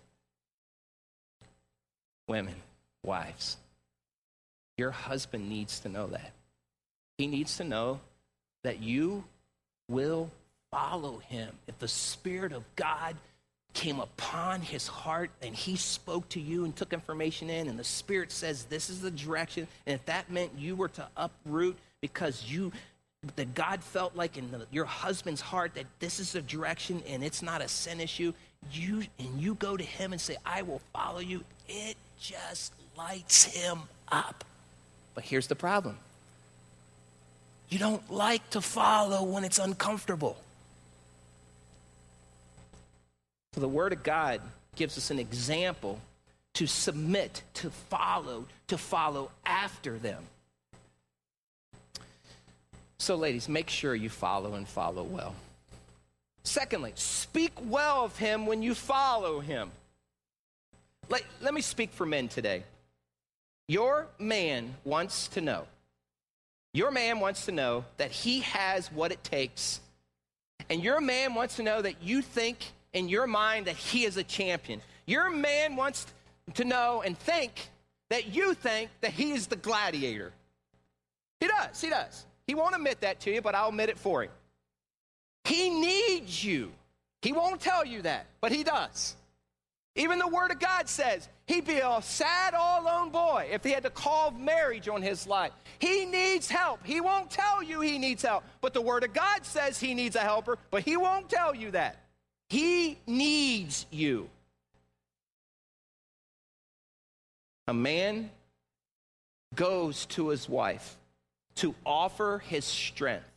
Women, 2.29 2.55
wives, 3.03 3.57
your 4.77 4.91
husband 4.91 5.49
needs 5.49 5.79
to 5.81 5.89
know 5.89 6.07
that. 6.07 6.31
He 7.17 7.27
needs 7.27 7.57
to 7.57 7.63
know 7.63 7.99
that 8.63 8.81
you 8.81 9.23
will 9.87 10.31
follow 10.71 11.17
him. 11.17 11.49
If 11.67 11.77
the 11.79 11.87
Spirit 11.87 12.51
of 12.51 12.63
God 12.75 13.15
came 13.73 13.99
upon 13.99 14.61
his 14.61 14.87
heart 14.87 15.31
and 15.41 15.55
he 15.55 15.75
spoke 15.75 16.29
to 16.29 16.39
you 16.39 16.63
and 16.63 16.75
took 16.75 16.93
information 16.93 17.49
in 17.49 17.67
and 17.67 17.77
the 17.77 17.83
spirit 17.83 18.31
says 18.31 18.65
this 18.65 18.89
is 18.89 19.01
the 19.01 19.09
direction 19.09 19.67
and 19.87 19.95
if 19.95 20.05
that 20.05 20.31
meant 20.31 20.51
you 20.57 20.75
were 20.75 20.87
to 20.87 21.05
uproot 21.17 21.75
because 21.99 22.45
you 22.47 22.71
that 23.35 23.55
god 23.55 23.83
felt 23.83 24.15
like 24.15 24.37
in 24.37 24.51
the, 24.51 24.67
your 24.71 24.85
husband's 24.85 25.41
heart 25.41 25.73
that 25.73 25.85
this 25.99 26.19
is 26.19 26.33
the 26.33 26.41
direction 26.43 27.01
and 27.07 27.23
it's 27.23 27.41
not 27.41 27.61
a 27.61 27.67
sin 27.67 27.99
issue 27.99 28.31
you 28.71 29.03
and 29.17 29.41
you 29.41 29.55
go 29.55 29.75
to 29.75 29.83
him 29.83 30.11
and 30.11 30.21
say 30.21 30.37
i 30.45 30.61
will 30.61 30.81
follow 30.93 31.19
you 31.19 31.43
it 31.67 31.97
just 32.19 32.73
lights 32.95 33.43
him 33.43 33.79
up 34.11 34.43
but 35.15 35.23
here's 35.23 35.47
the 35.47 35.55
problem 35.55 35.97
you 37.69 37.79
don't 37.79 38.11
like 38.11 38.47
to 38.51 38.61
follow 38.61 39.23
when 39.23 39.43
it's 39.43 39.59
uncomfortable 39.59 40.37
so 43.53 43.61
the 43.61 43.67
Word 43.67 43.93
of 43.93 44.03
God 44.03 44.41
gives 44.75 44.97
us 44.97 45.11
an 45.11 45.19
example 45.19 45.99
to 46.55 46.67
submit, 46.67 47.43
to 47.55 47.69
follow, 47.69 48.45
to 48.67 48.77
follow 48.77 49.29
after 49.45 49.97
them. 49.97 50.23
So, 52.97 53.15
ladies, 53.15 53.49
make 53.49 53.69
sure 53.69 53.93
you 53.93 54.09
follow 54.09 54.53
and 54.55 54.67
follow 54.67 55.03
well. 55.03 55.35
Secondly, 56.43 56.93
speak 56.95 57.51
well 57.65 58.05
of 58.05 58.17
him 58.17 58.45
when 58.45 58.63
you 58.63 58.73
follow 58.75 59.39
him. 59.39 59.71
Let, 61.09 61.23
let 61.41 61.53
me 61.53 61.61
speak 61.61 61.91
for 61.91 62.05
men 62.05 62.27
today. 62.27 62.63
Your 63.67 64.07
man 64.19 64.75
wants 64.83 65.27
to 65.29 65.41
know, 65.41 65.67
your 66.73 66.91
man 66.91 67.19
wants 67.19 67.45
to 67.45 67.51
know 67.51 67.85
that 67.97 68.11
he 68.11 68.41
has 68.41 68.91
what 68.91 69.11
it 69.11 69.23
takes. 69.23 69.79
And 70.69 70.83
your 70.83 71.01
man 71.01 71.33
wants 71.33 71.57
to 71.57 71.63
know 71.63 71.81
that 71.81 72.01
you 72.01 72.21
think 72.21 72.71
in 72.93 73.09
your 73.09 73.27
mind 73.27 73.67
that 73.67 73.75
he 73.75 74.05
is 74.05 74.17
a 74.17 74.23
champion. 74.23 74.81
Your 75.05 75.29
man 75.29 75.75
wants 75.75 76.07
to 76.55 76.63
know 76.63 77.03
and 77.05 77.17
think 77.17 77.69
that 78.09 78.33
you 78.33 78.53
think 78.53 78.89
that 79.01 79.11
he 79.11 79.31
is 79.31 79.47
the 79.47 79.55
gladiator. 79.55 80.31
He 81.39 81.47
does, 81.47 81.81
he 81.81 81.89
does. 81.89 82.25
He 82.47 82.55
won't 82.55 82.75
admit 82.75 83.01
that 83.01 83.19
to 83.21 83.31
you, 83.33 83.41
but 83.41 83.55
I'll 83.55 83.69
admit 83.69 83.89
it 83.89 83.97
for 83.97 84.23
him. 84.23 84.31
He 85.45 85.69
needs 85.69 86.43
you. 86.43 86.71
He 87.21 87.33
won't 87.33 87.59
tell 87.59 87.85
you 87.85 88.01
that, 88.03 88.25
but 88.41 88.51
he 88.51 88.63
does. 88.63 89.15
Even 89.95 90.17
the 90.17 90.27
Word 90.27 90.49
of 90.49 90.59
God 90.59 90.89
says 90.89 91.29
he'd 91.45 91.65
be 91.65 91.77
a 91.77 92.01
sad, 92.01 92.55
all 92.55 92.81
alone 92.81 93.09
boy 93.09 93.47
if 93.51 93.63
he 93.63 93.71
had 93.71 93.83
to 93.83 93.91
call 93.91 94.31
marriage 94.31 94.87
on 94.87 95.03
his 95.03 95.27
life. 95.27 95.51
He 95.77 96.05
needs 96.05 96.49
help. 96.49 96.83
He 96.83 96.99
won't 96.99 97.29
tell 97.29 97.61
you 97.61 97.81
he 97.81 97.99
needs 97.99 98.23
help, 98.23 98.43
but 98.59 98.73
the 98.73 98.81
Word 98.81 99.03
of 99.03 99.13
God 99.13 99.45
says 99.45 99.79
he 99.79 99.93
needs 99.93 100.15
a 100.15 100.21
helper, 100.21 100.57
but 100.71 100.83
he 100.83 100.97
won't 100.97 101.29
tell 101.29 101.53
you 101.53 101.71
that. 101.71 101.97
He 102.49 102.97
needs 103.05 103.85
you. 103.91 104.29
A 107.67 107.73
man 107.73 108.31
goes 109.55 110.07
to 110.07 110.29
his 110.29 110.49
wife 110.49 110.97
to 111.55 111.75
offer 111.85 112.41
his 112.47 112.65
strength. 112.65 113.29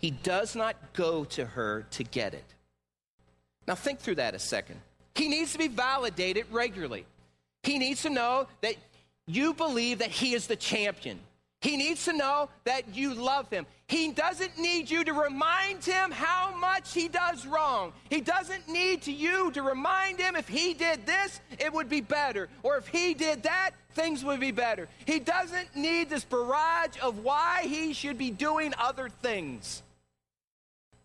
He 0.00 0.10
does 0.10 0.56
not 0.56 0.76
go 0.92 1.24
to 1.24 1.44
her 1.44 1.86
to 1.92 2.04
get 2.04 2.34
it. 2.34 2.44
Now, 3.66 3.74
think 3.74 4.00
through 4.00 4.16
that 4.16 4.34
a 4.34 4.38
second. 4.38 4.80
He 5.18 5.26
needs 5.26 5.50
to 5.52 5.58
be 5.58 5.66
validated 5.66 6.46
regularly. 6.52 7.04
He 7.64 7.76
needs 7.78 8.02
to 8.02 8.10
know 8.10 8.46
that 8.60 8.76
you 9.26 9.52
believe 9.52 9.98
that 9.98 10.12
he 10.12 10.32
is 10.32 10.46
the 10.46 10.54
champion. 10.54 11.18
He 11.60 11.76
needs 11.76 12.04
to 12.04 12.12
know 12.12 12.50
that 12.62 12.94
you 12.94 13.14
love 13.14 13.50
him. 13.50 13.66
He 13.88 14.12
doesn't 14.12 14.56
need 14.58 14.88
you 14.88 15.02
to 15.02 15.12
remind 15.12 15.84
him 15.84 16.12
how 16.12 16.54
much 16.56 16.94
he 16.94 17.08
does 17.08 17.44
wrong. 17.46 17.92
He 18.08 18.20
doesn't 18.20 18.68
need 18.68 19.02
to 19.02 19.12
you 19.12 19.50
to 19.50 19.62
remind 19.62 20.20
him 20.20 20.36
if 20.36 20.46
he 20.46 20.72
did 20.72 21.04
this, 21.04 21.40
it 21.58 21.72
would 21.72 21.88
be 21.88 22.00
better. 22.00 22.48
Or 22.62 22.76
if 22.76 22.86
he 22.86 23.12
did 23.12 23.42
that, 23.42 23.72
things 23.94 24.24
would 24.24 24.38
be 24.38 24.52
better. 24.52 24.86
He 25.04 25.18
doesn't 25.18 25.74
need 25.74 26.10
this 26.10 26.22
barrage 26.22 26.96
of 27.02 27.24
why 27.24 27.62
he 27.64 27.92
should 27.92 28.18
be 28.18 28.30
doing 28.30 28.72
other 28.78 29.08
things. 29.08 29.82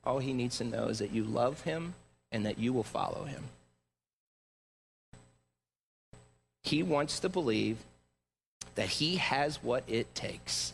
All 0.06 0.20
he 0.20 0.34
needs 0.34 0.60
to 0.60 0.66
know 0.66 0.90
is 0.90 1.00
that 1.00 1.10
you 1.10 1.24
love 1.24 1.62
him 1.62 1.96
and 2.32 2.46
that 2.46 2.60
you 2.60 2.74
will 2.74 2.84
follow 2.84 3.24
him. 3.24 3.44
He 6.64 6.82
wants 6.84 7.20
to 7.20 7.30
believe 7.30 7.78
that 8.76 8.88
he 8.88 9.18
has 9.18 9.62
what 9.62 9.84
it 9.88 10.14
takes. 10.16 10.74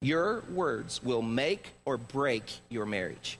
Your 0.00 0.42
words 0.52 1.02
will 1.02 1.22
make 1.22 1.70
or 1.84 1.96
break 1.96 2.44
your 2.68 2.86
marriage. 2.86 3.38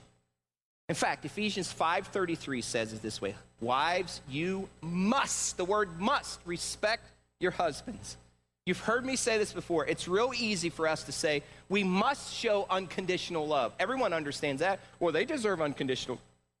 In 0.87 0.95
fact, 0.95 1.25
Ephesians 1.25 1.73
5:33 1.73 2.61
says 2.61 2.93
it 2.93 3.01
this 3.01 3.21
way: 3.21 3.35
Wives, 3.59 4.21
you 4.29 4.69
must, 4.81 5.57
the 5.57 5.65
word 5.65 5.99
must, 5.99 6.39
respect 6.45 7.03
your 7.39 7.51
husbands. 7.51 8.17
You've 8.65 8.79
heard 8.79 9.05
me 9.05 9.17
say 9.17 9.37
this 9.37 9.51
before. 9.51 9.85
It's 9.87 10.07
real 10.07 10.31
easy 10.37 10.69
for 10.69 10.87
us 10.87 11.03
to 11.03 11.11
say 11.11 11.43
we 11.67 11.83
must 11.83 12.33
show 12.33 12.65
unconditional 12.69 13.45
love. 13.45 13.73
Everyone 13.77 14.13
understands 14.13 14.61
that. 14.61 14.79
Well, 14.99 15.11
they 15.11 15.25
deserve 15.25 15.61
unconditional 15.61 16.19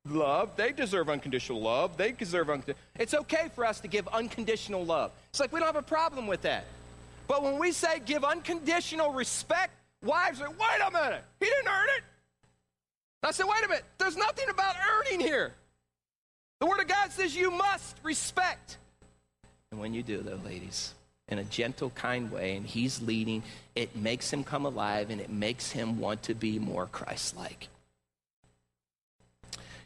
love. 0.09 0.55
They 0.55 0.71
deserve 0.71 1.09
unconditional 1.09 1.61
love. 1.61 1.97
They 1.97 2.11
deserve 2.11 2.49
unconditional. 2.49 2.83
It's 2.99 3.13
okay 3.13 3.49
for 3.55 3.65
us 3.65 3.79
to 3.81 3.87
give 3.87 4.07
unconditional 4.09 4.85
love. 4.85 5.11
It's 5.29 5.39
like 5.39 5.51
we 5.53 5.59
don't 5.59 5.67
have 5.67 5.75
a 5.75 5.81
problem 5.81 6.27
with 6.27 6.41
that. 6.41 6.65
But 7.27 7.43
when 7.43 7.57
we 7.57 7.71
say 7.71 7.99
give 8.05 8.23
unconditional 8.23 9.13
respect, 9.13 9.71
wives 10.03 10.41
are, 10.41 10.49
wait 10.49 10.81
a 10.85 10.91
minute, 10.91 11.23
he 11.39 11.45
didn't 11.45 11.67
earn 11.67 11.87
it. 11.97 12.03
I 13.23 13.31
said, 13.31 13.45
wait 13.45 13.63
a 13.63 13.69
minute, 13.69 13.85
there's 13.97 14.17
nothing 14.17 14.49
about 14.49 14.75
earning 14.99 15.21
here. 15.21 15.53
The 16.59 16.65
Word 16.65 16.81
of 16.81 16.87
God 16.89 17.11
says 17.11 17.33
you 17.35 17.51
must 17.51 17.95
respect. 18.03 18.77
And 19.71 19.79
when 19.79 19.93
you 19.93 20.03
do, 20.03 20.21
though, 20.21 20.39
ladies, 20.45 20.93
in 21.29 21.39
a 21.39 21.43
gentle, 21.45 21.89
kind 21.91 22.29
way, 22.29 22.57
and 22.57 22.65
He's 22.65 23.01
leading, 23.01 23.41
it 23.75 23.95
makes 23.95 24.31
Him 24.31 24.43
come 24.43 24.65
alive 24.65 25.09
and 25.09 25.21
it 25.21 25.29
makes 25.29 25.71
Him 25.71 25.99
want 25.99 26.23
to 26.23 26.33
be 26.33 26.59
more 26.59 26.85
Christ 26.87 27.37
like. 27.37 27.69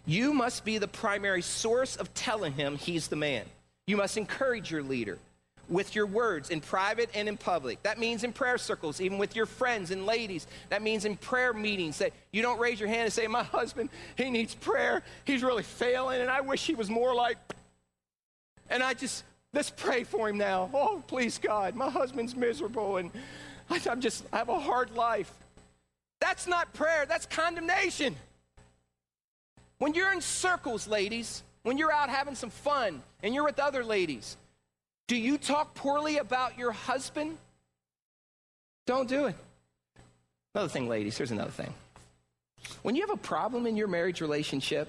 You 0.07 0.33
must 0.33 0.63
be 0.63 0.77
the 0.77 0.87
primary 0.87 1.41
source 1.41 1.97
of 1.97 2.13
telling 2.13 2.53
him 2.53 2.77
he's 2.77 3.09
the 3.09 3.17
man. 3.17 3.45
You 3.85 3.97
must 3.97 4.17
encourage 4.17 4.71
your 4.71 4.81
leader 4.81 5.19
with 5.67 5.95
your 5.95 6.05
words 6.05 6.49
in 6.49 6.61
private 6.61 7.09
and 7.13 7.27
in 7.27 7.35
public. 7.35 7.83
That 7.83 7.99
means 7.99 8.23
in 8.23 8.31
prayer 8.31 8.57
circles, 8.57 9.01
even 9.01 9.17
with 9.17 9.35
your 9.35 9.45
friends 9.45 9.91
and 9.91 10.05
ladies. 10.05 10.47
That 10.69 10.81
means 10.81 11.03
in 11.03 11.17
prayer 11.17 11.51
meetings 11.51 11.97
that 11.97 12.13
you 12.31 12.41
don't 12.41 12.57
raise 12.57 12.79
your 12.79 12.87
hand 12.87 13.03
and 13.03 13.13
say, 13.13 13.27
My 13.27 13.43
husband, 13.43 13.89
he 14.15 14.29
needs 14.29 14.55
prayer. 14.55 15.03
He's 15.25 15.43
really 15.43 15.63
failing, 15.63 16.21
and 16.21 16.29
I 16.29 16.39
wish 16.39 16.65
he 16.65 16.73
was 16.73 16.89
more 16.89 17.13
like. 17.13 17.37
And 18.69 18.81
I 18.81 18.93
just, 18.93 19.25
let's 19.53 19.69
pray 19.69 20.05
for 20.05 20.29
him 20.29 20.37
now. 20.37 20.69
Oh, 20.73 21.03
please, 21.05 21.37
God, 21.37 21.75
my 21.75 21.89
husband's 21.89 22.33
miserable, 22.33 22.95
and 22.95 23.11
I'm 23.69 23.99
just, 23.99 24.23
I 24.31 24.37
have 24.37 24.49
a 24.49 24.59
hard 24.59 24.91
life. 24.95 25.31
That's 26.21 26.47
not 26.47 26.73
prayer, 26.73 27.05
that's 27.05 27.25
condemnation. 27.25 28.15
When 29.79 29.93
you're 29.93 30.11
in 30.11 30.21
circles, 30.21 30.87
ladies, 30.87 31.43
when 31.63 31.77
you're 31.77 31.91
out 31.91 32.09
having 32.09 32.35
some 32.35 32.49
fun 32.49 33.01
and 33.21 33.33
you're 33.33 33.43
with 33.43 33.59
other 33.59 33.83
ladies, 33.83 34.37
do 35.07 35.15
you 35.15 35.37
talk 35.37 35.73
poorly 35.75 36.17
about 36.17 36.57
your 36.57 36.71
husband? 36.71 37.37
Don't 38.85 39.07
do 39.07 39.27
it. 39.27 39.35
Another 40.55 40.69
thing, 40.69 40.87
ladies, 40.87 41.17
here's 41.17 41.31
another 41.31 41.51
thing. 41.51 41.73
When 42.81 42.95
you 42.95 43.01
have 43.01 43.11
a 43.11 43.21
problem 43.21 43.67
in 43.67 43.77
your 43.77 43.87
marriage 43.87 44.21
relationship, 44.21 44.87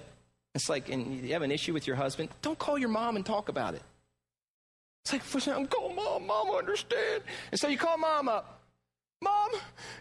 it's 0.54 0.68
like, 0.68 0.88
and 0.88 1.20
you 1.22 1.32
have 1.34 1.42
an 1.42 1.52
issue 1.52 1.72
with 1.72 1.86
your 1.86 1.96
husband, 1.96 2.30
don't 2.42 2.58
call 2.58 2.78
your 2.78 2.88
mom 2.88 3.16
and 3.16 3.26
talk 3.26 3.48
about 3.48 3.74
it. 3.74 3.82
It's 5.04 5.12
like, 5.12 5.22
first 5.22 5.48
I'm 5.48 5.66
call 5.66 5.92
mom, 5.92 6.26
mom 6.26 6.50
understand. 6.50 7.22
And 7.50 7.60
so 7.60 7.68
you 7.68 7.78
call 7.78 7.98
mom 7.98 8.28
up. 8.28 8.57
Mom, 9.22 9.50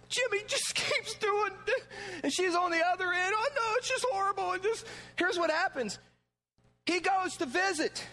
Jimmy 0.10 0.44
just 0.48 0.76
keeps 0.76 1.16
doing 1.16 1.52
this. 1.66 1.82
And 2.24 2.34
she's 2.34 2.56
on 2.56 2.72
the 2.72 2.82
other 2.86 3.12
end. 3.12 3.34
Oh 3.36 3.50
no, 3.56 3.78
it's 3.78 3.90
just 3.90 4.06
horrible. 4.12 4.52
And 4.52 4.64
just 4.64 4.86
here's 5.16 5.38
what 5.38 5.50
happens. 5.50 6.00
He 6.86 7.00
goes 7.00 7.38
to 7.38 7.46
visit. 7.46 8.06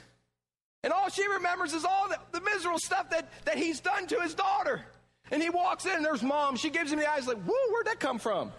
And 0.82 0.92
all 0.92 1.08
she 1.08 1.26
remembers 1.26 1.72
is 1.72 1.84
all 1.84 2.08
the, 2.08 2.18
the 2.32 2.44
miserable 2.44 2.78
stuff 2.78 3.10
that, 3.10 3.30
that 3.46 3.56
he's 3.56 3.80
done 3.80 4.06
to 4.08 4.20
his 4.20 4.34
daughter. 4.34 4.84
And 5.30 5.42
he 5.42 5.48
walks 5.48 5.86
in 5.86 5.92
and 5.92 6.04
there's 6.04 6.22
mom. 6.22 6.56
She 6.56 6.68
gives 6.68 6.92
him 6.92 6.98
the 6.98 7.10
eyes 7.10 7.26
like, 7.26 7.38
whoa, 7.38 7.72
where'd 7.72 7.86
that 7.86 8.00
come 8.00 8.18
from? 8.18 8.52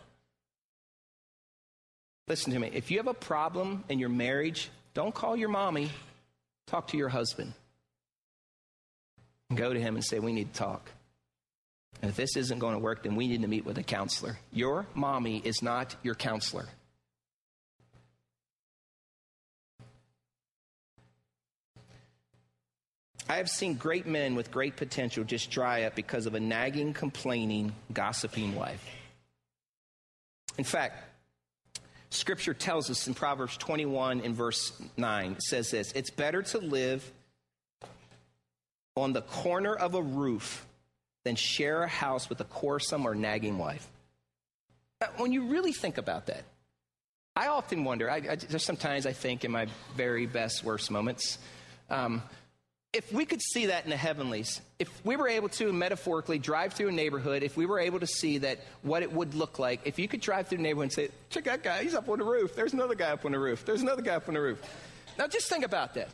Listen 2.28 2.54
to 2.54 2.60
me. 2.60 2.72
If 2.74 2.90
you 2.90 2.98
have 2.98 3.08
a 3.08 3.14
problem 3.14 3.84
in 3.90 4.00
your 4.00 4.10
marriage, 4.10 4.72
don't 4.96 5.14
call 5.14 5.36
your 5.36 5.50
mommy. 5.50 5.92
Talk 6.66 6.88
to 6.88 6.98
your 6.98 7.10
husband. 7.10 7.54
Go 9.54 9.74
to 9.74 9.80
him 9.80 9.96
and 9.96 10.04
say, 10.04 10.20
We 10.20 10.34
need 10.34 10.54
to 10.54 10.60
talk. 10.60 10.90
And 12.06 12.12
if 12.12 12.18
this 12.18 12.38
isn't 12.38 12.60
going 12.60 12.76
to 12.76 12.80
work, 12.80 13.02
then 13.02 13.16
we 13.16 13.28
need 13.28 13.42
to 13.42 13.48
meet 13.48 13.66
with 13.66 13.80
a 13.80 13.84
counselor. 13.84 14.38
Your 14.54 14.86
mommy 14.94 15.42
is 15.44 15.64
not 15.64 15.96
your 16.04 16.14
counselor. 16.14 16.68
I 23.28 23.38
have 23.38 23.50
seen 23.50 23.74
great 23.74 24.06
men 24.06 24.36
with 24.36 24.52
great 24.52 24.76
potential 24.76 25.24
just 25.24 25.50
dry 25.50 25.86
up 25.86 25.96
because 25.96 26.28
of 26.28 26.36
a 26.36 26.40
nagging, 26.40 26.94
complaining, 26.94 27.74
gossiping 27.92 28.54
wife. 28.54 28.88
In 30.60 30.64
fact, 30.64 31.04
Scripture 32.12 32.54
tells 32.54 32.92
us 32.92 33.08
in 33.08 33.16
Proverbs 33.16 33.58
21 33.58 34.20
in 34.20 34.36
verse 34.36 34.80
9, 34.96 35.32
it 35.32 35.42
says 35.42 35.72
this 35.72 35.92
It's 35.94 36.12
better 36.12 36.44
to 36.44 36.60
live 36.60 37.12
on 38.96 39.14
the 39.14 39.24
corner 39.24 39.74
of 39.74 39.96
a 39.96 40.04
roof 40.04 40.68
than 41.26 41.36
share 41.36 41.84
a 41.84 41.88
house 41.88 42.30
with 42.30 42.40
a 42.40 42.46
quarrelsome 42.46 43.06
or 43.06 43.14
nagging 43.14 43.58
wife. 43.58 43.86
When 45.18 45.34
you 45.34 45.48
really 45.48 45.74
think 45.74 45.98
about 45.98 46.28
that, 46.28 46.44
I 47.36 47.48
often 47.48 47.84
wonder, 47.84 48.10
I, 48.10 48.22
I, 48.30 48.36
just 48.38 48.66
sometimes 48.66 49.06
I 49.06 49.12
think 49.12 49.44
in 49.44 49.52
my 49.52 49.68
very 49.98 50.26
best, 50.26 50.64
worst 50.64 50.90
moments, 50.90 51.38
um, 51.90 52.24
if 52.94 53.12
we 53.12 53.26
could 53.26 53.42
see 53.42 53.66
that 53.66 53.84
in 53.84 53.90
the 53.90 53.98
heavenlies, 53.98 54.62
if 54.80 54.90
we 55.04 55.18
were 55.18 55.28
able 55.28 55.50
to 55.50 55.74
metaphorically 55.74 56.40
drive 56.40 56.72
through 56.72 56.88
a 56.88 56.94
neighborhood, 56.94 57.44
if 57.44 57.58
we 57.58 57.66
were 57.66 57.80
able 57.80 58.00
to 58.00 58.08
see 58.08 58.38
that 58.38 58.60
what 58.84 59.04
it 59.04 59.12
would 59.12 59.34
look 59.34 59.60
like, 59.60 59.82
if 59.84 60.00
you 60.00 60.08
could 60.08 60.22
drive 60.22 60.48
through 60.48 60.60
a 60.60 60.62
neighborhood 60.62 60.84
and 60.84 60.94
say, 60.94 61.10
check 61.30 61.44
that 61.44 61.62
guy, 61.62 61.84
he's 61.84 61.94
up 61.94 62.08
on 62.08 62.20
the 62.20 62.24
roof. 62.24 62.56
There's 62.56 62.72
another 62.72 62.96
guy 62.96 63.12
up 63.12 63.26
on 63.26 63.34
the 63.34 63.40
roof. 63.40 63.66
There's 63.66 63.82
another 63.82 64.02
guy 64.02 64.16
up 64.16 64.30
on 64.30 64.36
the 64.36 64.42
roof. 64.42 64.62
Now 65.18 65.28
just 65.28 65.50
think 65.50 65.66
about 65.66 65.96
that. 65.96 66.10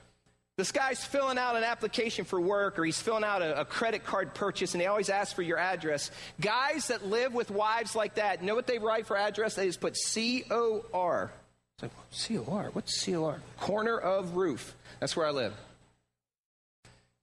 This 0.58 0.72
guy's 0.72 1.04
filling 1.04 1.38
out 1.38 1.56
an 1.56 1.64
application 1.64 2.26
for 2.26 2.40
work 2.40 2.78
or 2.78 2.86
he's 2.86 3.00
filling 3.00 3.24
out 3.24 3.42
a, 3.42 3.62
a, 3.62 3.66
credit 3.66 4.06
card 4.06 4.34
purchase 4.34 4.74
and 4.74 4.82
they 4.82 4.86
always 4.86 5.10
ask 5.10 5.36
for 5.36 5.42
your 5.42 5.58
address. 5.58 6.12
Guys 6.40 6.88
that 6.88 7.08
live 7.08 7.34
with 7.34 7.50
wives 7.50 7.96
like 7.96 8.16
that, 8.16 8.44
know 8.44 8.54
what 8.54 8.68
they 8.68 8.78
write 8.78 9.08
for 9.08 9.18
address? 9.18 9.56
They 9.56 9.66
just 9.66 9.80
put 9.80 9.96
C 9.96 10.44
O 10.52 10.86
R. 10.94 11.32
It's 11.76 11.84
like, 11.84 11.92
C 12.12 12.38
O 12.38 12.46
R? 12.50 12.70
What's 12.74 13.00
C 13.00 13.16
O 13.16 13.26
R? 13.26 13.40
Corner 13.58 13.98
of 13.98 14.36
roof. 14.36 14.76
That's 15.00 15.16
where 15.16 15.26
I 15.26 15.32
live. 15.32 15.54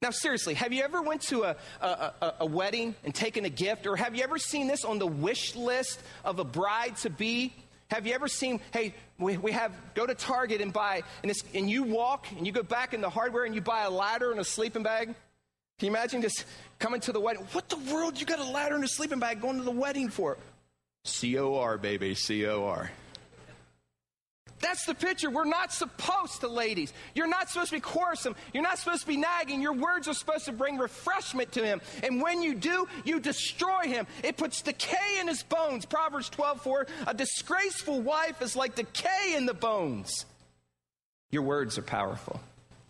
Now, 0.00 0.10
seriously, 0.10 0.54
have 0.54 0.72
you 0.72 0.82
ever 0.84 1.02
went 1.02 1.22
to 1.22 1.42
a, 1.42 1.56
a, 1.80 1.86
a, 1.86 2.34
a, 2.40 2.46
wedding 2.46 2.94
and 3.04 3.12
taken 3.12 3.44
a 3.44 3.48
gift? 3.48 3.86
Or 3.86 3.96
have 3.96 4.14
you 4.14 4.22
ever 4.22 4.38
seen 4.38 4.68
this 4.68 4.84
on 4.84 5.00
the 5.00 5.08
wish 5.08 5.56
list 5.56 6.00
of 6.24 6.38
a 6.38 6.44
bride 6.44 6.96
to 6.98 7.10
be? 7.10 7.52
Have 7.90 8.06
you 8.06 8.12
ever 8.12 8.28
seen, 8.28 8.60
hey, 8.72 8.94
we, 9.18 9.38
we 9.38 9.52
have, 9.52 9.72
go 9.94 10.06
to 10.06 10.14
Target 10.14 10.60
and 10.60 10.72
buy, 10.72 11.02
and, 11.22 11.32
and 11.54 11.70
you 11.70 11.84
walk 11.84 12.26
and 12.36 12.46
you 12.46 12.52
go 12.52 12.62
back 12.62 12.92
in 12.92 13.00
the 13.00 13.08
hardware 13.08 13.44
and 13.44 13.54
you 13.54 13.62
buy 13.62 13.82
a 13.84 13.90
ladder 13.90 14.30
and 14.30 14.38
a 14.40 14.44
sleeping 14.44 14.82
bag? 14.82 15.06
Can 15.06 15.86
you 15.86 15.88
imagine 15.88 16.20
just 16.20 16.44
coming 16.78 17.00
to 17.00 17.12
the 17.12 17.20
wedding? 17.20 17.46
What 17.52 17.68
the 17.68 17.78
world? 17.92 18.20
You 18.20 18.26
got 18.26 18.40
a 18.40 18.44
ladder 18.44 18.74
and 18.74 18.84
a 18.84 18.88
sleeping 18.88 19.20
bag 19.20 19.40
going 19.40 19.56
to 19.56 19.62
the 19.62 19.70
wedding 19.70 20.10
for? 20.10 20.36
C 21.04 21.38
O 21.38 21.54
R, 21.54 21.78
baby, 21.78 22.14
C 22.14 22.46
O 22.46 22.66
R. 22.66 22.90
That's 24.60 24.84
the 24.86 24.94
picture. 24.94 25.30
We're 25.30 25.44
not 25.44 25.72
supposed 25.72 26.40
to, 26.40 26.48
ladies. 26.48 26.92
You're 27.14 27.28
not 27.28 27.48
supposed 27.48 27.70
to 27.70 27.76
be 27.76 27.80
quarrelsome. 27.80 28.34
You're 28.52 28.62
not 28.62 28.78
supposed 28.78 29.02
to 29.02 29.06
be 29.06 29.16
nagging. 29.16 29.62
Your 29.62 29.72
words 29.72 30.08
are 30.08 30.14
supposed 30.14 30.46
to 30.46 30.52
bring 30.52 30.78
refreshment 30.78 31.52
to 31.52 31.64
him. 31.64 31.80
And 32.02 32.20
when 32.20 32.42
you 32.42 32.54
do, 32.54 32.88
you 33.04 33.20
destroy 33.20 33.82
him. 33.82 34.06
It 34.24 34.36
puts 34.36 34.62
decay 34.62 35.18
in 35.20 35.28
his 35.28 35.42
bones. 35.42 35.84
Proverbs 35.84 36.28
12 36.30 36.62
4 36.62 36.86
A 37.06 37.14
disgraceful 37.14 38.00
wife 38.00 38.42
is 38.42 38.56
like 38.56 38.74
decay 38.74 39.34
in 39.36 39.46
the 39.46 39.54
bones. 39.54 40.26
Your 41.30 41.42
words 41.42 41.78
are 41.78 41.82
powerful, 41.82 42.40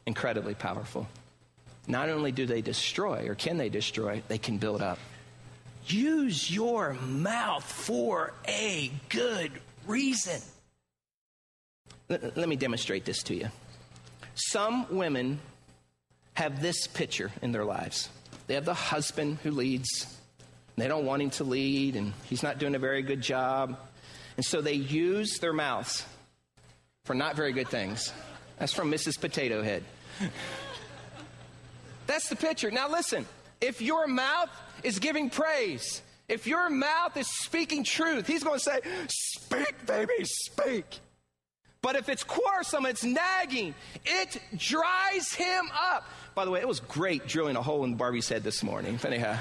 incredibly 0.06 0.54
powerful. 0.54 1.08
Not 1.86 2.08
only 2.08 2.32
do 2.32 2.46
they 2.46 2.60
destroy, 2.60 3.28
or 3.28 3.34
can 3.34 3.56
they 3.56 3.68
destroy, 3.68 4.22
they 4.28 4.38
can 4.38 4.58
build 4.58 4.82
up. 4.82 4.98
Use 5.86 6.50
your 6.50 6.94
mouth 6.94 7.64
for 7.64 8.34
a 8.46 8.90
good 9.08 9.50
reason. 9.86 10.40
Let, 12.08 12.48
me 12.48 12.56
demonstrate 12.56 13.04
this 13.04 13.22
to 13.24 13.34
you. 13.34 13.48
Some 14.34 14.86
women 14.96 15.40
have 16.34 16.62
this 16.62 16.86
picture 16.86 17.30
in 17.42 17.52
their 17.52 17.64
lives. 17.64 18.08
They 18.46 18.54
have 18.54 18.64
the 18.64 18.74
husband 18.74 19.38
who 19.42 19.50
leads. 19.50 20.06
They 20.76 20.88
don't 20.88 21.04
want 21.04 21.20
him 21.20 21.30
to 21.30 21.44
lead, 21.44 21.96
and 21.96 22.14
he's 22.24 22.42
not 22.42 22.58
doing 22.58 22.74
a 22.74 22.78
very 22.78 23.02
good 23.02 23.20
job. 23.20 23.78
And 24.36 24.46
so 24.46 24.60
they 24.60 24.74
use 24.74 25.38
their 25.40 25.52
mouths 25.52 26.06
for 27.04 27.14
not 27.14 27.36
very 27.36 27.52
good 27.52 27.68
things. 27.68 28.12
That's 28.58 28.72
from 28.72 28.90
Mrs. 28.90 29.20
Potato 29.20 29.62
Head. 29.62 29.82
That's 32.06 32.28
the 32.28 32.36
picture. 32.36 32.70
Now, 32.70 32.88
listen 32.88 33.26
if 33.60 33.82
your 33.82 34.06
mouth 34.06 34.50
is 34.82 34.98
giving 34.98 35.30
praise, 35.30 36.02
if 36.28 36.46
your 36.46 36.70
mouth 36.70 37.16
is 37.16 37.26
speaking 37.26 37.84
truth, 37.84 38.26
he's 38.26 38.44
going 38.44 38.58
to 38.58 38.64
say, 38.64 38.80
Speak, 39.08 39.86
baby, 39.86 40.24
speak. 40.24 40.84
But 41.80 41.96
if 41.96 42.08
it's 42.08 42.24
quarrelsome, 42.24 42.86
it's 42.86 43.04
nagging, 43.04 43.74
it 44.04 44.40
dries 44.56 45.32
him 45.32 45.70
up. 45.74 46.04
By 46.34 46.44
the 46.44 46.50
way, 46.50 46.60
it 46.60 46.68
was 46.68 46.80
great 46.80 47.26
drilling 47.26 47.56
a 47.56 47.62
hole 47.62 47.84
in 47.84 47.94
Barbie's 47.94 48.28
head 48.28 48.42
this 48.42 48.62
morning. 48.62 48.98
Anyhow. 49.04 49.38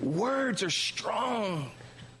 Words 0.00 0.62
are 0.62 0.70
strong. 0.70 1.70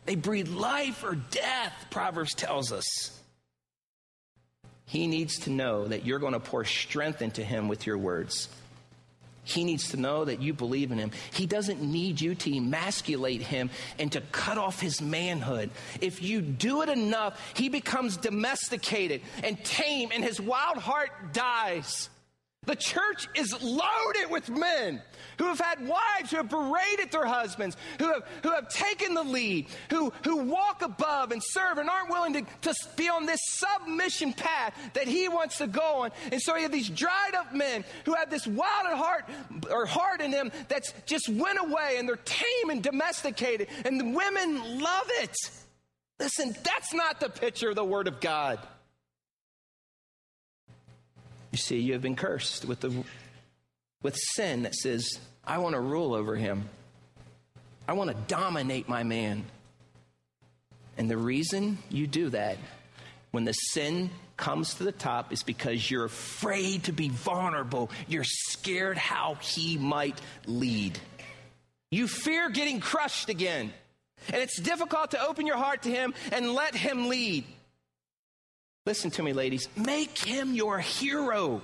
They 0.06 0.16
breathe 0.16 0.48
life 0.48 1.04
or 1.04 1.14
death, 1.14 1.86
Proverbs 1.90 2.34
tells 2.34 2.72
us. 2.72 3.20
He 4.86 5.06
needs 5.06 5.40
to 5.40 5.50
know 5.50 5.86
that 5.86 6.04
you're 6.04 6.18
going 6.18 6.34
to 6.34 6.40
pour 6.40 6.64
strength 6.64 7.22
into 7.22 7.42
him 7.42 7.68
with 7.68 7.86
your 7.86 7.98
words. 7.98 8.48
He 9.44 9.62
needs 9.64 9.90
to 9.90 9.96
know 9.96 10.24
that 10.24 10.42
you 10.42 10.54
believe 10.54 10.90
in 10.90 10.98
him. 10.98 11.12
He 11.32 11.46
doesn't 11.46 11.82
need 11.82 12.20
you 12.20 12.34
to 12.34 12.56
emasculate 12.56 13.42
him 13.42 13.70
and 13.98 14.10
to 14.12 14.20
cut 14.20 14.58
off 14.58 14.80
his 14.80 15.00
manhood. 15.00 15.70
If 16.00 16.22
you 16.22 16.40
do 16.40 16.82
it 16.82 16.88
enough, 16.88 17.40
he 17.54 17.68
becomes 17.68 18.16
domesticated 18.16 19.20
and 19.42 19.62
tame, 19.64 20.10
and 20.12 20.24
his 20.24 20.40
wild 20.40 20.78
heart 20.78 21.32
dies. 21.32 22.08
The 22.66 22.76
church 22.76 23.28
is 23.34 23.52
loaded 23.62 24.30
with 24.30 24.48
men 24.48 25.02
who 25.38 25.46
have 25.46 25.60
had 25.60 25.86
wives 25.86 26.30
who 26.30 26.36
have 26.36 26.48
berated 26.48 27.10
their 27.10 27.26
husbands, 27.26 27.76
who 27.98 28.12
have, 28.12 28.22
who 28.42 28.50
have 28.50 28.68
taken 28.68 29.14
the 29.14 29.22
lead, 29.22 29.66
who, 29.90 30.12
who 30.24 30.44
walk 30.44 30.82
above 30.82 31.32
and 31.32 31.42
serve 31.42 31.78
and 31.78 31.88
aren't 31.88 32.10
willing 32.10 32.32
to, 32.34 32.42
to 32.62 32.74
be 32.96 33.08
on 33.08 33.26
this 33.26 33.40
submission 33.44 34.32
path 34.32 34.74
that 34.94 35.08
he 35.08 35.28
wants 35.28 35.58
to 35.58 35.66
go 35.66 36.04
on. 36.04 36.10
And 36.32 36.40
so 36.40 36.56
you 36.56 36.62
have 36.62 36.72
these 36.72 36.88
dried 36.88 37.34
up 37.34 37.54
men 37.54 37.84
who 38.04 38.14
have 38.14 38.30
this 38.30 38.46
wild 38.46 38.96
heart 38.96 39.24
or 39.70 39.86
heart 39.86 40.20
in 40.20 40.30
them 40.30 40.50
that's 40.68 40.92
just 41.06 41.28
went 41.28 41.58
away 41.58 41.96
and 41.98 42.08
they're 42.08 42.16
tame 42.16 42.70
and 42.70 42.82
domesticated, 42.82 43.68
and 43.84 44.00
the 44.00 44.04
women 44.04 44.80
love 44.80 45.06
it. 45.22 45.36
Listen, 46.18 46.54
that's 46.62 46.94
not 46.94 47.20
the 47.20 47.28
picture 47.28 47.70
of 47.70 47.76
the 47.76 47.84
Word 47.84 48.06
of 48.06 48.20
God. 48.20 48.58
You 51.50 51.58
see, 51.58 51.78
you 51.78 51.92
have 51.92 52.02
been 52.02 52.16
cursed 52.16 52.64
with, 52.64 52.80
the, 52.80 53.04
with 54.04 54.14
sin 54.16 54.62
that 54.62 54.76
says, 54.76 55.18
I 55.44 55.58
want 55.58 55.74
to 55.74 55.80
rule 55.80 56.14
over 56.14 56.36
him. 56.36 56.68
I 57.88 57.94
want 57.94 58.10
to 58.10 58.16
dominate 58.28 58.88
my 58.88 59.02
man. 59.02 59.44
And 60.96 61.10
the 61.10 61.16
reason 61.16 61.78
you 61.90 62.06
do 62.06 62.30
that 62.30 62.58
when 63.32 63.44
the 63.44 63.52
sin 63.52 64.10
comes 64.36 64.74
to 64.74 64.84
the 64.84 64.92
top 64.92 65.32
is 65.32 65.42
because 65.42 65.90
you're 65.90 66.04
afraid 66.04 66.84
to 66.84 66.92
be 66.92 67.08
vulnerable. 67.08 67.90
You're 68.06 68.24
scared 68.24 68.98
how 68.98 69.38
he 69.40 69.76
might 69.78 70.20
lead. 70.46 70.98
You 71.90 72.06
fear 72.06 72.50
getting 72.50 72.80
crushed 72.80 73.28
again. 73.28 73.72
And 74.32 74.42
it's 74.42 74.60
difficult 74.60 75.12
to 75.12 75.22
open 75.22 75.46
your 75.46 75.56
heart 75.56 75.82
to 75.82 75.90
Him 75.90 76.14
and 76.32 76.52
let 76.54 76.74
Him 76.74 77.08
lead. 77.08 77.44
Listen 78.86 79.10
to 79.12 79.22
me, 79.22 79.32
ladies. 79.32 79.68
Make 79.76 80.16
Him 80.18 80.54
your 80.54 80.78
hero, 80.78 81.62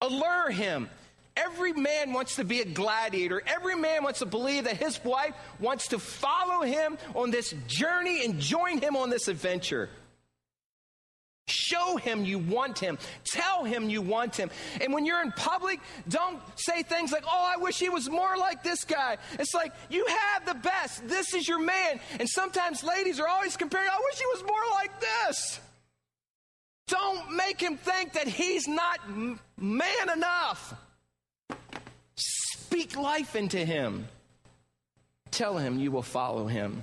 allure 0.00 0.50
Him. 0.50 0.88
Every 1.36 1.74
man 1.74 2.12
wants 2.12 2.36
to 2.36 2.44
be 2.44 2.60
a 2.60 2.64
gladiator. 2.64 3.42
Every 3.46 3.74
man 3.74 4.02
wants 4.02 4.20
to 4.20 4.26
believe 4.26 4.64
that 4.64 4.78
his 4.78 5.02
wife 5.04 5.34
wants 5.60 5.88
to 5.88 5.98
follow 5.98 6.62
him 6.62 6.96
on 7.14 7.30
this 7.30 7.54
journey 7.66 8.24
and 8.24 8.40
join 8.40 8.80
him 8.80 8.96
on 8.96 9.10
this 9.10 9.28
adventure. 9.28 9.90
Show 11.48 11.96
him 11.96 12.24
you 12.24 12.38
want 12.40 12.78
him. 12.78 12.98
Tell 13.24 13.64
him 13.64 13.88
you 13.88 14.02
want 14.02 14.34
him. 14.34 14.50
And 14.80 14.92
when 14.92 15.06
you're 15.06 15.22
in 15.22 15.30
public, 15.30 15.78
don't 16.08 16.40
say 16.56 16.82
things 16.82 17.12
like, 17.12 17.24
oh, 17.24 17.52
I 17.54 17.60
wish 17.60 17.78
he 17.78 17.88
was 17.88 18.10
more 18.10 18.36
like 18.36 18.64
this 18.64 18.84
guy. 18.84 19.18
It's 19.38 19.54
like, 19.54 19.72
you 19.88 20.06
have 20.06 20.46
the 20.46 20.54
best. 20.54 21.06
This 21.06 21.34
is 21.34 21.46
your 21.46 21.60
man. 21.60 22.00
And 22.18 22.28
sometimes 22.28 22.82
ladies 22.82 23.20
are 23.20 23.28
always 23.28 23.56
comparing, 23.56 23.88
I 23.88 24.00
wish 24.10 24.18
he 24.18 24.26
was 24.26 24.42
more 24.42 24.62
like 24.72 25.00
this. 25.00 25.60
Don't 26.88 27.36
make 27.36 27.60
him 27.60 27.76
think 27.76 28.14
that 28.14 28.26
he's 28.26 28.66
not 28.66 28.98
man 29.56 30.10
enough. 30.12 30.74
Speak 32.66 32.96
life 32.96 33.36
into 33.36 33.58
him. 33.58 34.08
Tell 35.30 35.56
him 35.56 35.78
you 35.78 35.92
will 35.92 36.02
follow 36.02 36.48
him. 36.48 36.82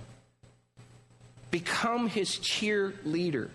Become 1.51 2.07
his 2.07 2.37
cheerleader. 2.37 3.49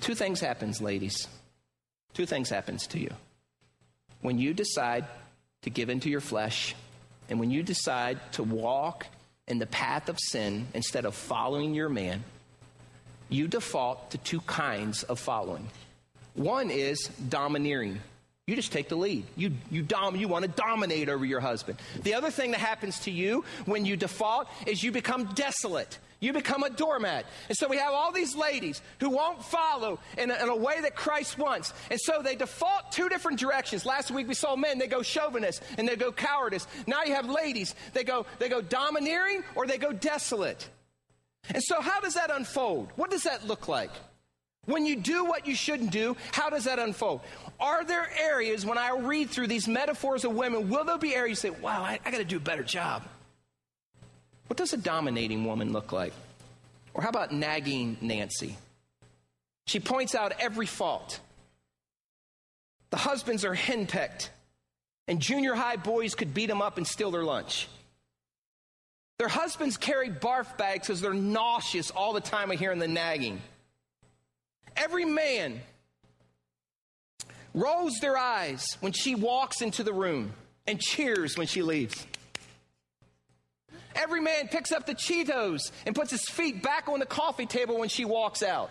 Two 0.00 0.14
things 0.14 0.38
happens, 0.40 0.80
ladies. 0.80 1.26
Two 2.14 2.24
things 2.24 2.48
happens 2.48 2.86
to 2.88 3.00
you. 3.00 3.10
When 4.20 4.38
you 4.38 4.54
decide 4.54 5.06
to 5.62 5.70
give 5.70 5.90
into 5.90 6.08
your 6.08 6.20
flesh, 6.20 6.76
and 7.28 7.40
when 7.40 7.50
you 7.50 7.64
decide 7.64 8.20
to 8.34 8.44
walk 8.44 9.08
in 9.48 9.58
the 9.58 9.66
path 9.66 10.08
of 10.08 10.20
sin 10.20 10.68
instead 10.72 11.04
of 11.04 11.16
following 11.16 11.74
your 11.74 11.88
man, 11.88 12.22
you 13.32 13.48
default 13.48 14.10
to 14.12 14.18
two 14.18 14.40
kinds 14.42 15.02
of 15.04 15.18
following. 15.18 15.68
One 16.34 16.70
is 16.70 17.08
domineering. 17.28 18.00
You 18.46 18.56
just 18.56 18.72
take 18.72 18.88
the 18.88 18.96
lead. 18.96 19.24
You, 19.36 19.52
you, 19.70 19.82
dom, 19.82 20.16
you 20.16 20.26
want 20.26 20.44
to 20.44 20.50
dominate 20.50 21.08
over 21.08 21.24
your 21.24 21.40
husband. 21.40 21.78
The 22.02 22.14
other 22.14 22.30
thing 22.30 22.50
that 22.50 22.60
happens 22.60 22.98
to 23.00 23.10
you 23.10 23.44
when 23.66 23.84
you 23.84 23.96
default 23.96 24.48
is 24.66 24.82
you 24.82 24.90
become 24.90 25.26
desolate. 25.34 25.98
You 26.18 26.32
become 26.32 26.62
a 26.62 26.70
doormat. 26.70 27.24
And 27.48 27.56
so 27.56 27.68
we 27.68 27.76
have 27.78 27.92
all 27.92 28.12
these 28.12 28.36
ladies 28.36 28.80
who 29.00 29.10
won't 29.10 29.44
follow 29.44 29.98
in 30.18 30.30
a, 30.30 30.42
in 30.42 30.48
a, 30.48 30.56
way 30.56 30.80
that 30.80 30.94
Christ 30.94 31.36
wants. 31.38 31.72
And 31.90 32.00
so 32.00 32.22
they 32.22 32.36
default 32.36 32.92
two 32.92 33.08
different 33.08 33.38
directions. 33.38 33.84
Last 33.84 34.10
week 34.10 34.28
we 34.28 34.34
saw 34.34 34.54
men, 34.54 34.78
they 34.78 34.86
go 34.86 35.02
chauvinist 35.02 35.62
and 35.78 35.88
they 35.88 35.96
go 35.96 36.12
cowardice. 36.12 36.66
Now 36.86 37.02
you 37.04 37.14
have 37.14 37.28
ladies, 37.28 37.74
they 37.92 38.04
go, 38.04 38.26
they 38.38 38.48
go 38.48 38.60
domineering 38.60 39.42
or 39.54 39.66
they 39.66 39.78
go 39.78 39.92
desolate. 39.92 40.68
And 41.48 41.62
so 41.62 41.80
how 41.80 42.00
does 42.00 42.14
that 42.14 42.30
unfold? 42.30 42.88
What 42.96 43.10
does 43.10 43.24
that 43.24 43.46
look 43.46 43.68
like? 43.68 43.90
When 44.66 44.86
you 44.86 44.96
do 44.96 45.24
what 45.24 45.46
you 45.46 45.56
shouldn't 45.56 45.90
do, 45.90 46.16
how 46.30 46.48
does 46.48 46.64
that 46.64 46.78
unfold? 46.78 47.20
Are 47.58 47.84
there 47.84 48.08
areas 48.20 48.64
when 48.64 48.78
I 48.78 48.96
read 48.96 49.30
through 49.30 49.48
these 49.48 49.66
metaphors 49.66 50.24
of 50.24 50.32
women, 50.32 50.68
will 50.68 50.84
there 50.84 50.98
be 50.98 51.14
areas 51.14 51.42
you 51.42 51.50
say, 51.50 51.60
wow, 51.60 51.82
I, 51.82 51.98
I 52.04 52.10
got 52.12 52.18
to 52.18 52.24
do 52.24 52.36
a 52.36 52.40
better 52.40 52.62
job? 52.62 53.02
What 54.46 54.56
does 54.56 54.72
a 54.72 54.76
dominating 54.76 55.44
woman 55.44 55.72
look 55.72 55.92
like? 55.92 56.12
Or 56.94 57.02
how 57.02 57.08
about 57.08 57.32
nagging 57.32 57.96
Nancy? 58.00 58.56
She 59.66 59.80
points 59.80 60.14
out 60.14 60.32
every 60.38 60.66
fault. 60.66 61.18
The 62.90 62.98
husbands 62.98 63.44
are 63.44 63.54
henpecked, 63.54 64.28
and 65.08 65.18
junior 65.18 65.54
high 65.54 65.76
boys 65.76 66.14
could 66.14 66.34
beat 66.34 66.46
them 66.46 66.60
up 66.60 66.76
and 66.76 66.86
steal 66.86 67.10
their 67.10 67.24
lunch. 67.24 67.68
Their 69.18 69.28
husbands 69.28 69.76
carry 69.76 70.10
barf 70.10 70.56
bags 70.56 70.86
because 70.86 71.00
they're 71.00 71.14
nauseous 71.14 71.90
all 71.90 72.12
the 72.12 72.20
time 72.20 72.50
of 72.50 72.58
hearing 72.58 72.78
the 72.78 72.88
nagging. 72.88 73.40
Every 74.76 75.04
man 75.04 75.60
rolls 77.54 77.98
their 78.00 78.16
eyes 78.16 78.66
when 78.80 78.92
she 78.92 79.14
walks 79.14 79.60
into 79.60 79.82
the 79.82 79.92
room 79.92 80.32
and 80.66 80.80
cheers 80.80 81.36
when 81.36 81.46
she 81.46 81.62
leaves. 81.62 82.06
Every 83.94 84.20
man 84.20 84.48
picks 84.48 84.72
up 84.72 84.86
the 84.86 84.94
Cheetos 84.94 85.70
and 85.86 85.94
puts 85.94 86.10
his 86.10 86.24
feet 86.28 86.62
back 86.62 86.88
on 86.88 86.98
the 86.98 87.06
coffee 87.06 87.46
table 87.46 87.78
when 87.78 87.88
she 87.88 88.04
walks 88.04 88.42
out. 88.42 88.70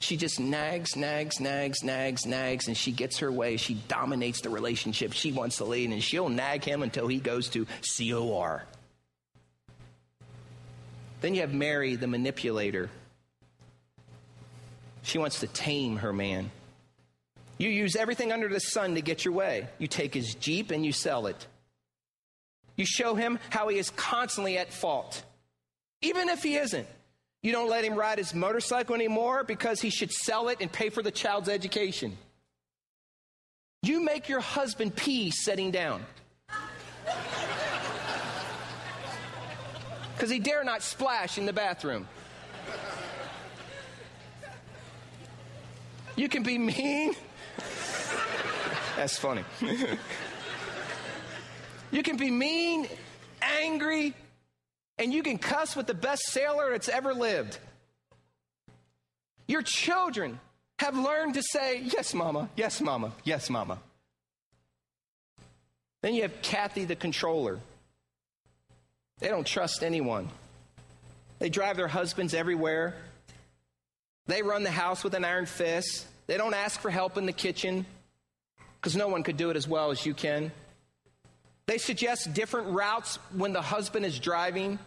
She 0.00 0.16
just 0.16 0.38
nags, 0.38 0.94
nags, 0.94 1.40
nags, 1.40 1.82
nags, 1.82 2.24
nags, 2.24 2.68
and 2.68 2.76
she 2.76 2.92
gets 2.92 3.18
her 3.18 3.32
way. 3.32 3.56
She 3.56 3.74
dominates 3.74 4.40
the 4.40 4.50
relationship. 4.50 5.12
She 5.12 5.32
wants 5.32 5.56
to 5.56 5.64
lead, 5.64 5.90
and 5.90 6.02
she'll 6.02 6.28
nag 6.28 6.64
him 6.64 6.82
until 6.82 7.08
he 7.08 7.18
goes 7.18 7.48
to 7.50 7.66
COR. 7.96 8.62
Then 11.20 11.34
you 11.34 11.40
have 11.40 11.52
Mary, 11.52 11.96
the 11.96 12.06
manipulator. 12.06 12.90
She 15.02 15.18
wants 15.18 15.40
to 15.40 15.48
tame 15.48 15.96
her 15.96 16.12
man. 16.12 16.50
You 17.56 17.68
use 17.68 17.96
everything 17.96 18.30
under 18.30 18.48
the 18.48 18.60
sun 18.60 18.94
to 18.94 19.00
get 19.00 19.24
your 19.24 19.34
way. 19.34 19.66
You 19.78 19.88
take 19.88 20.14
his 20.14 20.34
Jeep 20.34 20.70
and 20.70 20.86
you 20.86 20.92
sell 20.92 21.26
it. 21.26 21.46
You 22.76 22.86
show 22.86 23.16
him 23.16 23.40
how 23.50 23.66
he 23.66 23.78
is 23.78 23.90
constantly 23.90 24.58
at 24.58 24.72
fault, 24.72 25.24
even 26.02 26.28
if 26.28 26.44
he 26.44 26.56
isn't. 26.56 26.86
You 27.42 27.52
don't 27.52 27.68
let 27.68 27.84
him 27.84 27.94
ride 27.94 28.18
his 28.18 28.34
motorcycle 28.34 28.94
anymore 28.94 29.44
because 29.44 29.80
he 29.80 29.90
should 29.90 30.10
sell 30.12 30.48
it 30.48 30.58
and 30.60 30.70
pay 30.70 30.90
for 30.90 31.02
the 31.02 31.10
child's 31.10 31.48
education. 31.48 32.16
You 33.82 34.00
make 34.00 34.28
your 34.28 34.40
husband 34.40 34.96
pee 34.96 35.30
sitting 35.30 35.70
down. 35.70 36.04
Because 40.14 40.30
he 40.30 40.40
dare 40.40 40.64
not 40.64 40.82
splash 40.82 41.38
in 41.38 41.46
the 41.46 41.52
bathroom. 41.52 42.08
You 46.16 46.28
can 46.28 46.42
be 46.42 46.58
mean. 46.58 47.14
That's 48.96 49.16
funny. 49.16 49.44
You 51.90 52.02
can 52.02 52.16
be 52.16 52.30
mean, 52.30 52.86
angry, 53.40 54.14
and 54.98 55.12
you 55.12 55.22
can 55.22 55.38
cuss 55.38 55.76
with 55.76 55.86
the 55.86 55.94
best 55.94 56.26
sailor 56.26 56.70
that's 56.70 56.88
ever 56.88 57.14
lived. 57.14 57.58
Your 59.46 59.62
children 59.62 60.38
have 60.78 60.96
learned 60.96 61.34
to 61.34 61.42
say, 61.42 61.80
Yes, 61.82 62.14
mama, 62.14 62.48
yes, 62.56 62.80
mama, 62.80 63.12
yes, 63.24 63.48
mama. 63.48 63.78
Then 66.02 66.14
you 66.14 66.22
have 66.22 66.42
Kathy, 66.42 66.84
the 66.84 66.96
controller. 66.96 67.58
They 69.18 69.28
don't 69.28 69.46
trust 69.46 69.82
anyone. 69.82 70.28
They 71.40 71.48
drive 71.48 71.76
their 71.76 71.88
husbands 71.88 72.34
everywhere. 72.34 72.94
They 74.26 74.42
run 74.42 74.62
the 74.62 74.70
house 74.70 75.02
with 75.02 75.14
an 75.14 75.24
iron 75.24 75.46
fist. 75.46 76.06
They 76.26 76.36
don't 76.36 76.54
ask 76.54 76.80
for 76.80 76.90
help 76.90 77.16
in 77.16 77.26
the 77.26 77.32
kitchen 77.32 77.86
because 78.80 78.94
no 78.94 79.08
one 79.08 79.22
could 79.22 79.36
do 79.36 79.50
it 79.50 79.56
as 79.56 79.66
well 79.66 79.90
as 79.90 80.04
you 80.04 80.14
can. 80.14 80.52
They 81.68 81.76
suggest 81.76 82.32
different 82.32 82.68
routes 82.68 83.16
when 83.34 83.52
the 83.52 83.60
husband 83.60 84.06
is 84.06 84.18
driving. 84.18 84.78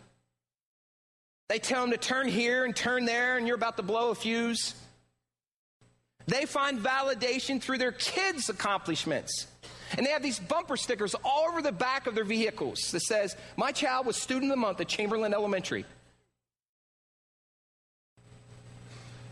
They 1.48 1.60
tell 1.60 1.84
him 1.84 1.92
to 1.92 1.98
turn 1.98 2.28
here 2.28 2.66
and 2.66 2.76
turn 2.76 3.06
there, 3.06 3.38
and 3.38 3.46
you're 3.46 3.56
about 3.56 3.78
to 3.78 3.84
blow 3.84 4.10
a 4.10 4.16
fuse. 4.16 4.74
They 6.26 6.46
find 6.46 6.80
validation 6.80 7.62
through 7.62 7.78
their 7.78 7.92
kids' 7.92 8.50
accomplishments. 8.50 9.46
And 9.96 10.08
they 10.08 10.10
have 10.10 10.24
these 10.24 10.40
bumper 10.40 10.76
stickers 10.76 11.14
all 11.24 11.50
over 11.50 11.62
the 11.62 11.72
back 11.72 12.08
of 12.08 12.16
their 12.16 12.24
vehicles 12.24 12.90
that 12.94 13.02
says, 13.02 13.38
My 13.58 13.72
child 13.72 14.08
was 14.08 14.18
student 14.18 14.52
of 14.52 14.58
the 14.58 14.62
month 14.62 14.82
at 14.82 14.88
Chamberlain 14.88 15.36
Elementary. 15.36 15.86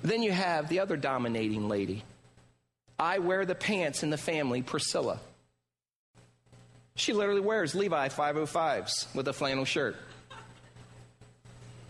Then 0.03 0.21
you 0.21 0.31
have 0.31 0.69
the 0.69 0.81
other 0.81 0.97
dominating 0.97 1.67
lady. 1.67 2.03
I 2.99 3.17
wear 3.17 3.43
the 3.43 3.55
pants 3.55 4.03
in 4.03 4.11
the 4.11 4.17
family, 4.17 4.61
Priscilla. 4.61 5.19
She 6.99 7.13
literally 7.13 7.39
wears 7.39 7.75
Levi 7.75 8.09
505s 8.09 9.15
with 9.15 9.29
a 9.29 9.33
flannel 9.33 9.63
shirt. 9.63 9.95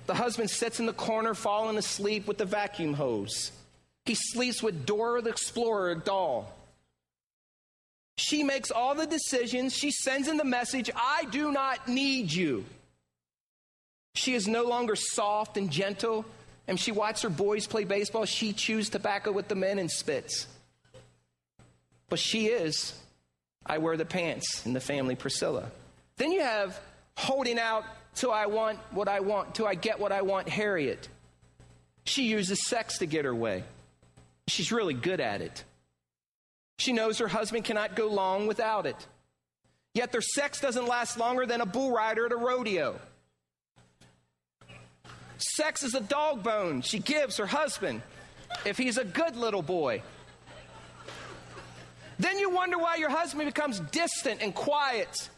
The 0.05 0.14
husband 0.14 0.51
sits 0.51 0.80
in 0.80 0.86
the 0.86 0.93
corner, 0.93 1.34
falling 1.34 1.80
asleep 1.80 2.28
with 2.28 2.38
the 2.38 2.45
vacuum 2.45 2.93
hose. 2.93 3.51
He 4.05 4.14
sleeps 4.14 4.62
with 4.62 4.86
Dora 4.86 5.24
the 5.24 5.32
Explorer 5.32 5.95
doll. 5.95 6.55
She 8.18 8.43
makes 8.43 8.70
all 8.70 8.93
the 8.93 9.07
decisions. 9.07 9.76
She 9.76 9.89
sends 9.89 10.28
in 10.28 10.38
the 10.38 10.45
message 10.45 10.91
I 10.95 11.26
do 11.32 11.51
not 11.51 11.88
need 11.88 12.32
you. 12.32 12.66
She 14.14 14.36
is 14.36 14.47
no 14.47 14.66
longer 14.66 14.95
soft 14.95 15.57
and 15.57 15.72
gentle. 15.72 16.24
And 16.68 16.80
she 16.80 16.91
watches 16.91 17.24
her 17.24 17.30
boys 17.30 17.66
play 17.66 17.84
baseball. 17.84 18.26
She 18.26 18.53
chews 18.53 18.89
tobacco 18.89 19.32
with 19.32 19.47
the 19.47 19.55
men 19.55 19.80
and 19.80 19.89
spits. 19.89 20.45
But 22.10 22.20
she 22.20 22.45
is 22.45 22.93
I 23.66 23.78
wear 23.78 23.97
the 23.97 24.05
pants 24.05 24.66
in 24.66 24.74
the 24.74 24.80
family 24.80 25.16
Priscilla. 25.16 25.70
Then 26.18 26.32
you 26.32 26.41
have 26.41 26.80
holding 27.18 27.60
out 27.60 27.84
till 28.16 28.32
I 28.32 28.47
want 28.47 28.80
what 28.91 29.07
I 29.07 29.20
want, 29.20 29.55
till 29.55 29.68
I 29.68 29.76
get 29.76 29.99
what 29.99 30.12
I 30.12 30.22
want, 30.22 30.49
Harriet. 30.49 31.07
She 32.05 32.24
uses 32.24 32.66
sex 32.66 32.99
to 32.99 33.05
get 33.05 33.26
her 33.26 33.36
way. 33.36 33.64
She's 34.47 34.72
really 34.72 34.93
good 34.93 35.20
at 35.20 35.41
it. 35.41 35.64
She 36.80 36.93
knows 36.93 37.20
her 37.20 37.28
husband 37.28 37.66
cannot 37.66 37.95
go 37.95 38.07
long 38.07 38.47
without 38.47 38.86
it. 38.86 39.07
Yet 39.93 40.12
their 40.12 40.22
sex 40.22 40.62
doesn't 40.62 40.88
last 40.88 41.18
longer 41.18 41.45
than 41.45 41.62
a 41.62 41.66
bull 41.66 41.91
rider 41.91 42.26
at 42.26 42.32
a 42.32 42.38
rodeo. 42.38 42.99
Sex 45.38 45.84
is 45.84 45.93
a 45.93 46.01
dog 46.01 46.43
bone 46.43 46.82
she 46.82 46.99
gives 46.99 47.38
her 47.38 47.45
husband 47.45 48.01
if 48.66 48.78
he's 48.78 48.97
a 48.97 49.05
good 49.05 49.36
little 49.36 49.62
boy. 49.62 50.01
Then 52.20 52.38
you 52.38 52.49
wonder 52.49 52.78
why 52.78 52.97
your 52.97 53.09
husband 53.09 53.47
becomes 53.47 53.80
distant 53.80 54.41
and 54.41 54.53
quiet 54.53 55.30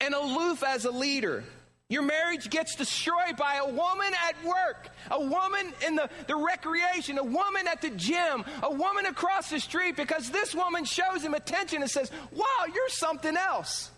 and 0.00 0.14
aloof 0.14 0.62
as 0.62 0.84
a 0.84 0.90
leader. 0.90 1.42
Your 1.88 2.02
marriage 2.02 2.50
gets 2.50 2.76
destroyed 2.76 3.36
by 3.36 3.56
a 3.56 3.66
woman 3.66 4.12
at 4.28 4.44
work, 4.44 4.90
a 5.10 5.20
woman 5.20 5.72
in 5.84 5.96
the, 5.96 6.08
the 6.28 6.36
recreation, 6.36 7.18
a 7.18 7.24
woman 7.24 7.66
at 7.66 7.80
the 7.80 7.90
gym, 7.90 8.44
a 8.62 8.72
woman 8.72 9.06
across 9.06 9.50
the 9.50 9.58
street 9.58 9.96
because 9.96 10.30
this 10.30 10.54
woman 10.54 10.84
shows 10.84 11.22
him 11.22 11.34
attention 11.34 11.82
and 11.82 11.90
says, 11.90 12.10
Wow, 12.30 12.66
you're 12.72 12.88
something 12.90 13.36
else. 13.36 13.90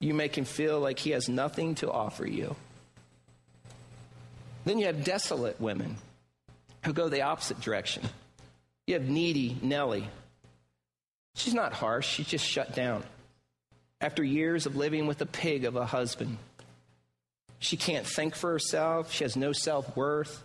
You 0.00 0.14
make 0.14 0.38
him 0.38 0.44
feel 0.44 0.80
like 0.80 0.98
he 0.98 1.10
has 1.10 1.28
nothing 1.28 1.74
to 1.76 1.90
offer 1.90 2.26
you. 2.26 2.56
Then 4.64 4.78
you 4.78 4.86
have 4.86 5.04
desolate 5.04 5.60
women 5.60 5.96
who 6.84 6.92
go 6.92 7.08
the 7.08 7.22
opposite 7.22 7.60
direction. 7.60 8.04
You 8.88 8.94
have 8.94 9.10
needy 9.10 9.54
Nellie. 9.60 10.08
She's 11.34 11.52
not 11.52 11.74
harsh, 11.74 12.08
she's 12.08 12.26
just 12.26 12.46
shut 12.46 12.74
down. 12.74 13.04
After 14.00 14.24
years 14.24 14.64
of 14.64 14.76
living 14.76 15.06
with 15.06 15.20
a 15.20 15.26
pig 15.26 15.66
of 15.66 15.76
a 15.76 15.84
husband, 15.84 16.38
she 17.58 17.76
can't 17.76 18.06
think 18.06 18.34
for 18.34 18.50
herself, 18.50 19.12
she 19.12 19.24
has 19.24 19.36
no 19.36 19.52
self 19.52 19.94
worth, 19.94 20.42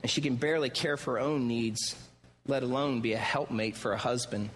and 0.00 0.08
she 0.08 0.20
can 0.20 0.36
barely 0.36 0.70
care 0.70 0.96
for 0.96 1.14
her 1.14 1.18
own 1.18 1.48
needs, 1.48 1.96
let 2.46 2.62
alone 2.62 3.00
be 3.00 3.14
a 3.14 3.18
helpmate 3.18 3.76
for 3.76 3.94
a 3.94 3.98
husband. 3.98 4.50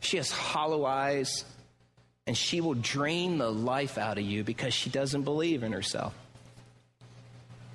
She 0.00 0.16
has 0.16 0.30
hollow 0.30 0.86
eyes, 0.86 1.44
and 2.26 2.34
she 2.34 2.62
will 2.62 2.72
drain 2.72 3.36
the 3.36 3.52
life 3.52 3.98
out 3.98 4.16
of 4.16 4.24
you 4.24 4.44
because 4.44 4.72
she 4.72 4.88
doesn't 4.88 5.24
believe 5.24 5.62
in 5.62 5.72
herself. 5.72 6.14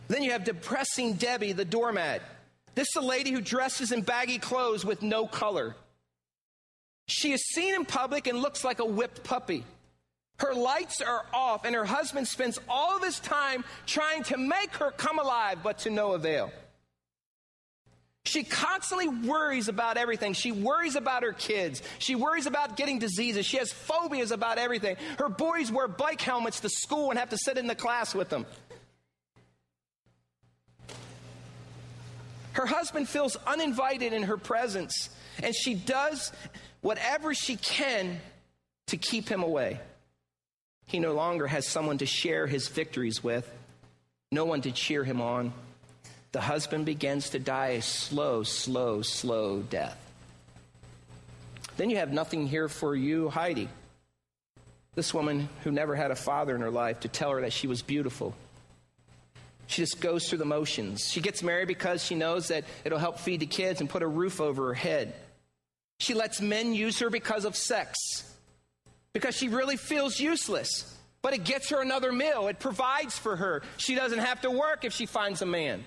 Then 0.07 0.23
you 0.23 0.31
have 0.31 0.43
depressing 0.43 1.13
Debbie, 1.13 1.51
the 1.51 1.65
doormat. 1.65 2.23
This 2.75 2.87
is 2.89 2.95
a 2.95 3.05
lady 3.05 3.31
who 3.31 3.41
dresses 3.41 3.91
in 3.91 4.01
baggy 4.01 4.39
clothes 4.39 4.83
with 4.83 5.01
no 5.01 5.27
color. 5.27 5.75
She 7.07 7.31
is 7.33 7.45
seen 7.49 7.75
in 7.75 7.85
public 7.85 8.27
and 8.27 8.39
looks 8.39 8.63
like 8.63 8.79
a 8.79 8.85
whipped 8.85 9.23
puppy. 9.23 9.63
Her 10.39 10.53
lights 10.53 11.01
are 11.01 11.25
off, 11.33 11.63
and 11.63 11.75
her 11.75 11.85
husband 11.85 12.27
spends 12.27 12.59
all 12.67 12.97
of 12.97 13.03
his 13.03 13.19
time 13.19 13.63
trying 13.85 14.23
to 14.23 14.37
make 14.37 14.75
her 14.77 14.91
come 14.91 15.19
alive, 15.19 15.59
but 15.61 15.79
to 15.79 15.89
no 15.89 16.13
avail. 16.13 16.51
She 18.25 18.43
constantly 18.43 19.09
worries 19.09 19.67
about 19.67 19.97
everything. 19.97 20.33
She 20.33 20.51
worries 20.51 20.95
about 20.95 21.23
her 21.23 21.33
kids. 21.33 21.81
She 21.99 22.15
worries 22.15 22.45
about 22.45 22.77
getting 22.77 22.97
diseases. 22.97 23.45
She 23.45 23.57
has 23.57 23.71
phobias 23.71 24.31
about 24.31 24.57
everything. 24.57 24.95
Her 25.19 25.27
boys 25.27 25.71
wear 25.71 25.89
bike 25.89 26.21
helmets 26.21 26.61
to 26.61 26.69
school 26.69 27.09
and 27.09 27.19
have 27.19 27.29
to 27.29 27.37
sit 27.37 27.57
in 27.57 27.67
the 27.67 27.75
class 27.75 28.15
with 28.15 28.29
them. 28.29 28.45
Her 32.53 32.65
husband 32.65 33.09
feels 33.09 33.35
uninvited 33.47 34.13
in 34.13 34.23
her 34.23 34.37
presence, 34.37 35.09
and 35.41 35.55
she 35.55 35.73
does 35.73 36.31
whatever 36.81 37.33
she 37.33 37.55
can 37.55 38.19
to 38.87 38.97
keep 38.97 39.27
him 39.27 39.43
away. 39.43 39.79
He 40.85 40.99
no 40.99 41.13
longer 41.13 41.47
has 41.47 41.67
someone 41.67 41.97
to 41.99 42.05
share 42.05 42.45
his 42.45 42.67
victories 42.67 43.23
with, 43.23 43.49
no 44.31 44.45
one 44.45 44.61
to 44.61 44.71
cheer 44.71 45.03
him 45.03 45.21
on. 45.21 45.53
The 46.31 46.41
husband 46.41 46.85
begins 46.85 47.29
to 47.31 47.39
die 47.39 47.69
a 47.69 47.81
slow, 47.81 48.43
slow, 48.43 49.01
slow 49.01 49.61
death. 49.61 49.99
Then 51.77 51.89
you 51.89 51.97
have 51.97 52.11
nothing 52.11 52.47
here 52.47 52.67
for 52.67 52.95
you, 52.95 53.29
Heidi. 53.29 53.69
This 54.95 55.13
woman 55.13 55.49
who 55.63 55.71
never 55.71 55.95
had 55.95 56.11
a 56.11 56.15
father 56.15 56.55
in 56.55 56.61
her 56.61 56.69
life 56.69 56.99
to 57.01 57.07
tell 57.07 57.31
her 57.31 57.41
that 57.41 57.53
she 57.53 57.67
was 57.67 57.81
beautiful. 57.81 58.35
She 59.67 59.81
just 59.81 59.99
goes 59.99 60.27
through 60.27 60.39
the 60.39 60.45
motions. 60.45 61.09
She 61.09 61.21
gets 61.21 61.41
married 61.41 61.67
because 61.67 62.03
she 62.03 62.15
knows 62.15 62.49
that 62.49 62.65
it'll 62.83 62.99
help 62.99 63.19
feed 63.19 63.39
the 63.39 63.45
kids 63.45 63.81
and 63.81 63.89
put 63.89 64.03
a 64.03 64.07
roof 64.07 64.41
over 64.41 64.67
her 64.67 64.73
head. 64.73 65.13
She 65.99 66.13
lets 66.13 66.41
men 66.41 66.73
use 66.73 66.99
her 66.99 67.09
because 67.09 67.45
of 67.45 67.55
sex, 67.55 67.97
because 69.13 69.35
she 69.35 69.47
really 69.47 69.77
feels 69.77 70.19
useless. 70.19 70.97
But 71.21 71.33
it 71.33 71.45
gets 71.45 71.69
her 71.69 71.81
another 71.81 72.11
meal, 72.11 72.47
it 72.49 72.59
provides 72.59 73.17
for 73.17 73.37
her. 73.37 73.63
She 73.77 73.95
doesn't 73.95 74.19
have 74.19 74.41
to 74.41 74.51
work 74.51 74.83
if 74.83 74.93
she 74.93 75.05
finds 75.05 75.41
a 75.41 75.45
man. 75.45 75.85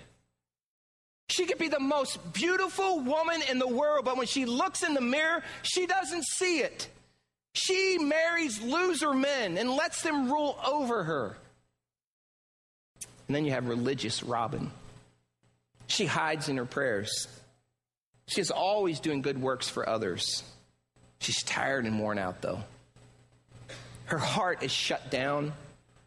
She 1.29 1.45
could 1.45 1.59
be 1.59 1.69
the 1.69 1.81
most 1.81 2.33
beautiful 2.33 3.01
woman 3.01 3.43
in 3.51 3.59
the 3.59 3.69
world, 3.69 4.05
but 4.05 4.17
when 4.17 4.27
she 4.27 4.47
looks 4.47 4.83
in 4.83 4.95
the 4.95 5.01
mirror, 5.01 5.43
she 5.63 5.87
doesn't 5.87 6.25
see 6.25 6.61
it. 6.61 6.89
She 7.55 7.99
marries 7.99 8.63
loser 8.63 9.13
men 9.13 9.59
and 9.59 9.71
lets 9.71 10.03
them 10.03 10.31
rule 10.31 10.59
over 10.65 11.05
her. 11.05 11.37
And 13.27 13.35
then 13.35 13.45
you 13.45 13.53
have 13.53 13.67
religious 13.67 14.23
Robin. 14.23 14.71
She 15.87 16.07
hides 16.07 16.49
in 16.49 16.57
her 16.57 16.65
prayers. 16.65 17.29
She 18.29 18.41
is 18.41 18.51
always 18.51 19.01
doing 19.01 19.23
good 19.23 19.41
works 19.41 19.69
for 19.69 19.89
others. 19.89 20.43
She's 21.21 21.43
tired 21.43 21.87
and 21.87 22.01
worn 22.01 22.19
out, 22.19 22.43
though. 22.43 22.61
Her 24.07 24.19
heart 24.19 24.63
is 24.63 24.71
shut 24.71 25.11
down, 25.11 25.53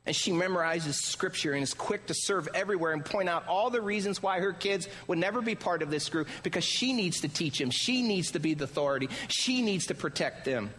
and 0.05 0.15
she 0.15 0.31
memorizes 0.31 0.93
scripture 0.93 1.53
and 1.53 1.63
is 1.63 1.73
quick 1.73 2.07
to 2.07 2.13
serve 2.13 2.47
everywhere 2.53 2.93
and 2.93 3.03
point 3.03 3.27
out 3.27 3.47
all 3.47 3.69
the 3.69 3.81
reasons 3.81 4.23
why 4.23 4.39
her 4.39 4.53
kids 4.53 4.87
would 5.07 5.17
never 5.17 5.41
be 5.41 5.55
part 5.55 5.81
of 5.81 5.89
this 5.89 6.07
group 6.09 6.27
because 6.43 6.63
she 6.63 6.93
needs 6.93 7.21
to 7.21 7.27
teach 7.27 7.59
them. 7.59 7.69
She 7.71 8.01
needs 8.01 8.31
to 8.31 8.39
be 8.39 8.53
the 8.53 8.63
authority. 8.65 9.09
She 9.27 9.61
needs 9.61 9.87
to 9.87 9.95
protect 9.95 10.45
them. 10.45 10.71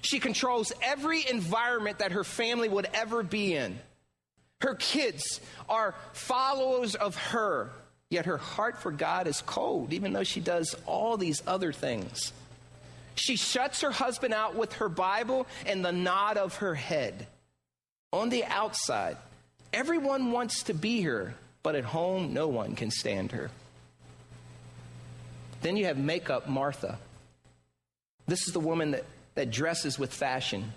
She 0.00 0.18
controls 0.18 0.72
every 0.82 1.28
environment 1.28 2.00
that 2.00 2.12
her 2.12 2.24
family 2.24 2.68
would 2.68 2.88
ever 2.92 3.22
be 3.22 3.54
in. 3.54 3.78
Her 4.62 4.76
kids 4.76 5.40
are 5.68 5.96
followers 6.12 6.94
of 6.94 7.16
her, 7.16 7.70
yet 8.10 8.26
her 8.26 8.36
heart 8.36 8.80
for 8.80 8.92
God 8.92 9.26
is 9.26 9.42
cold, 9.42 9.92
even 9.92 10.12
though 10.12 10.22
she 10.22 10.38
does 10.38 10.76
all 10.86 11.16
these 11.16 11.42
other 11.48 11.72
things. 11.72 12.32
She 13.16 13.34
shuts 13.34 13.80
her 13.80 13.90
husband 13.90 14.32
out 14.32 14.54
with 14.54 14.74
her 14.74 14.88
Bible 14.88 15.48
and 15.66 15.84
the 15.84 15.90
nod 15.90 16.36
of 16.36 16.56
her 16.56 16.76
head. 16.76 17.26
On 18.12 18.28
the 18.28 18.44
outside, 18.44 19.16
everyone 19.72 20.30
wants 20.30 20.62
to 20.64 20.74
be 20.74 21.02
her, 21.02 21.34
but 21.64 21.74
at 21.74 21.84
home, 21.84 22.32
no 22.32 22.46
one 22.46 22.76
can 22.76 22.92
stand 22.92 23.32
her. 23.32 23.50
Then 25.60 25.76
you 25.76 25.86
have 25.86 25.98
makeup 25.98 26.48
Martha. 26.48 27.00
This 28.28 28.46
is 28.46 28.52
the 28.52 28.60
woman 28.60 28.92
that, 28.92 29.04
that 29.34 29.50
dresses 29.50 29.98
with 29.98 30.14
fashion. 30.14 30.72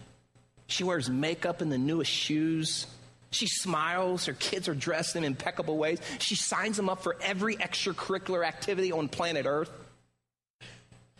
She 0.65 0.83
wears 0.83 1.07
makeup 1.07 1.61
and 1.61 1.71
the 1.71 1.77
newest 1.77 2.11
shoes. 2.11 2.87
She 3.35 3.47
smiles. 3.47 4.25
Her 4.25 4.33
kids 4.33 4.69
are 4.69 4.73
dressed 4.73 5.17
in 5.17 5.25
impeccable 5.25 5.77
ways. 5.77 5.99
She 6.19 6.35
signs 6.35 6.77
them 6.77 6.89
up 6.89 7.03
for 7.03 7.17
every 7.21 7.57
extracurricular 7.57 8.45
activity 8.45 8.93
on 8.93 9.09
planet 9.09 9.45
Earth. 9.45 9.69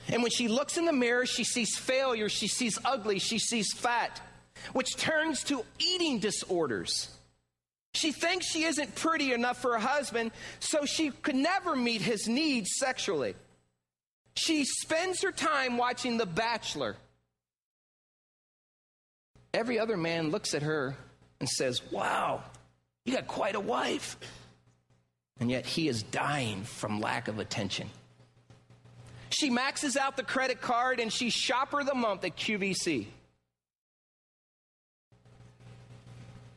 And 0.08 0.22
when 0.22 0.32
she 0.32 0.48
looks 0.48 0.78
in 0.78 0.86
the 0.86 0.94
mirror, 0.94 1.26
she 1.26 1.44
sees 1.44 1.76
failure, 1.78 2.30
she 2.30 2.48
sees 2.48 2.80
ugly, 2.86 3.20
she 3.20 3.38
sees 3.38 3.74
fat, 3.74 4.22
which 4.72 4.96
turns 4.96 5.44
to 5.46 5.66
eating 5.80 6.20
disorders. 6.20 7.10
She 7.96 8.12
thinks 8.12 8.46
she 8.46 8.64
isn't 8.64 8.96
pretty 8.96 9.34
enough 9.34 9.62
for 9.62 9.74
her 9.74 9.80
husband, 9.80 10.32
so 10.60 10.86
she 10.86 11.10
could 11.10 11.36
never 11.36 11.76
meet 11.76 12.02
his 12.02 12.28
needs 12.28 12.70
sexually. 12.78 13.36
She 14.36 14.64
spends 14.64 15.22
her 15.22 15.32
time 15.32 15.78
watching 15.78 16.18
The 16.18 16.26
Bachelor. 16.26 16.96
Every 19.54 19.80
other 19.80 19.98
man 19.98 20.32
looks 20.32 20.54
at 20.54 20.62
her 20.62 20.96
and 21.40 21.50
says, 21.50 21.82
Wow, 21.92 22.44
you 23.06 23.14
got 23.14 23.28
quite 23.28 23.56
a 23.56 23.60
wife. 23.60 24.18
And 25.40 25.52
yet 25.52 25.66
he 25.66 25.88
is 25.90 26.02
dying 26.04 26.64
from 26.64 27.02
lack 27.02 27.28
of 27.28 27.40
attention. 27.40 27.90
She 29.30 29.50
maxes 29.50 29.98
out 29.98 30.16
the 30.16 30.24
credit 30.24 30.62
card 30.62 31.00
and 31.00 31.12
she's 31.12 31.34
shopper 31.34 31.84
the 31.84 31.94
month 31.94 32.24
at 32.24 32.38
QVC. 32.38 33.08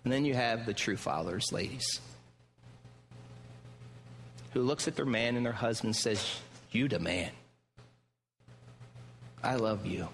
And 0.05 0.13
then 0.13 0.25
you 0.25 0.35
have 0.35 0.65
the 0.65 0.73
true 0.73 0.97
followers, 0.97 1.53
ladies, 1.53 2.01
who 4.55 4.63
looks 4.63 4.87
at 4.87 4.97
their 4.97 5.05
man 5.05 5.37
and 5.37 5.45
their 5.45 5.53
husband 5.53 5.89
and 5.89 5.97
says, 5.97 6.25
You 6.71 6.89
the 6.89 7.01
man. 7.01 7.31
I 9.43 9.57
love 9.57 9.87
you. 9.87 10.09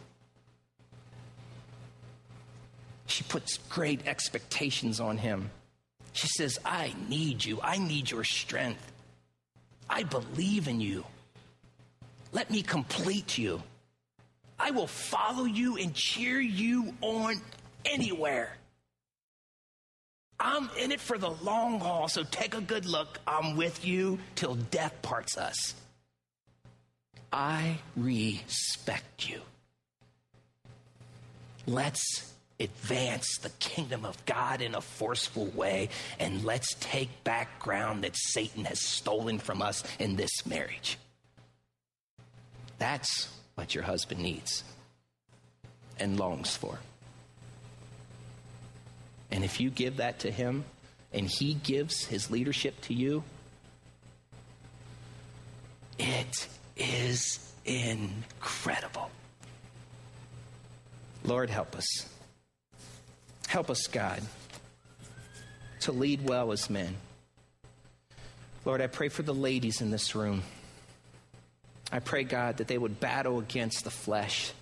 She 3.07 3.24
puts 3.24 3.59
great 3.68 4.07
expectations 4.07 5.00
on 5.00 5.18
him. 5.18 5.50
She 6.12 6.28
says, 6.28 6.59
I 6.64 6.94
need 7.09 7.44
you. 7.44 7.61
I 7.62 7.78
need 7.78 8.11
your 8.11 8.24
strength. 8.24 8.92
I 9.90 10.05
believe 10.05 10.68
in 10.68 10.80
you. 10.80 11.05
Let 12.32 12.50
me 12.50 12.62
complete 12.62 13.36
you. 13.36 13.62
I 14.59 14.70
will 14.70 14.86
follow 14.86 15.44
you 15.44 15.76
and 15.76 15.94
cheer 15.94 16.40
you 16.40 16.94
on 17.00 17.40
anywhere. 17.84 18.57
I'm 20.38 20.68
in 20.78 20.92
it 20.92 21.00
for 21.00 21.16
the 21.18 21.30
long 21.30 21.80
haul, 21.80 22.09
so 22.09 22.22
take 22.24 22.55
a 22.55 22.61
good 22.61 22.86
look. 22.86 23.18
I'm 23.26 23.57
with 23.57 23.84
you 23.84 24.18
till 24.34 24.55
death 24.57 24.94
parts 25.02 25.38
us. 25.38 25.74
I 27.32 27.78
respect 27.96 29.28
you. 29.28 29.40
Let's 31.66 32.34
advance 32.61 33.38
the 33.38 33.50
kingdom 33.59 34.05
of 34.05 34.24
God 34.26 34.61
in 34.61 34.74
a 34.74 34.80
forceful 34.80 35.46
way, 35.46 35.88
and 36.18 36.44
let's 36.44 36.74
take 36.80 37.24
back 37.24 37.59
ground 37.59 38.05
that 38.05 38.16
Satan 38.16 38.64
has 38.64 38.80
stolen 38.80 39.38
from 39.38 39.61
us 39.61 39.82
in 39.98 40.16
this 40.16 40.46
marriage. 40.46 40.98
That's 42.78 43.28
what 43.55 43.74
your 43.74 43.84
husband 43.84 44.20
needs 44.20 44.64
and 45.98 46.18
longs 46.18 46.57
for. 46.57 46.78
And 49.30 49.44
if 49.44 49.61
you 49.61 49.70
give 49.70 49.96
that 49.96 50.20
to 50.20 50.30
him 50.30 50.64
and 51.12 51.28
he 51.28 51.55
gives 51.55 52.05
his 52.05 52.30
leadership 52.30 52.80
to 52.82 52.94
you, 52.94 53.24
it 55.98 56.48
is 56.76 57.52
incredible. 57.64 59.11
Lord, 61.24 61.50
help 61.50 61.74
us. 61.76 62.14
Help 63.49 63.70
us, 63.70 63.86
God, 63.86 64.22
to 65.80 65.92
lead 65.92 66.24
well 66.24 66.53
as 66.53 66.68
men. 66.70 66.97
Lord, 68.64 68.80
I 68.80 68.86
pray 68.86 69.09
for 69.09 69.22
the 69.22 69.34
ladies 69.34 69.80
in 69.80 69.90
this 69.90 70.14
room. 70.14 70.42
I 71.92 71.99
pray, 71.99 72.24
God, 72.24 72.57
that 72.57 72.68
they 72.68 72.78
would 72.78 72.99
battle 72.99 73.38
against 73.38 73.84
the 73.84 73.90
flesh 73.90 74.53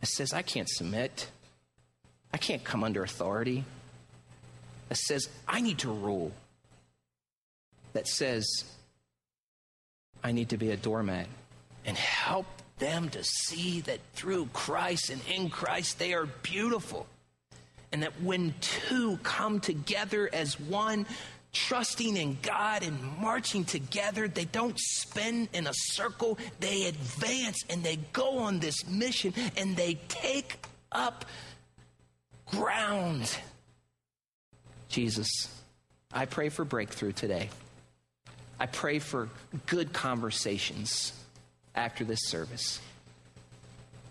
that 0.00 0.06
says, 0.06 0.32
I 0.32 0.42
can't 0.42 0.68
submit. 0.68 1.28
I 2.32 2.36
can't 2.36 2.62
come 2.62 2.84
under 2.84 3.02
authority. 3.02 3.64
That 4.88 4.96
says, 4.96 5.28
I 5.46 5.60
need 5.60 5.78
to 5.78 5.90
rule. 5.90 6.32
That 7.92 8.06
says, 8.06 8.46
I 10.22 10.32
need 10.32 10.50
to 10.50 10.56
be 10.56 10.70
a 10.70 10.76
doormat. 10.76 11.26
And 11.84 11.96
help 11.96 12.46
them 12.78 13.08
to 13.10 13.24
see 13.24 13.80
that 13.82 13.98
through 14.14 14.46
Christ 14.52 15.10
and 15.10 15.20
in 15.28 15.50
Christ 15.50 15.98
they 15.98 16.14
are 16.14 16.26
beautiful. 16.26 17.06
And 17.92 18.02
that 18.02 18.20
when 18.22 18.54
two 18.60 19.18
come 19.22 19.60
together 19.60 20.28
as 20.32 20.58
one, 20.60 21.06
trusting 21.52 22.16
in 22.16 22.38
God 22.42 22.82
and 22.82 23.02
marching 23.18 23.64
together. 23.64 24.28
They 24.28 24.44
don't 24.44 24.78
spin 24.78 25.48
in 25.52 25.66
a 25.66 25.72
circle, 25.74 26.38
they 26.60 26.86
advance 26.86 27.64
and 27.70 27.82
they 27.82 27.96
go 28.12 28.38
on 28.38 28.60
this 28.60 28.86
mission 28.86 29.34
and 29.56 29.76
they 29.76 29.94
take 30.08 30.58
up 30.92 31.24
ground. 32.46 33.36
Jesus, 34.88 35.28
I 36.12 36.26
pray 36.26 36.48
for 36.48 36.64
breakthrough 36.64 37.12
today. 37.12 37.50
I 38.60 38.66
pray 38.66 38.98
for 38.98 39.28
good 39.66 39.92
conversations 39.92 41.12
after 41.74 42.04
this 42.04 42.20
service. 42.26 42.80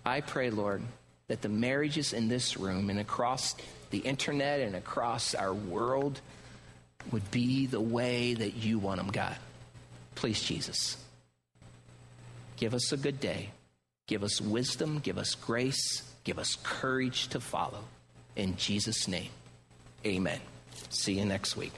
I 0.06 0.22
pray, 0.22 0.52
Lord, 0.52 0.84
that 1.28 1.42
the 1.42 1.50
marriages 1.50 2.14
in 2.14 2.28
this 2.28 2.58
room 2.58 2.90
and 2.90 3.00
across 3.00 3.56
the 3.90 4.00
internet 4.00 4.62
and 4.62 4.76
across 4.76 5.36
our 5.36 5.54
world 5.54 6.22
would 7.12 7.30
be 7.32 7.66
the 7.66 7.80
way 7.80 8.34
that 8.34 8.56
you 8.56 8.80
want 8.80 8.98
them, 8.98 9.12
God. 9.12 9.36
Please, 10.16 10.42
Jesus, 10.42 10.98
give 12.56 12.74
us 12.74 12.92
a 12.92 12.98
good 12.98 13.20
day. 13.20 13.50
Give 14.08 14.24
us 14.24 14.40
wisdom, 14.40 15.00
give 15.00 15.18
us 15.18 15.36
grace, 15.36 16.02
give 16.24 16.40
us 16.40 16.58
courage 16.64 17.28
to 17.30 17.42
follow. 17.42 17.84
In 18.38 18.56
Jesus' 18.56 19.08
name, 19.08 19.30
amen. 20.06 20.40
See 20.90 21.20
you 21.20 21.26
next 21.26 21.58
week. 21.58 21.74